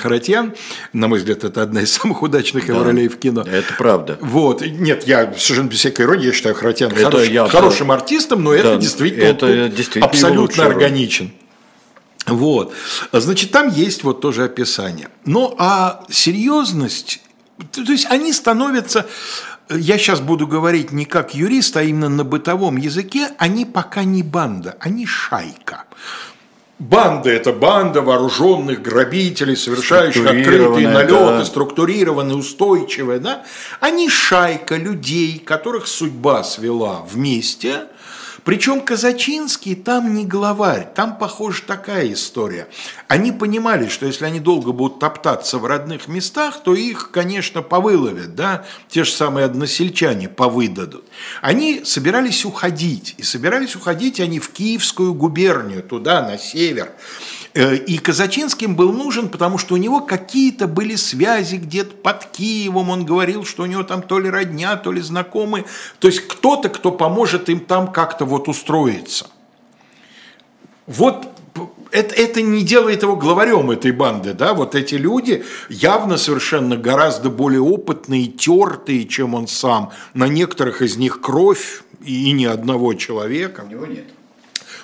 Харатьян. 0.00 0.54
На 0.92 1.08
мой 1.08 1.18
взгляд, 1.18 1.44
это 1.44 1.62
одна 1.62 1.82
из 1.82 1.92
самых 1.92 2.22
удачных 2.22 2.66
да, 2.66 2.72
его 2.72 2.84
ролей 2.84 3.08
в 3.08 3.18
кино. 3.18 3.42
Это 3.42 3.74
правда. 3.76 4.18
Вот. 4.20 4.62
Нет, 4.62 5.06
я 5.06 5.32
совершенно 5.36 5.68
без 5.68 5.78
всякой 5.78 6.06
иронии, 6.06 6.26
я 6.26 6.32
считаю 6.32 6.54
Харатьян 6.54 6.94
хорош, 6.94 7.26
я 7.28 7.48
хорошим 7.48 7.90
артистом, 7.90 8.42
но 8.42 8.52
да, 8.52 8.58
это 8.58 8.76
действительно, 8.76 9.24
это 9.24 9.68
действительно 9.68 10.06
абсолютно 10.06 10.66
органичен. 10.66 11.30
Вот. 12.28 12.74
Значит, 13.12 13.50
там 13.50 13.68
есть 13.68 14.04
вот 14.04 14.20
тоже 14.20 14.44
описание. 14.44 15.08
Ну, 15.24 15.54
а 15.58 16.04
серьезность, 16.10 17.20
то 17.72 17.92
есть 17.92 18.06
они 18.06 18.32
становятся, 18.32 19.06
я 19.70 19.98
сейчас 19.98 20.20
буду 20.20 20.46
говорить 20.46 20.92
не 20.92 21.04
как 21.04 21.34
юрист, 21.34 21.76
а 21.76 21.82
именно 21.82 22.08
на 22.08 22.24
бытовом 22.24 22.76
языке, 22.76 23.28
они 23.38 23.64
пока 23.64 24.04
не 24.04 24.22
банда, 24.22 24.76
они 24.80 25.06
шайка. 25.06 25.84
Банда– 26.78 27.28
это 27.32 27.52
банда 27.52 28.02
вооруженных 28.02 28.82
грабителей, 28.82 29.56
совершающих 29.56 30.24
открытые 30.24 30.88
налеты, 30.88 31.38
да. 31.38 31.44
структурированные, 31.44 32.36
устойчивые. 32.36 33.18
Да? 33.18 33.44
Они 33.80 34.08
шайка 34.08 34.76
людей, 34.76 35.40
которых 35.40 35.88
судьба 35.88 36.44
свела 36.44 37.04
вместе– 37.10 37.86
причем 38.48 38.80
Казачинский 38.80 39.74
там 39.74 40.14
не 40.14 40.24
главарь, 40.24 40.88
там, 40.94 41.18
похоже, 41.18 41.64
такая 41.66 42.10
история. 42.14 42.66
Они 43.06 43.30
понимали, 43.30 43.88
что 43.88 44.06
если 44.06 44.24
они 44.24 44.40
долго 44.40 44.72
будут 44.72 45.00
топтаться 45.00 45.58
в 45.58 45.66
родных 45.66 46.08
местах, 46.08 46.62
то 46.62 46.74
их, 46.74 47.10
конечно, 47.10 47.60
повыловят, 47.60 48.34
да, 48.34 48.64
те 48.88 49.04
же 49.04 49.10
самые 49.10 49.44
односельчане 49.44 50.30
повыдадут. 50.30 51.04
Они 51.42 51.82
собирались 51.84 52.46
уходить, 52.46 53.16
и 53.18 53.22
собирались 53.22 53.76
уходить 53.76 54.18
они 54.18 54.38
в 54.38 54.48
Киевскую 54.48 55.12
губернию, 55.12 55.82
туда, 55.82 56.22
на 56.22 56.38
север. 56.38 56.92
Э, 57.58 57.74
и 57.74 57.98
Казачинским 57.98 58.76
был 58.76 58.92
нужен, 58.92 59.28
потому 59.28 59.58
что 59.58 59.74
у 59.74 59.78
него 59.78 60.00
какие-то 60.00 60.68
были 60.68 60.94
связи 60.94 61.56
где-то 61.56 61.96
под 61.96 62.26
Киевом. 62.26 62.88
Он 62.88 63.04
говорил, 63.04 63.44
что 63.44 63.64
у 63.64 63.66
него 63.66 63.82
там 63.82 64.02
то 64.02 64.20
ли 64.20 64.30
родня, 64.30 64.76
то 64.76 64.92
ли 64.92 65.00
знакомые. 65.00 65.64
То 65.98 66.06
есть 66.06 66.20
кто-то, 66.28 66.68
кто 66.68 66.92
поможет 66.92 67.48
им 67.48 67.58
там 67.58 67.90
как-то 67.90 68.26
вот 68.26 68.46
устроиться. 68.46 69.26
Вот 70.86 71.26
это, 71.90 72.14
это 72.14 72.42
не 72.42 72.62
делает 72.62 73.02
его 73.02 73.16
главарем 73.16 73.72
этой 73.72 73.90
банды, 73.90 74.34
да, 74.34 74.54
вот 74.54 74.76
эти 74.76 74.94
люди 74.94 75.42
явно 75.68 76.16
совершенно 76.16 76.76
гораздо 76.76 77.28
более 77.28 77.60
опытные, 77.60 78.28
тертые, 78.28 79.04
чем 79.04 79.34
он 79.34 79.48
сам. 79.48 79.90
На 80.14 80.28
некоторых 80.28 80.80
из 80.80 80.96
них 80.96 81.20
кровь 81.20 81.82
и 82.04 82.30
ни 82.30 82.44
одного 82.44 82.94
человека. 82.94 83.64
У 83.66 83.70
него 83.70 83.86
нет. 83.86 84.04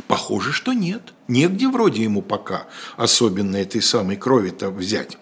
Похоже, 0.07 0.53
что 0.53 0.73
нет. 0.73 1.03
Негде 1.29 1.69
вроде 1.69 2.03
ему 2.03 2.23
пока 2.23 2.67
особенно 2.97 3.57
этой 3.57 3.83
самой 3.83 4.17
крови-то 4.17 4.71
взять. 4.71 5.19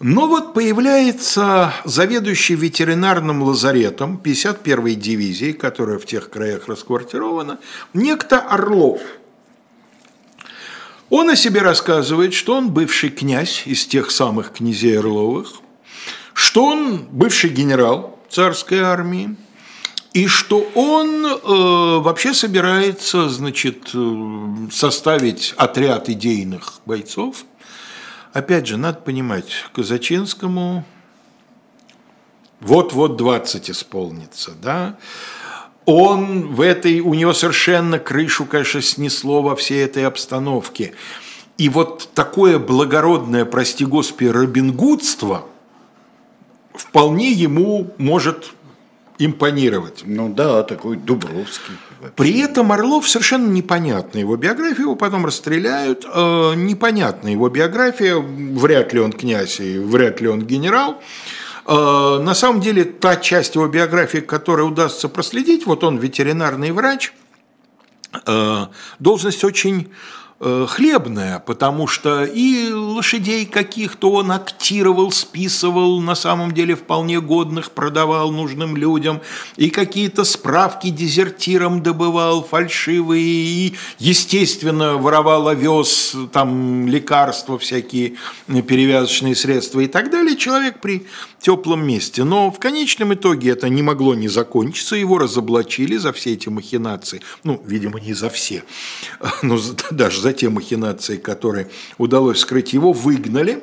Но 0.00 0.28
вот 0.28 0.54
появляется 0.54 1.72
заведующий 1.84 2.54
ветеринарным 2.54 3.42
лазаретом 3.42 4.20
51-й 4.22 4.94
дивизии, 4.94 5.52
которая 5.52 5.98
в 5.98 6.06
тех 6.06 6.30
краях 6.30 6.68
расквартирована, 6.68 7.58
некто 7.94 8.38
Орлов. 8.38 9.00
Он 11.10 11.30
о 11.30 11.36
себе 11.36 11.62
рассказывает, 11.62 12.32
что 12.32 12.54
он 12.54 12.70
бывший 12.70 13.08
князь 13.08 13.62
из 13.66 13.86
тех 13.86 14.12
самых 14.12 14.52
князей 14.52 14.98
Орловых, 14.98 15.54
что 16.32 16.66
он 16.66 16.98
бывший 17.10 17.50
генерал 17.50 18.20
царской 18.30 18.80
армии, 18.80 19.34
и 20.12 20.26
что 20.26 20.66
он 20.74 21.26
э, 21.26 21.98
вообще 22.00 22.32
собирается, 22.32 23.28
значит, 23.28 23.90
э, 23.94 24.68
составить 24.70 25.54
отряд 25.56 26.08
идейных 26.08 26.80
бойцов. 26.86 27.44
Опять 28.32 28.66
же, 28.66 28.76
надо 28.76 29.00
понимать, 29.00 29.46
Казачинскому 29.74 30.84
вот-вот 32.60 33.16
20 33.16 33.70
исполнится, 33.70 34.52
да, 34.60 34.96
он 35.84 36.48
в 36.54 36.60
этой, 36.60 37.00
у 37.00 37.14
него 37.14 37.32
совершенно 37.32 37.98
крышу, 37.98 38.44
конечно, 38.44 38.82
снесло 38.82 39.40
во 39.40 39.56
всей 39.56 39.84
этой 39.84 40.06
обстановке. 40.06 40.92
И 41.56 41.68
вот 41.68 42.10
такое 42.14 42.58
благородное, 42.58 43.44
прости 43.44 43.86
господи, 43.86 44.28
робингудство 44.28 45.46
вполне 46.74 47.32
ему 47.32 47.90
может 47.96 48.52
импонировать. 49.18 50.02
Ну 50.04 50.28
да, 50.28 50.62
такой 50.62 50.96
Дубровский. 50.96 51.74
Вообще. 52.00 52.14
При 52.14 52.38
этом 52.40 52.70
Орлов 52.70 53.08
совершенно 53.08 53.48
непонятна 53.50 54.18
его 54.18 54.36
биография, 54.36 54.82
его 54.82 54.94
потом 54.94 55.26
расстреляют. 55.26 56.06
Э, 56.06 56.54
непонятна 56.54 57.28
его 57.28 57.48
биография, 57.48 58.16
вряд 58.16 58.92
ли 58.92 59.00
он 59.00 59.12
князь 59.12 59.58
и 59.60 59.78
вряд 59.78 60.20
ли 60.20 60.28
он 60.28 60.42
генерал. 60.42 61.02
Э, 61.66 62.18
на 62.22 62.34
самом 62.34 62.60
деле, 62.60 62.84
та 62.84 63.16
часть 63.16 63.56
его 63.56 63.66
биографии, 63.66 64.18
которую 64.18 64.68
удастся 64.68 65.08
проследить, 65.08 65.66
вот 65.66 65.82
он 65.82 65.98
ветеринарный 65.98 66.70
врач, 66.70 67.12
э, 68.26 68.66
должность 69.00 69.42
очень 69.42 69.90
хлебная, 70.40 71.40
потому 71.40 71.88
что 71.88 72.24
и 72.24 72.70
лошадей 72.70 73.44
каких-то 73.44 74.12
он 74.12 74.30
актировал, 74.30 75.10
списывал, 75.10 76.00
на 76.00 76.14
самом 76.14 76.52
деле 76.52 76.76
вполне 76.76 77.20
годных, 77.20 77.72
продавал 77.72 78.30
нужным 78.30 78.76
людям, 78.76 79.20
и 79.56 79.68
какие-то 79.68 80.24
справки 80.24 80.90
дезертирам 80.90 81.82
добывал 81.82 82.44
фальшивые, 82.44 83.24
и, 83.24 83.74
естественно, 83.98 84.96
воровал 84.96 85.48
овес, 85.48 86.14
там, 86.32 86.86
лекарства 86.86 87.58
всякие, 87.58 88.14
перевязочные 88.46 89.34
средства 89.34 89.80
и 89.80 89.88
так 89.88 90.10
далее. 90.10 90.36
Человек 90.36 90.80
при 90.80 91.04
теплом 91.40 91.86
месте. 91.86 92.24
Но 92.24 92.50
в 92.50 92.58
конечном 92.58 93.14
итоге 93.14 93.50
это 93.50 93.68
не 93.68 93.82
могло 93.82 94.14
не 94.14 94.28
закончиться, 94.28 94.96
его 94.96 95.18
разоблачили 95.18 95.96
за 95.96 96.12
все 96.12 96.34
эти 96.34 96.48
махинации. 96.48 97.22
Ну, 97.44 97.62
видимо, 97.64 98.00
не 98.00 98.14
за 98.14 98.28
все, 98.28 98.64
но 99.42 99.58
даже 99.90 100.20
за 100.20 100.27
те 100.32 100.48
махинации, 100.48 101.16
которые 101.16 101.68
удалось 101.98 102.40
скрыть, 102.40 102.72
его 102.72 102.92
выгнали. 102.92 103.62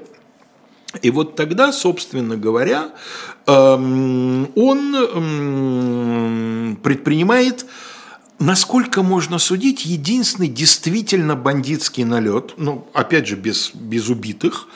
И 1.02 1.10
вот 1.10 1.36
тогда, 1.36 1.74
собственно 1.74 2.38
говоря, 2.38 2.92
эм, 3.48 4.50
он 4.56 4.96
эм, 4.96 6.76
предпринимает 6.82 7.66
насколько 8.40 9.02
можно 9.02 9.40
судить, 9.40 9.86
единственный 9.86 10.48
действительно 10.48 11.36
бандитский 11.36 12.04
налет, 12.04 12.54
ну, 12.58 12.88
опять 12.94 13.28
же, 13.28 13.36
без, 13.36 13.72
без 13.74 14.10
убитых, 14.10 14.68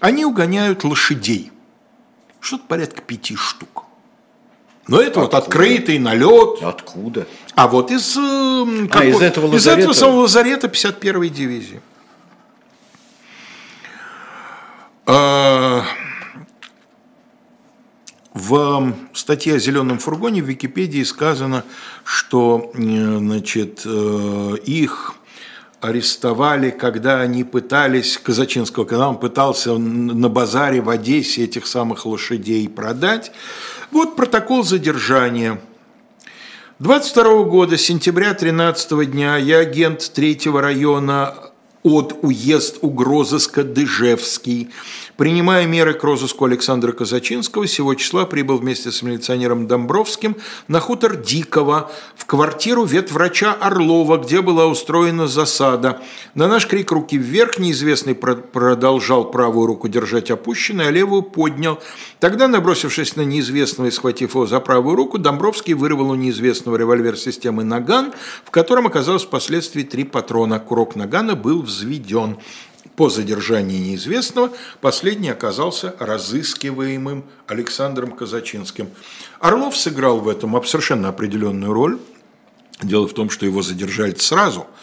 они 0.00 0.24
угоняют 0.24 0.84
лошадей. 0.84 1.50
Что-то 2.40 2.64
порядка 2.68 3.02
пяти 3.02 3.34
штук. 3.34 3.87
Но 4.88 5.00
это 5.00 5.20
Откуда? 5.20 5.20
вот 5.20 5.34
открытый 5.34 5.98
налет. 5.98 6.62
Откуда? 6.62 7.26
А 7.54 7.68
вот 7.68 7.90
из, 7.90 8.16
э, 8.16 8.88
а, 8.90 9.04
из 9.04 9.20
этого 9.20 9.46
из 9.48 9.52
лазарета? 9.52 9.80
этого 9.80 9.92
самого 9.92 10.20
лазарета 10.22 10.66
51-й 10.66 11.28
дивизии. 11.28 11.80
А, 15.04 15.84
в 18.32 18.94
статье 19.12 19.56
о 19.56 19.58
зеленом 19.58 19.98
фургоне 19.98 20.42
в 20.42 20.46
Википедии 20.46 21.02
сказано, 21.02 21.64
что 22.04 22.70
значит, 22.74 23.82
э, 23.84 24.56
их 24.64 25.16
арестовали, 25.80 26.70
когда 26.70 27.20
они 27.20 27.44
пытались, 27.44 28.18
Казачинского, 28.18 28.84
когда 28.84 29.08
он 29.08 29.18
пытался 29.18 29.76
на 29.76 30.28
базаре 30.28 30.80
в 30.80 30.88
Одессе 30.88 31.44
этих 31.44 31.66
самых 31.66 32.06
лошадей 32.06 32.68
продать. 32.68 33.32
Вот 33.98 34.14
протокол 34.14 34.62
задержания. 34.62 35.60
22 36.78 37.42
года, 37.42 37.76
сентября 37.76 38.32
13 38.32 39.10
дня, 39.10 39.36
я 39.36 39.58
агент 39.58 40.12
третьего 40.14 40.62
района 40.62 41.34
от 41.82 42.16
уезд 42.22 42.78
угрозыска 42.80 43.64
Дыжевский 43.64 44.70
Принимая 45.18 45.66
меры 45.66 45.94
к 45.94 46.04
розыску 46.04 46.44
Александра 46.44 46.92
Казачинского, 46.92 47.66
сего 47.66 47.94
числа 47.96 48.24
прибыл 48.24 48.58
вместе 48.58 48.92
с 48.92 49.02
милиционером 49.02 49.66
Домбровским 49.66 50.36
на 50.68 50.78
хутор 50.78 51.16
Дикого, 51.16 51.90
в 52.14 52.24
квартиру 52.24 52.84
ветврача 52.84 53.52
Орлова, 53.52 54.18
где 54.18 54.42
была 54.42 54.68
устроена 54.68 55.26
засада. 55.26 56.00
На 56.36 56.46
наш 56.46 56.68
крик 56.68 56.92
«Руки 56.92 57.18
вверх» 57.18 57.58
неизвестный 57.58 58.14
продолжал 58.14 59.28
правую 59.28 59.66
руку 59.66 59.88
держать 59.88 60.30
опущенной, 60.30 60.86
а 60.86 60.90
левую 60.92 61.22
поднял. 61.22 61.80
Тогда, 62.20 62.46
набросившись 62.46 63.16
на 63.16 63.22
неизвестного 63.22 63.88
и 63.88 63.90
схватив 63.90 64.36
его 64.36 64.46
за 64.46 64.60
правую 64.60 64.94
руку, 64.94 65.18
Домбровский 65.18 65.74
вырвал 65.74 66.10
у 66.10 66.14
неизвестного 66.14 66.76
револьвер 66.76 67.16
системы 67.16 67.64
«Наган», 67.64 68.12
в 68.44 68.52
котором 68.52 68.86
оказалось 68.86 69.24
впоследствии 69.24 69.82
три 69.82 70.04
патрона. 70.04 70.60
Курок 70.60 70.94
«Нагана» 70.94 71.34
был 71.34 71.62
взведен 71.62 72.36
по 72.98 73.08
задержании 73.10 73.78
неизвестного, 73.78 74.50
последний 74.80 75.30
оказался 75.30 75.94
разыскиваемым 76.00 77.24
Александром 77.46 78.10
Казачинским. 78.10 78.90
Орлов 79.38 79.76
сыграл 79.76 80.18
в 80.18 80.28
этом 80.28 80.60
совершенно 80.64 81.08
определенную 81.08 81.72
роль. 81.72 82.00
Дело 82.82 83.06
в 83.06 83.14
том, 83.14 83.30
что 83.30 83.46
его 83.46 83.62
задержали 83.62 84.16
сразу– 84.16 84.66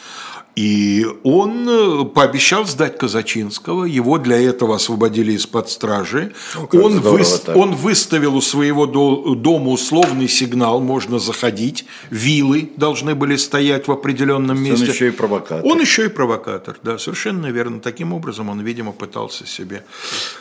и 0.55 1.05
он 1.23 1.67
э, 1.67 2.05
пообещал 2.05 2.65
сдать 2.65 2.97
Казачинского, 2.97 3.83
его 3.83 4.17
для 4.17 4.41
этого 4.41 4.75
освободили 4.75 5.33
из-под 5.33 5.69
стражи. 5.69 6.31
Ну, 6.55 6.81
он, 6.81 7.01
вы, 7.01 7.23
он 7.55 7.75
выставил 7.75 8.37
у 8.37 8.41
своего 8.41 8.85
дома 8.85 9.71
условный 9.71 10.29
сигнал, 10.29 10.79
можно 10.79 11.19
заходить, 11.19 11.85
вилы 12.09 12.71
должны 12.77 13.15
были 13.15 13.35
стоять 13.35 13.87
в 13.87 13.91
определенном 13.91 14.61
месте. 14.61 14.85
Он 14.85 14.91
еще 14.91 15.07
и 15.09 15.11
провокатор. 15.11 15.65
Он 15.65 15.81
еще 15.81 16.05
и 16.05 16.09
провокатор, 16.09 16.77
да, 16.81 16.97
совершенно 16.97 17.47
верно. 17.47 17.81
Таким 17.81 18.13
образом 18.13 18.49
он, 18.49 18.61
видимо, 18.61 18.93
пытался 18.93 19.45
себе 19.45 19.83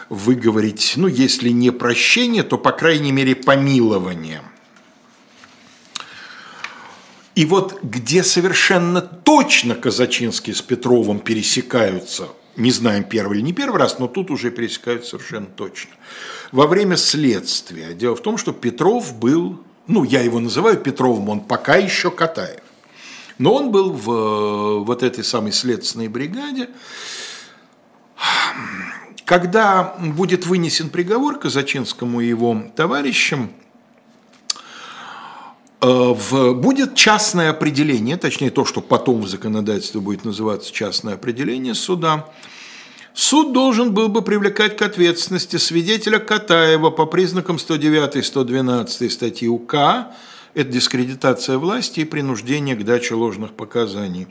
выговорить, 0.09 0.95
ну, 0.97 1.09
если 1.09 1.49
не 1.49 1.73
прощение, 1.73 2.45
то, 2.45 2.57
по 2.57 2.71
крайней 2.71 3.11
мере, 3.11 3.35
помилование. 3.35 4.43
И 7.35 7.45
вот 7.47 7.83
где 7.83 8.23
совершенно 8.23 9.01
точно 9.01 9.75
Казачинский 9.75 10.55
с 10.55 10.63
Петровым 10.63 11.19
пересекаются, 11.19 12.29
не 12.57 12.71
знаем 12.71 13.03
первый 13.03 13.39
или 13.39 13.45
не 13.45 13.53
первый 13.53 13.79
раз, 13.81 13.99
но 13.99 14.07
тут 14.07 14.31
уже 14.31 14.51
пересекаются 14.51 15.11
совершенно 15.11 15.47
точно. 15.47 15.91
Во 16.53 16.69
время 16.69 16.97
следствия. 16.97 17.93
Дело 17.95 18.15
в 18.15 18.23
том, 18.23 18.39
что 18.39 18.53
Петров 18.53 19.19
был, 19.19 19.61
ну, 19.89 20.05
я 20.05 20.21
его 20.21 20.39
называю 20.39 20.77
Петровым, 20.77 21.29
он 21.29 21.41
пока 21.41 21.75
еще 21.77 22.13
Катаев. 22.13 22.63
Но 23.39 23.53
он 23.53 23.73
был 23.73 23.91
в 23.91 24.85
вот 24.85 25.03
этой 25.03 25.25
самой 25.25 25.51
следственной 25.51 26.07
бригаде. 26.07 26.69
Когда 29.25 29.97
будет 29.99 30.47
вынесен 30.47 30.89
приговор 30.89 31.41
Казачинскому 31.41 32.21
и 32.21 32.29
его 32.29 32.63
товарищам, 32.77 33.51
Э, 33.51 33.64
в, 35.87 36.55
будет 36.55 36.95
частное 36.95 37.51
определение, 37.51 38.17
точнее 38.17 38.51
то, 38.51 38.65
что 38.65 38.81
потом 38.81 39.21
в 39.21 39.29
законодательстве 39.29 40.01
будет 40.01 40.25
называться 40.25 40.73
частное 40.73 41.15
определение 41.15 41.75
суда. 41.75 42.31
Суд 43.13 43.53
должен 43.53 43.93
был 43.93 44.09
бы 44.09 44.23
привлекать 44.23 44.77
к 44.77 44.83
ответственности 44.83 45.57
свидетеля 45.57 46.19
Катаева 46.19 46.91
по 46.91 47.07
признакам 47.07 47.59
109 47.59 48.17
и 48.17 48.23
112 48.23 49.13
статьи 49.13 49.49
УК, 49.49 49.75
это 50.55 50.71
дискредитация 50.71 51.59
власти 51.59 52.01
и 52.01 52.05
принуждение 52.05 52.77
к 52.77 52.85
даче 52.85 53.15
ложных 53.15 53.53
показаний. 53.53 54.29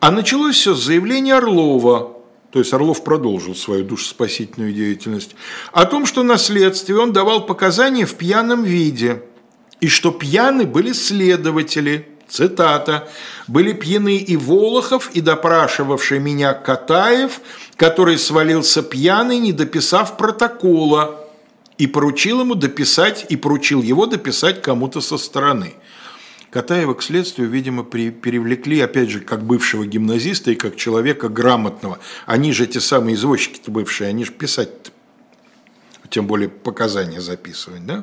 А 0.00 0.10
началось 0.10 0.56
все 0.56 0.74
с 0.74 0.84
заявления 0.84 1.34
Орлова, 1.34 2.16
то 2.52 2.60
есть 2.60 2.72
Орлов 2.72 3.04
продолжил 3.04 3.54
свою 3.54 3.84
душеспасительную 3.84 4.72
деятельность, 4.72 5.34
о 5.72 5.84
том, 5.84 6.06
что 6.06 6.22
на 6.22 6.38
следствии 6.38 6.94
он 6.94 7.12
давал 7.12 7.46
показания 7.46 8.06
в 8.06 8.14
пьяном 8.14 8.62
виде– 8.62 9.22
и 9.80 9.88
что 9.88 10.10
пьяны 10.10 10.66
были 10.66 10.92
следователи, 10.92 12.08
Цитата. 12.28 13.08
«Были 13.46 13.72
пьяны 13.72 14.18
и 14.18 14.36
Волохов, 14.36 15.10
и 15.14 15.20
допрашивавший 15.20 16.18
меня 16.18 16.52
Катаев, 16.52 17.40
который 17.76 18.18
свалился 18.18 18.82
пьяный, 18.82 19.38
не 19.38 19.52
дописав 19.52 20.18
протокола, 20.18 21.26
и 21.78 21.86
поручил 21.86 22.40
ему 22.40 22.54
дописать, 22.54 23.26
и 23.30 23.36
поручил 23.36 23.82
его 23.82 24.06
дописать 24.06 24.60
кому-то 24.60 25.00
со 25.00 25.16
стороны». 25.16 25.74
Катаева 26.50 26.94
к 26.94 27.02
следствию, 27.02 27.48
видимо, 27.48 27.82
при, 27.82 28.10
перевлекли, 28.10 28.80
опять 28.80 29.10
же, 29.10 29.20
как 29.20 29.44
бывшего 29.44 29.84
гимназиста 29.84 30.50
и 30.50 30.54
как 30.54 30.76
человека 30.76 31.28
грамотного. 31.28 31.98
Они 32.24 32.52
же 32.52 32.66
те 32.66 32.80
самые 32.80 33.16
извозчики-то 33.16 33.70
бывшие, 33.70 34.08
они 34.08 34.24
же 34.24 34.32
писать 34.32 34.70
тем 36.08 36.26
более 36.26 36.48
показания 36.48 37.20
записывать. 37.20 37.84
Да? 37.84 38.02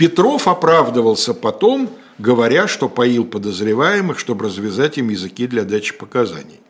Петров 0.00 0.48
оправдывался 0.48 1.34
потом, 1.34 1.90
говоря, 2.16 2.66
что 2.66 2.88
поил 2.88 3.26
подозреваемых, 3.26 4.18
чтобы 4.18 4.46
развязать 4.46 4.96
им 4.96 5.10
языки 5.10 5.46
для 5.46 5.64
дачи 5.64 5.92
показаний. 5.92 6.60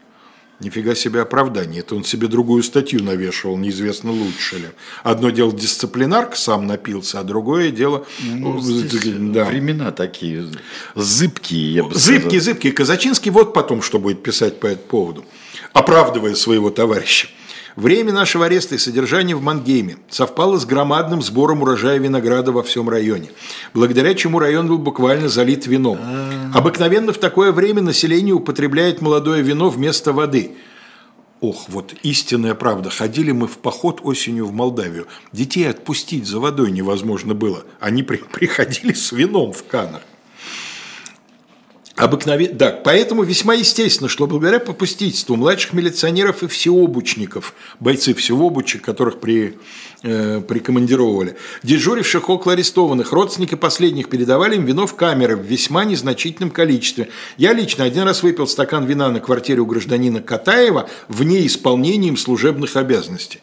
Нифига 0.59 0.97
себе 0.97 1.21
оправдание. 1.21 1.79
Это 1.79 1.95
он 1.95 2.03
себе 2.03 2.27
другую 2.27 2.65
статью 2.65 3.05
навешивал, 3.05 3.57
неизвестно 3.57 4.11
лучше 4.11 4.57
ли. 4.57 4.69
Одно 5.05 5.31
дело 5.31 5.53
дисциплинарка, 5.53 6.35
сам 6.37 6.67
напился, 6.67 7.21
а 7.21 7.23
другое 7.23 7.71
дело... 7.71 8.05
Ну, 8.21 8.61
да. 9.33 9.45
Времена 9.45 9.93
такие 9.93 10.49
зыбкие, 10.97 11.75
я 11.75 11.85
бы 11.85 11.95
Зыбкие, 11.95 12.41
сказал. 12.41 12.41
зыбкие. 12.41 12.73
Казачинский 12.73 13.31
вот 13.31 13.55
потом 13.55 13.81
что 13.81 14.01
будет 14.01 14.25
писать 14.25 14.59
по 14.59 14.67
этому 14.67 14.89
поводу, 14.89 15.25
оправдывая 15.73 16.35
своего 16.35 16.71
товарища. 16.71 17.29
Время 17.81 18.13
нашего 18.13 18.45
ареста 18.45 18.75
и 18.75 18.79
содержания 18.79 19.35
в 19.35 19.41
Мангейме 19.41 19.97
совпало 20.11 20.59
с 20.59 20.67
громадным 20.67 21.23
сбором 21.23 21.63
урожая 21.63 21.97
винограда 21.97 22.53
во 22.53 22.63
всем 22.63 22.91
районе, 22.91 23.31
благодаря 23.73 24.13
чему 24.13 24.39
район 24.39 24.69
был 24.69 24.77
буквально 24.77 25.31
залит 25.31 25.67
вином. 25.67 25.99
А. 25.99 26.51
Обыкновенно 26.53 27.15
в 27.15 27.17
такое 27.17 27.53
время 27.53 27.81
население 27.81 28.35
употребляет 28.35 29.01
молодое 29.01 29.43
вино 29.43 29.71
вместо 29.71 30.13
воды. 30.13 30.57
Ох, 31.41 31.71
вот 31.71 31.95
истинная 32.03 32.55
правда. 32.55 32.91
Ходили 32.91 33.33
мы 33.33 33.47
в 33.47 33.57
поход 33.57 34.01
осенью 34.03 34.45
в 34.45 34.53
Молдавию. 34.53 35.07
Детей 35.33 35.67
отпустить 35.67 36.27
за 36.27 36.39
водой 36.39 36.73
невозможно 36.73 37.33
было. 37.33 37.65
Они 37.81 38.03
при 38.03 38.19
приходили 38.19 38.93
с 38.93 39.11
вином 39.11 39.55
в 39.55 39.65
канах. 39.65 40.03
Обыкновенно, 41.97 42.55
да, 42.55 42.71
поэтому 42.71 43.25
весьма 43.25 43.55
естественно, 43.55 44.09
что 44.09 44.27
благодаря 44.27 44.61
попустительству 44.61 45.37
младших 45.37 45.73
милиционеров 45.73 46.43
и 46.43 46.47
всеобучников, 46.47 47.53
бойцы 47.81 48.15
всеобучек, 48.15 48.83
которых 48.83 49.19
при, 49.21 49.59
э, 50.03 50.41
прикомандировали, 50.41 51.37
дежуривших 51.63 52.31
около 52.31 52.55
арестованных, 52.55 53.13
родственники 53.13 53.55
последних 53.55 54.09
передавали 54.09 54.57
им 54.57 54.65
вино 54.65 54.87
в 54.87 54.95
камеры 54.95 55.37
в 55.37 55.43
весьма 55.43 55.85
незначительном 55.85 56.51
количестве. 56.51 57.11
Я 57.37 57.53
лично 57.53 57.85
один 57.85 58.05
раз 58.05 58.23
выпил 58.23 58.47
стакан 58.47 58.87
вина 58.87 59.11
на 59.11 59.21
квартире 59.21 59.61
у 59.61 59.67
гражданина 59.67 60.23
Катаева 60.23 60.89
вне 61.09 61.47
исполнения 61.47 62.09
им 62.09 62.17
служебных 62.17 62.77
обязанностей. 62.77 63.41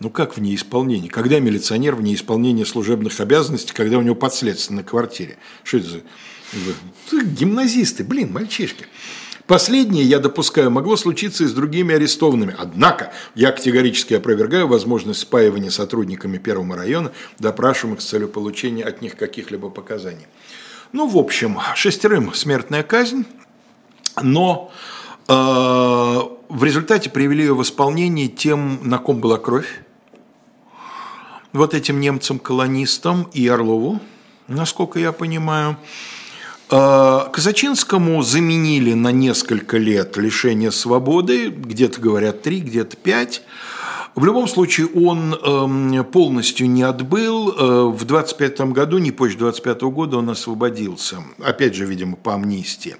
Ну 0.00 0.10
как 0.10 0.36
вне 0.36 0.54
исполнения? 0.54 1.08
Когда 1.08 1.38
милиционер 1.38 1.94
вне 1.94 2.14
исполнения 2.14 2.66
служебных 2.66 3.18
обязанностей, 3.20 3.72
когда 3.72 3.96
у 3.96 4.02
него 4.02 4.14
подследствие 4.14 4.76
на 4.76 4.82
квартире? 4.82 5.38
Что 5.64 5.78
это 5.78 5.88
за... 5.88 6.00
Гимназисты, 7.12 8.04
блин, 8.04 8.32
мальчишки. 8.32 8.86
Последнее, 9.46 10.02
я 10.02 10.18
допускаю, 10.18 10.72
могло 10.72 10.96
случиться 10.96 11.44
и 11.44 11.46
с 11.46 11.52
другими 11.52 11.94
арестованными. 11.94 12.54
Однако 12.58 13.12
я 13.36 13.52
категорически 13.52 14.14
опровергаю 14.14 14.66
возможность 14.66 15.20
спаивания 15.20 15.70
сотрудниками 15.70 16.38
первого 16.38 16.76
района, 16.76 17.12
допрашиваемых 17.38 18.00
с 18.00 18.06
целью 18.06 18.28
получения 18.28 18.82
от 18.82 19.02
них 19.02 19.16
каких-либо 19.16 19.70
показаний. 19.70 20.26
Ну, 20.92 21.06
в 21.06 21.16
общем, 21.16 21.58
шестерым 21.76 22.34
смертная 22.34 22.82
казнь, 22.82 23.24
но 24.20 24.72
э, 25.28 25.32
в 25.32 26.64
результате 26.64 27.10
привели 27.10 27.44
ее 27.44 27.54
в 27.54 27.62
исполнение 27.62 28.26
тем, 28.28 28.80
на 28.82 28.98
ком 28.98 29.20
была 29.20 29.38
кровь, 29.38 29.82
вот 31.52 31.72
этим 31.72 32.00
немцам-колонистам 32.00 33.28
и 33.32 33.46
Орлову, 33.46 34.00
насколько 34.48 34.98
я 34.98 35.12
понимаю. 35.12 35.76
А, 36.68 37.28
Казачинскому 37.32 38.22
заменили 38.22 38.94
на 38.94 39.12
несколько 39.12 39.78
лет 39.78 40.16
лишение 40.16 40.72
свободы, 40.72 41.48
где-то 41.48 42.00
говорят 42.00 42.42
три, 42.42 42.60
где-то 42.60 42.96
пять. 42.96 43.42
В 44.16 44.24
любом 44.24 44.48
случае 44.48 44.86
он 44.86 45.34
эм, 45.34 46.04
полностью 46.04 46.70
не 46.70 46.82
отбыл. 46.82 47.50
Э, 47.50 47.84
в 47.94 48.02
25 48.06 48.60
году, 48.72 48.96
не 48.96 49.12
позже 49.12 49.36
25 49.36 49.82
года, 49.82 50.16
он 50.16 50.30
освободился. 50.30 51.18
Опять 51.38 51.74
же, 51.74 51.84
видимо, 51.84 52.16
по 52.16 52.32
амнистии. 52.34 52.96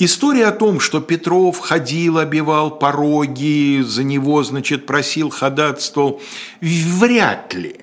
История 0.00 0.46
о 0.46 0.52
том, 0.52 0.80
что 0.80 1.00
Петров 1.00 1.60
ходил, 1.60 2.18
обивал 2.18 2.78
пороги, 2.78 3.80
за 3.82 4.02
него, 4.02 4.42
значит, 4.42 4.86
просил 4.86 5.30
ходатайствовал, 5.30 6.20
вряд 6.60 7.54
ли. 7.54 7.76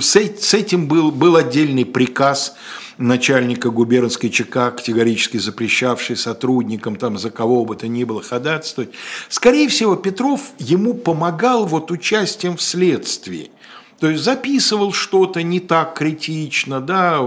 С 0.00 0.16
этим 0.54 0.86
был, 0.86 1.10
был 1.10 1.34
отдельный 1.34 1.86
приказ 1.86 2.56
начальника 2.98 3.70
губернской 3.70 4.30
ЧК, 4.30 4.70
категорически 4.70 5.36
запрещавший 5.36 6.16
сотрудникам 6.16 6.96
там 6.96 7.18
за 7.18 7.30
кого 7.30 7.64
бы 7.64 7.76
то 7.76 7.88
ни 7.88 8.04
было 8.04 8.22
ходатайствовать. 8.22 8.90
Скорее 9.28 9.68
всего, 9.68 9.96
Петров 9.96 10.52
ему 10.58 10.94
помогал 10.94 11.66
вот 11.66 11.90
участием 11.90 12.56
в 12.56 12.62
следствии. 12.62 13.50
То 13.98 14.10
есть 14.10 14.24
записывал 14.24 14.92
что-то 14.92 15.42
не 15.42 15.60
так 15.60 15.94
критично, 15.94 16.80
да, 16.80 17.20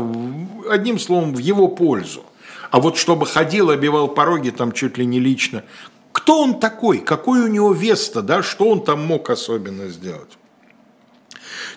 одним 0.69 0.99
словом, 0.99 1.33
в 1.33 1.39
его 1.39 1.67
пользу. 1.67 2.23
А 2.71 2.79
вот 2.79 2.97
чтобы 2.97 3.25
ходил, 3.25 3.71
обивал 3.71 4.07
пороги 4.07 4.51
там 4.51 4.71
чуть 4.71 4.97
ли 4.97 5.05
не 5.05 5.19
лично. 5.19 5.63
Кто 6.11 6.41
он 6.41 6.59
такой? 6.59 6.99
Какой 6.99 7.41
у 7.41 7.47
него 7.47 7.71
вес-то, 7.73 8.21
да? 8.21 8.43
Что 8.43 8.69
он 8.69 8.83
там 8.83 9.05
мог 9.05 9.29
особенно 9.29 9.87
сделать? 9.87 10.38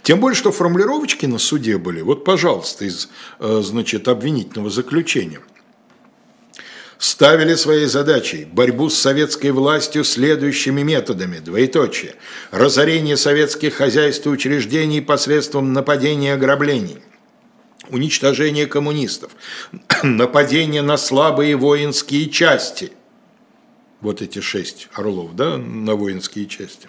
Тем 0.03 0.21
более, 0.21 0.37
что 0.37 0.53
формулировочки 0.53 1.27
на 1.27 1.39
суде 1.39 1.79
были, 1.79 2.01
вот, 2.01 2.25
пожалуйста, 2.25 2.85
из, 2.85 3.09
э, 3.39 3.61
значит, 3.63 4.09
обвинительного 4.09 4.71
заключения. 4.71 5.41
Ставили 6.99 7.57
своей 7.57 7.87
задачей 7.87 8.45
борьбу 8.45 8.89
с 8.89 8.95
советской 8.95 9.51
властью 9.51 10.05
следующими 10.05 10.83
методами, 10.83 11.41
двоеточие, 11.41 12.15
разорение 12.53 13.17
советских 13.17 13.75
хозяйств 13.75 14.27
и 14.27 14.31
учреждений 14.31 15.01
посредством 15.01 15.73
нападения 15.73 16.29
и 16.29 16.33
ограблений, 16.35 16.99
уничтожение 17.89 18.67
коммунистов, 18.67 19.33
нападение 20.05 20.83
на 20.83 20.97
слабые 20.97 21.57
воинские 21.57 22.31
части– 22.31 22.93
вот 24.03 24.21
эти 24.21 24.41
шесть 24.41 24.89
орлов, 24.93 25.35
да, 25.37 25.57
на 25.57 25.95
воинские 25.95 26.47
части. 26.47 26.89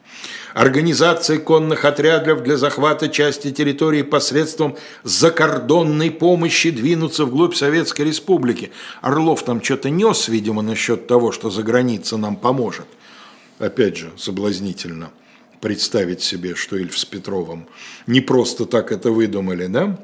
Организация 0.56 1.38
конных 1.38 1.86
отрядов 1.86 2.44
для 2.44 2.58
захвата 2.58 3.08
части 3.08 3.52
территории 3.52 4.02
посредством 4.02 4.76
закордонной 5.04 6.10
помощи 6.10 6.72
двинуться 6.72 7.26
вглубь 7.26 7.56
Советской 7.56 8.02
Республики. 8.02 8.72
Орлов 9.02 9.44
там 9.46 9.64
что-то 9.64 9.92
нес, 9.92 10.28
видимо, 10.28 10.64
насчет 10.64 11.06
того, 11.06 11.32
что 11.32 11.52
за 11.52 11.62
граница 11.62 12.18
нам 12.18 12.36
поможет. 12.36 12.88
Опять 13.60 13.96
же, 13.96 14.12
соблазнительно 14.18 15.12
представить 15.62 16.24
себе, 16.24 16.56
что 16.56 16.78
Ильф 16.78 16.98
с 16.98 17.06
Петровым 17.06 17.68
не 18.08 18.22
просто 18.22 18.66
так 18.66 18.92
это 18.92 19.12
выдумали, 19.12 19.68
да? 19.68 20.00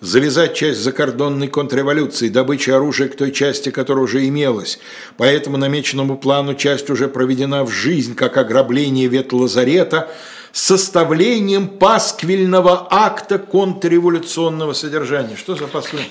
Завязать 0.00 0.54
часть 0.54 0.80
закордонной 0.80 1.48
контрреволюции, 1.48 2.28
добычи 2.28 2.70
оружия 2.70 3.08
к 3.08 3.16
той 3.16 3.32
части, 3.32 3.70
которая 3.70 4.04
уже 4.04 4.26
имелась. 4.26 4.78
По 5.16 5.24
этому 5.24 5.56
намеченному 5.56 6.16
плану 6.16 6.54
часть 6.54 6.90
уже 6.90 7.08
проведена 7.08 7.64
в 7.64 7.70
жизнь, 7.70 8.14
как 8.14 8.36
ограбление 8.36 9.08
ветлазарета, 9.08 10.10
составлением 10.52 11.68
пасквильного 11.68 12.88
акта 12.90 13.38
контрреволюционного 13.38 14.72
содержания. 14.72 15.36
Что 15.36 15.54
за 15.54 15.66
послание? 15.66 16.08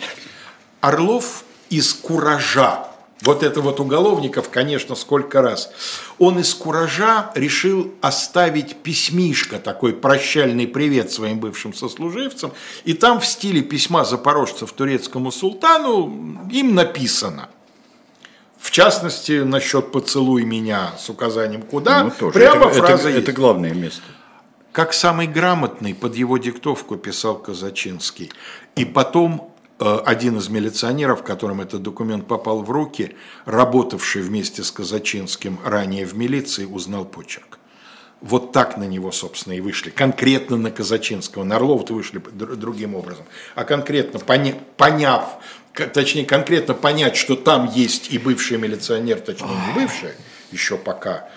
Орлов 0.82 1.44
из 1.70 1.94
куража 1.94 2.88
вот 3.22 3.44
это 3.44 3.62
вот 3.62 3.80
уголовников, 3.80 4.50
конечно, 4.50 4.96
сколько 4.96 5.42
раз. 5.42 5.72
Он 6.20 6.40
из 6.40 6.54
куража 6.54 7.32
решил 7.36 7.92
оставить 8.02 8.78
письмишко, 8.78 9.60
такой 9.60 9.94
прощальный 9.94 10.68
привет 10.68 11.12
своим 11.12 11.40
бывшим 11.40 11.74
сослуживцам, 11.74 12.54
и 12.86 12.94
там 12.94 13.20
в 13.20 13.26
стиле 13.26 13.62
письма 13.62 14.06
запорожцев 14.06 14.72
турецкому 14.72 15.32
султану 15.32 16.48
им 16.52 16.76
написано. 16.76 17.50
В 18.58 18.72
частности, 18.72 19.44
насчет 19.44 19.92
«поцелуй 19.92 20.44
меня» 20.44 20.92
с 20.98 21.10
указанием 21.10 21.62
«куда», 21.62 22.04
ну, 22.04 22.12
тоже. 22.12 22.34
прямо 22.34 22.68
это, 22.68 22.74
фраза 22.74 22.94
это, 22.94 23.18
есть. 23.18 23.24
Это 23.24 23.32
главное 23.32 23.74
место. 23.74 24.04
Как 24.72 24.94
самый 24.94 25.28
грамотный 25.28 25.96
под 25.96 26.16
его 26.16 26.38
диктовку 26.38 26.96
писал 26.96 27.38
Казачинский. 27.38 28.32
И 28.76 28.86
потом 28.86 29.49
один 29.80 30.38
из 30.38 30.50
милиционеров, 30.50 31.24
которым 31.24 31.62
этот 31.62 31.82
документ 31.82 32.28
попал 32.28 32.64
в 32.64 32.70
руки, 32.70 33.16
работавший 33.46 34.22
вместе 34.22 34.64
с 34.64 34.72
Казачинским 34.72 35.60
ранее 35.64 36.06
в 36.06 36.16
милиции, 36.16 36.66
узнал 36.66 37.06
почерк. 37.06 37.60
Вот 38.22 38.52
так 38.52 38.76
на 38.78 38.84
него, 38.84 39.12
собственно, 39.12 39.54
и 39.54 39.62
вышли. 39.62 39.92
Конкретно 39.92 40.58
на 40.58 40.72
Казачинского. 40.72 41.46
На 41.46 41.56
Орлова-то 41.56 41.94
вышли 41.94 42.22
другим 42.34 42.96
образом. 42.96 43.26
А 43.56 43.64
конкретно 43.64 44.20
поняв, 44.20 45.40
точнее 45.94 46.26
конкретно 46.26 46.74
понять, 46.74 47.16
что 47.16 47.36
там 47.36 47.72
есть 47.74 48.12
и 48.12 48.18
бывший 48.18 48.58
милиционер, 48.58 49.22
точнее 49.22 49.56
не 49.68 49.74
бывший, 49.74 50.12
еще 50.52 50.78
пока, 50.78 51.30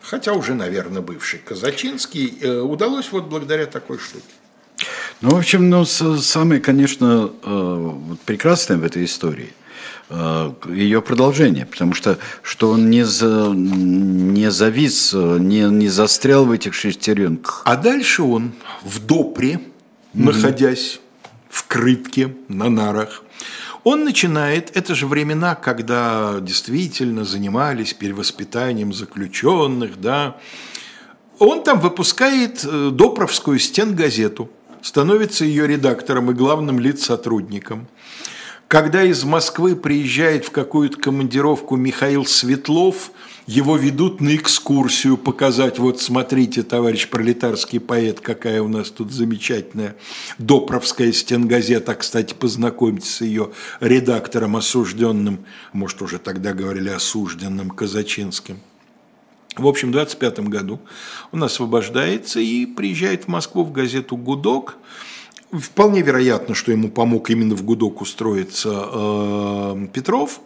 хотя 0.00 0.32
уже, 0.32 0.54
наверное, 0.54 1.02
бывший 1.02 1.40
Казачинский, 1.40 2.38
э, 2.40 2.60
удалось 2.60 3.10
вот 3.12 3.24
благодаря 3.24 3.66
такой 3.66 3.98
штуке. 3.98 4.24
Ну, 5.24 5.30
в 5.30 5.38
общем, 5.38 5.70
ну, 5.70 5.86
самое, 5.86 6.60
конечно, 6.60 7.30
э, 7.42 7.90
прекрасное 8.26 8.76
в 8.76 8.84
этой 8.84 9.06
истории 9.06 9.54
э,– 10.10 10.52
ее 10.68 11.00
продолжение, 11.00 11.64
потому 11.64 11.94
что, 11.94 12.18
что 12.42 12.68
он 12.68 12.90
не, 12.90 13.06
за, 13.06 13.48
не 13.54 14.50
завис, 14.50 15.14
не, 15.14 15.60
не 15.70 15.88
застрял 15.88 16.44
в 16.44 16.50
этих 16.50 16.74
шестеренках. 16.74 17.62
А 17.64 17.76
дальше 17.76 18.22
он 18.22 18.52
в 18.82 19.00
Допре, 19.00 19.52
mm-hmm. 19.52 19.60
находясь 20.12 21.00
в 21.48 21.66
крытке 21.68 22.36
на 22.48 22.68
нарах, 22.68 23.22
он 23.82 24.04
начинает, 24.04 24.76
это 24.76 24.94
же 24.94 25.06
времена, 25.06 25.54
когда 25.54 26.36
действительно 26.42 27.24
занимались 27.24 27.94
перевоспитанием 27.94 28.92
заключенных, 28.92 29.98
да, 29.98 30.36
он 31.38 31.64
там 31.64 31.80
выпускает 31.80 32.62
э, 32.62 32.90
Допровскую 32.92 33.58
стенгазету, 33.58 34.50
становится 34.84 35.44
ее 35.44 35.66
редактором 35.66 36.30
и 36.30 36.34
главным 36.34 36.78
лиц-сотрудником. 36.78 37.88
Когда 38.68 39.02
из 39.02 39.24
Москвы 39.24 39.74
приезжает 39.74 40.44
в 40.44 40.50
какую-то 40.52 40.98
командировку 40.98 41.74
Михаил 41.74 42.24
Светлов– 42.24 43.10
его 43.46 43.76
ведут 43.76 44.20
на 44.20 44.34
экскурсию 44.36 45.18
показать, 45.18 45.78
вот 45.78 46.00
смотрите, 46.00 46.62
товарищ 46.62 47.08
пролетарский 47.08 47.78
поэт, 47.78 48.20
какая 48.20 48.62
у 48.62 48.68
нас 48.68 48.90
тут 48.90 49.12
замечательная 49.12 49.96
Допровская 50.38 51.12
стенгазета, 51.12 51.94
кстати, 51.94 52.32
познакомьтесь 52.32 53.16
с 53.16 53.20
ее 53.20 53.52
редактором 53.80 54.56
осужденным, 54.56 55.44
может, 55.72 56.00
уже 56.00 56.18
тогда 56.18 56.54
говорили 56.54 56.88
осужденным 56.88 57.70
Казачинским. 57.70 58.60
В 59.56 59.66
общем, 59.66 59.88
в 59.88 59.92
25 59.92 60.40
году 60.40 60.80
он 61.32 61.44
освобождается 61.44 62.40
и 62.40 62.66
приезжает 62.66 63.24
в 63.24 63.28
Москву 63.28 63.64
в 63.64 63.72
газету 63.72 64.16
«Гудок», 64.16 64.78
Вполне 65.52 66.02
вероятно, 66.02 66.54
что 66.54 66.72
ему 66.72 66.90
помог 66.90 67.30
именно 67.30 67.54
в 67.54 67.62
ГУДОК 67.62 68.00
устроиться 68.00 68.70
э, 68.72 69.86
Петров. 69.92 70.40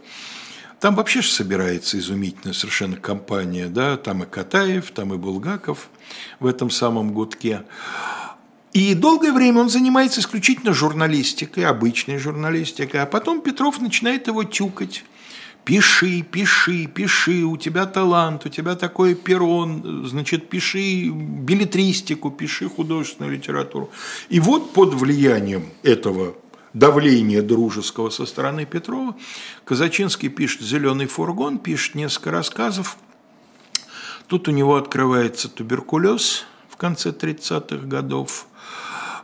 Там 0.80 0.94
вообще 0.94 1.22
же 1.22 1.30
собирается 1.30 1.98
изумительная 1.98 2.52
совершенно 2.52 2.96
компания, 2.96 3.68
да, 3.68 3.96
там 3.96 4.22
и 4.22 4.26
Катаев, 4.26 4.90
там 4.90 5.14
и 5.14 5.16
Булгаков 5.16 5.88
в 6.40 6.46
этом 6.46 6.70
самом 6.70 7.12
гудке. 7.12 7.62
И 8.74 8.94
долгое 8.94 9.32
время 9.32 9.62
он 9.62 9.70
занимается 9.70 10.20
исключительно 10.20 10.74
журналистикой, 10.74 11.64
обычной 11.64 12.18
журналистикой, 12.18 13.00
а 13.00 13.06
потом 13.06 13.40
Петров 13.40 13.80
начинает 13.80 14.26
его 14.26 14.44
тюкать. 14.44 15.04
Пиши, 15.68 16.22
пиши, 16.22 16.86
пиши, 16.86 17.42
у 17.42 17.58
тебя 17.58 17.84
талант, 17.84 18.46
у 18.46 18.48
тебя 18.48 18.74
такой 18.74 19.14
перон, 19.14 20.06
значит, 20.08 20.48
пиши 20.48 21.10
билетристику, 21.10 22.30
пиши 22.30 22.70
художественную 22.70 23.34
литературу. 23.34 23.90
И 24.30 24.40
вот 24.40 24.72
под 24.72 24.94
влиянием 24.94 25.66
этого 25.82 26.34
давления 26.72 27.42
дружеского 27.42 28.08
со 28.08 28.24
стороны 28.24 28.64
Петрова. 28.64 29.14
Казачинский 29.66 30.30
пишет 30.30 30.62
«Зеленый 30.62 31.04
фургон», 31.04 31.58
пишет 31.58 31.96
несколько 31.96 32.30
рассказов. 32.30 32.96
Тут 34.26 34.48
у 34.48 34.52
него 34.52 34.76
открывается 34.76 35.50
туберкулез 35.50 36.46
в 36.70 36.78
конце 36.78 37.10
30-х 37.10 37.86
годов. 37.86 38.46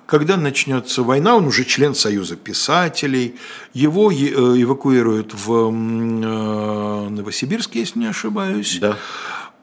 Когда 0.07 0.36
начнется 0.36 1.02
война, 1.02 1.36
он 1.36 1.46
уже 1.46 1.64
член 1.64 1.94
Союза 1.94 2.36
писателей, 2.36 3.36
его 3.72 4.11
э, 4.12 4.14
эвакуируют 4.14 5.32
в 5.32 5.68
э, 5.68 7.09
Новосибирск, 7.09 7.74
если 7.74 8.00
не 8.00 8.07
ошибаюсь. 8.07 8.78
Да. 8.80 8.98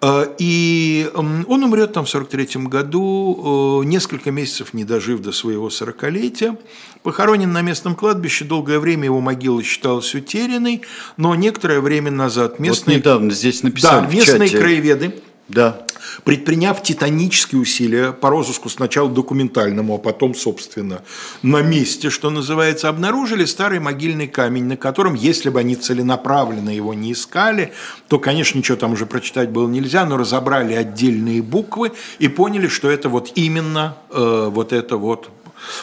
А, 0.03 0.27
и 0.39 1.07
он 1.13 1.63
умрет 1.63 1.93
там 1.93 2.05
в 2.05 2.09
43 2.09 2.63
году, 2.63 3.81
э, 3.83 3.85
несколько 3.85 4.31
месяцев 4.31 4.73
не 4.73 4.83
дожив 4.83 5.21
до 5.21 5.31
своего 5.31 5.69
сорокалетия. 5.69 6.57
Похоронен 7.03 7.51
на 7.51 7.61
местном 7.61 7.93
кладбище, 7.93 8.43
долгое 8.43 8.79
время 8.79 9.05
его 9.05 9.21
могила 9.21 9.61
считалась 9.61 10.15
утерянной, 10.15 10.81
но 11.17 11.35
некоторое 11.35 11.81
время 11.81 12.09
назад 12.09 12.57
местные... 12.57 12.97
Вот 12.97 13.01
недавно 13.01 13.31
здесь 13.31 13.61
написали 13.61 14.05
Да, 14.05 14.11
местные 14.11 14.49
чате. 14.49 14.61
краеведы 14.61 15.21
да 15.47 15.85
предприняв 16.23 16.81
титанические 16.83 17.61
усилия 17.61 18.11
по 18.11 18.29
розыску 18.29 18.69
сначала 18.69 19.09
документальному, 19.09 19.95
а 19.95 19.97
потом, 19.97 20.35
собственно, 20.35 21.01
на 21.41 21.61
месте, 21.61 22.09
что 22.09 22.29
называется, 22.29 22.89
обнаружили 22.89 23.45
старый 23.45 23.79
могильный 23.79 24.27
камень, 24.27 24.65
на 24.65 24.77
котором, 24.77 25.13
если 25.13 25.49
бы 25.49 25.59
они 25.59 25.75
целенаправленно 25.75 26.69
его 26.69 26.93
не 26.93 27.13
искали, 27.13 27.73
то, 28.07 28.19
конечно, 28.19 28.57
ничего 28.57 28.77
там 28.77 28.93
уже 28.93 29.05
прочитать 29.05 29.49
было 29.49 29.67
нельзя, 29.67 30.05
но 30.05 30.17
разобрали 30.17 30.73
отдельные 30.73 31.41
буквы 31.41 31.91
и 32.19 32.27
поняли, 32.27 32.67
что 32.67 32.89
это 32.89 33.09
вот 33.09 33.31
именно 33.35 33.97
э, 34.09 34.49
вот 34.51 34.73
это 34.73 34.97
вот 34.97 35.29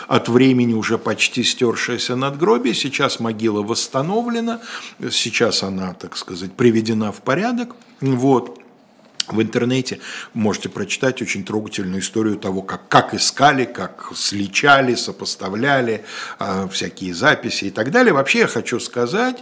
от 0.07 0.29
времени 0.29 0.75
уже 0.75 0.99
почти 0.99 1.43
стершееся 1.43 2.17
надгробие. 2.17 2.75
Сейчас 2.75 3.21
могила 3.21 3.63
восстановлена, 3.63 4.61
сейчас 5.11 5.63
она, 5.63 5.95
так 5.95 6.17
сказать, 6.17 6.53
приведена 6.53 7.13
в 7.13 7.21
порядок. 7.23 7.77
Вот. 8.01 8.59
В 9.33 9.43
интернете 9.43 10.01
можете 10.35 10.69
прочитать 10.69 11.21
очень 11.23 11.45
трогательную 11.45 12.01
историю 12.01 12.37
того, 12.37 12.63
как, 12.63 12.89
как 12.89 13.15
искали, 13.15 13.65
как 13.65 14.13
сличали, 14.15 14.95
сопоставляли, 14.95 16.05
э, 16.39 16.69
всякие 16.71 17.15
записи 17.15 17.67
и 17.67 17.71
так 17.71 17.91
далее. 17.91 18.13
Вообще 18.13 18.41
я 18.41 18.47
хочу 18.47 18.81
сказать, 18.81 19.39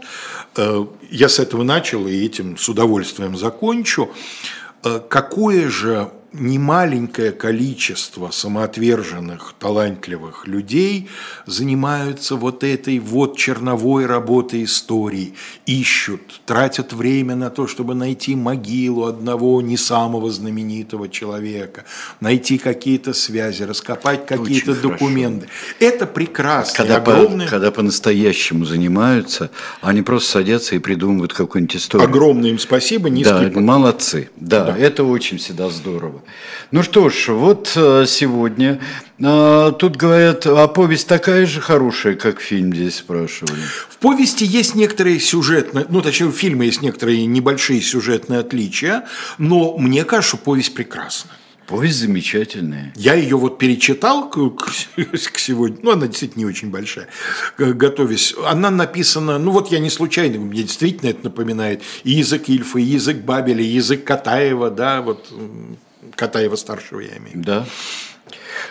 э, 0.57 0.87
я 1.11 1.29
с 1.29 1.39
этого 1.39 1.63
начал 1.63 2.07
и 2.07 2.25
этим 2.25 2.57
с 2.57 2.69
удовольствием 2.69 3.37
закончу, 3.37 4.11
э, 4.85 5.01
какое 5.09 5.69
же 5.69 6.11
немаленькое 6.33 7.33
количество 7.33 8.31
самоотверженных, 8.31 9.55
талантливых 9.59 10.47
людей 10.47 11.09
занимаются 11.47 12.37
вот 12.37 12.65
этой 12.65 12.99
вот 12.99 13.37
черновой 13.37 14.07
работой 14.07 14.65
истории, 14.65 15.35
ищут, 15.67 16.41
тратят 16.45 16.93
время 16.93 17.37
на 17.37 17.51
то, 17.51 17.67
чтобы 17.67 17.95
найти 17.95 18.35
могилу 18.35 19.05
одного 19.05 19.61
не 19.63 19.77
самого 19.77 20.31
знаменитого 20.31 21.09
человека, 21.09 21.85
найти 22.21 22.59
какие-то 22.59 23.13
связи, 23.13 23.63
раскопать 23.63 24.27
какие-то 24.27 24.75
документы. 24.75 25.47
Хорошо. 25.47 25.95
Это 25.95 26.07
прекрасно. 26.07 26.77
Когда, 26.77 26.97
огромное... 26.97 27.47
по, 27.47 27.51
когда 27.51 27.71
по-настоящему 27.71 28.65
занимаются, 28.65 29.51
они 29.81 30.03
просто 30.03 30.31
садятся 30.31 30.77
и 30.77 30.79
придумывают 30.79 31.33
какую-нибудь 31.33 31.77
историю. 31.77 32.09
Огромное 32.09 32.51
им 32.51 32.59
спасибо, 32.59 33.09
низкий 33.09 33.51
Да, 33.51 33.61
молодцы. 33.61 34.31
Да, 34.37 34.65
да, 34.65 34.79
это 34.79 35.05
очень 35.05 35.39
всегда 35.39 35.71
здорово. 35.71 36.16
Ну 36.71 36.83
что 36.83 37.09
ж, 37.09 37.29
вот 37.29 37.73
э, 37.77 38.05
сегодня 38.07 38.81
а, 39.23 39.73
тут 39.73 39.97
говорят, 39.97 40.47
а 40.47 40.69
повесть 40.69 41.09
такая 41.09 41.47
же 41.47 41.61
хорошая, 41.61 42.15
как 42.15 42.41
фильм 42.41 42.75
здесь 42.75 42.97
спрашивали. 42.97 43.63
В 43.89 43.97
повести 43.99 44.45
есть 44.45 44.75
некоторые 44.75 45.21
сюжетные, 45.21 45.87
ну 45.89 46.03
точнее 46.03 46.27
в 46.27 46.37
фильме 46.37 46.67
есть 46.67 46.83
некоторые 46.83 47.25
небольшие 47.27 47.81
сюжетные 47.81 48.41
отличия, 48.41 49.07
но 49.39 49.77
мне 49.79 50.05
кажется, 50.05 50.37
повесть 50.37 50.75
прекрасна. 50.75 51.31
Повесть 51.67 51.99
замечательная. 51.99 52.93
Я 52.95 53.15
ее 53.15 53.37
вот 53.37 53.59
перечитал 53.59 54.31
к, 54.31 54.37
к, 54.51 54.71
к 55.33 55.39
сегодня, 55.39 55.79
ну 55.83 55.93
она 55.93 56.07
действительно 56.07 56.41
не 56.41 56.47
очень 56.47 56.71
большая, 56.71 57.09
готовясь. 57.59 58.35
Она 58.47 58.71
написана, 58.71 59.39
ну 59.39 59.51
вот 59.51 59.73
я 59.73 59.81
не 59.81 59.91
случайно, 59.91 60.39
мне 60.39 60.63
действительно 60.63 61.11
это 61.11 61.25
напоминает 61.25 61.83
и 62.05 62.13
язык 62.13 62.49
Ильфа, 62.49 62.79
и 62.79 62.83
язык 62.83 63.19
Бабеля, 63.19 63.63
и 63.63 63.67
язык 63.67 64.05
Катаева, 64.05 64.71
да, 64.71 65.03
вот 65.03 65.33
Катаева-старшего 66.17 67.01
я 67.01 67.17
имею. 67.19 67.37
Да. 67.37 67.67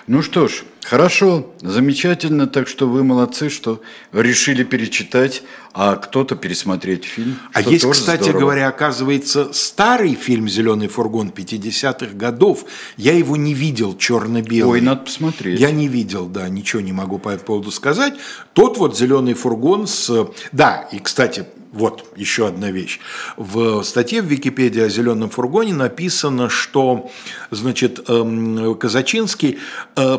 Ну 0.07 0.21
что 0.21 0.47
ж, 0.47 0.63
хорошо, 0.85 1.53
замечательно, 1.61 2.47
так 2.47 2.67
что 2.67 2.87
вы 2.87 3.03
молодцы, 3.03 3.49
что 3.49 3.81
решили 4.11 4.63
перечитать, 4.63 5.43
а 5.73 5.95
кто-то 5.95 6.35
пересмотреть 6.35 7.03
фильм. 7.05 7.37
А 7.53 7.61
есть, 7.61 7.89
кстати 7.89 8.23
здорово. 8.23 8.39
говоря, 8.39 8.67
оказывается, 8.69 9.51
старый 9.51 10.15
фильм 10.15 10.47
«Зеленый 10.47 10.87
фургон» 10.87 11.33
50-х 11.35 12.13
годов, 12.15 12.65
я 12.97 13.13
его 13.13 13.35
не 13.35 13.53
видел 13.53 13.97
черно-белый. 13.97 14.79
Ой, 14.79 14.81
надо 14.81 15.01
посмотреть. 15.01 15.59
Я 15.59 15.71
не 15.71 15.87
видел, 15.87 16.27
да, 16.27 16.47
ничего 16.47 16.81
не 16.81 16.93
могу 16.93 17.17
по 17.17 17.29
этому 17.29 17.45
поводу 17.45 17.71
сказать. 17.71 18.13
Тот 18.53 18.77
вот 18.77 18.97
«Зеленый 18.97 19.33
фургон» 19.33 19.87
с... 19.87 20.29
Да, 20.51 20.87
и, 20.91 20.99
кстати, 20.99 21.45
вот 21.75 22.05
еще 22.15 22.47
одна 22.47 22.71
вещь. 22.71 22.99
В 23.35 23.83
статье 23.83 24.21
в 24.21 24.25
Википедии 24.25 24.81
о 24.81 24.89
зеленом 24.89 25.29
фургоне 25.29 25.73
написано, 25.73 26.49
что 26.49 27.11
значит, 27.51 28.09
эм, 28.09 28.75
Казачинский 28.75 29.59
э, 29.95 30.17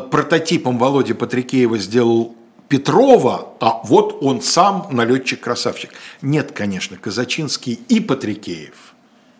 прототипом 0.57 0.77
Володи 0.77 1.13
Патрикеева 1.13 1.77
сделал 1.77 2.35
Петрова, 2.67 3.53
а 3.59 3.81
вот 3.83 4.17
он 4.21 4.41
сам 4.41 4.87
налетчик-красавчик. 4.91 5.91
Нет, 6.21 6.51
конечно, 6.51 6.97
Казачинский 6.97 7.79
и 7.87 7.99
Патрикеев, 7.99 8.93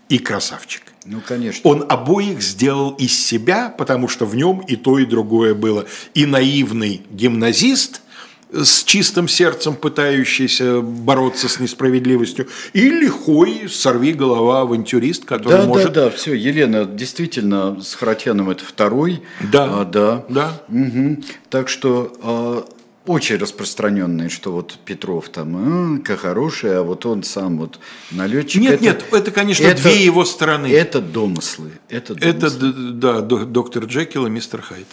и 0.10 0.18
красавчик. 0.20 0.84
Ну, 1.06 1.22
конечно. 1.26 1.70
Он 1.70 1.86
обоих 1.90 2.42
сделал 2.42 2.92
из 2.92 3.18
себя, 3.18 3.70
потому 3.70 4.08
что 4.08 4.26
в 4.26 4.36
нем 4.36 4.60
и 4.60 4.76
то, 4.76 4.98
и 5.00 5.06
другое 5.06 5.54
было. 5.54 5.86
И 6.14 6.26
наивный 6.26 7.02
гимназист– 7.12 8.02
с 8.52 8.84
чистым 8.86 9.28
сердцем 9.28 9.76
пытающийся 9.76 10.82
бороться 10.82 11.50
с 11.50 11.60
несправедливостью, 11.60 12.48
и 12.74 12.90
лихой 12.90 13.68
сорви 13.70 14.14
голова 14.14 14.62
авантюрист, 14.62 15.26
который 15.26 15.58
Да, 15.60 15.66
может... 15.66 15.94
да, 15.94 16.06
да, 16.06 16.10
все, 16.10 16.34
Елена, 16.34 16.86
действительно, 16.86 17.82
с 17.82 17.94
Харатьяном 17.96 18.50
это 18.50 18.64
второй. 18.64 19.22
Да. 19.52 19.82
А, 19.82 19.86
да. 19.86 20.26
Да. 20.30 20.62
Мгм. 20.70 21.24
Так 21.50 21.68
что 21.68 22.14
а, 22.22 22.66
очень 23.06 23.36
распространенный, 23.38 24.30
что 24.30 24.52
вот 24.54 24.78
Петров 24.86 25.30
там, 25.30 26.00
а, 26.08 26.16
хороший, 26.18 26.78
а 26.80 26.84
вот 26.84 27.06
он 27.06 27.24
сам 27.24 27.58
вот 27.58 27.80
налетчик. 28.12 28.62
Нет, 28.62 28.74
Это- 28.76 28.84
нет, 28.84 29.06
это, 29.12 29.32
конечно, 29.32 29.74
две 29.74 30.04
его 30.06 30.24
стороны. 30.26 30.68
Это 30.68 31.02
домыслы. 31.02 31.72
Это, 31.90 32.14
Это, 32.14 32.50
домыслы. 32.50 32.74
д- 32.74 32.92
да, 32.94 33.22
до- 33.22 33.46
доктор 33.46 33.84
Джекил 33.86 34.26
и 34.26 34.30
мистер 34.30 34.62
Хайд. 34.62 34.88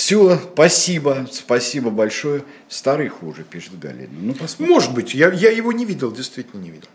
Все, 0.00 0.38
спасибо, 0.52 1.26
спасибо 1.32 1.88
большое. 1.88 2.44
Старый 2.68 3.08
хуже, 3.08 3.44
пишет 3.48 3.78
Галина. 3.78 4.10
Ну, 4.20 4.34
посмотрим. 4.34 4.74
Может 4.74 4.92
быть, 4.92 5.14
я, 5.14 5.32
я 5.32 5.50
его 5.50 5.72
не 5.72 5.86
видел, 5.86 6.12
действительно 6.12 6.60
не 6.60 6.68
видел. 6.68 6.88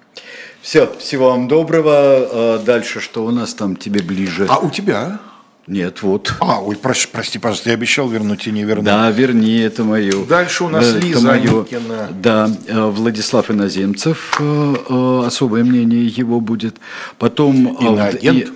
Все, 0.61 0.85
всего 0.99 1.31
вам 1.31 1.47
доброго. 1.47 1.91
А, 1.95 2.59
Дальше, 2.63 2.99
что 2.99 3.25
у 3.25 3.31
нас 3.31 3.55
там 3.55 3.75
тебе 3.75 4.03
ближе? 4.03 4.45
А 4.47 4.59
у 4.59 4.69
тебя? 4.69 5.19
Нет, 5.65 6.03
вот. 6.03 6.35
А, 6.41 6.61
ой, 6.61 6.75
прош- 6.75 7.09
прости, 7.11 7.39
пожалуйста, 7.39 7.69
я 7.71 7.73
обещал 7.73 8.07
вернуть 8.07 8.45
и 8.45 8.51
не 8.51 8.63
вернул. 8.65 8.85
Да, 8.85 9.09
верни, 9.09 9.57
это 9.61 9.83
мое. 9.83 10.23
Дальше 10.25 10.65
у 10.65 10.69
нас 10.69 10.85
Это 10.85 10.99
Лиза 10.99 11.27
моё. 11.27 11.61
Аникина. 11.61 12.07
Да, 12.11 12.51
э, 12.67 12.85
Владислав 12.85 13.49
Иноземцев, 13.49 14.37
э, 14.39 14.75
э, 14.89 15.23
особое 15.25 15.63
мнение 15.63 16.05
его 16.05 16.39
будет. 16.39 16.75
Потом... 17.17 17.65
Иноагент? 17.79 18.37
и- 18.49 18.51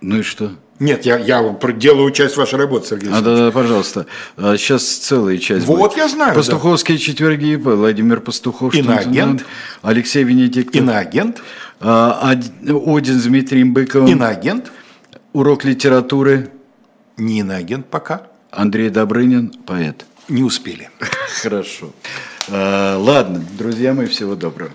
Ну 0.00 0.16
и 0.18 0.22
что? 0.22 0.50
Нет, 0.78 1.06
я, 1.06 1.16
я 1.18 1.56
делаю 1.78 2.10
часть 2.10 2.36
вашей 2.36 2.58
работы, 2.58 2.88
Сергей 2.88 3.10
А, 3.10 3.20
да, 3.22 3.36
да, 3.36 3.50
пожалуйста. 3.50 4.06
Сейчас 4.36 4.84
целая 4.84 5.38
часть 5.38 5.64
Вот 5.66 5.78
будет. 5.78 5.96
я 5.96 6.08
знаю, 6.08 6.32
да. 6.32 6.36
Пастуховские 6.38 6.98
четверги, 6.98 7.54
Владимир 7.54 8.20
Пастухов. 8.20 8.74
Иноагент. 8.74 9.44
Алексей 9.82 10.22
Венедиктов. 10.24 10.76
Иноагент? 10.76 11.42
А, 11.80 12.32
Од- 12.32 12.88
Один 12.98 13.18
с 13.18 13.24
Дмитрием 13.24 13.72
Быковым. 13.72 14.08
Иноагент? 14.08 14.70
Урок 15.32 15.64
литературы. 15.64 16.50
Не 17.16 17.40
иноагент 17.40 17.86
пока. 17.86 18.26
Андрей 18.50 18.90
Добрынин, 18.90 19.48
поэт. 19.66 20.04
Не 20.28 20.42
успели. 20.42 20.90
Хорошо. 21.42 21.92
А, 22.50 22.98
Ладно, 22.98 23.42
друзья 23.58 23.94
мои, 23.94 24.06
всего 24.06 24.34
доброго. 24.34 24.70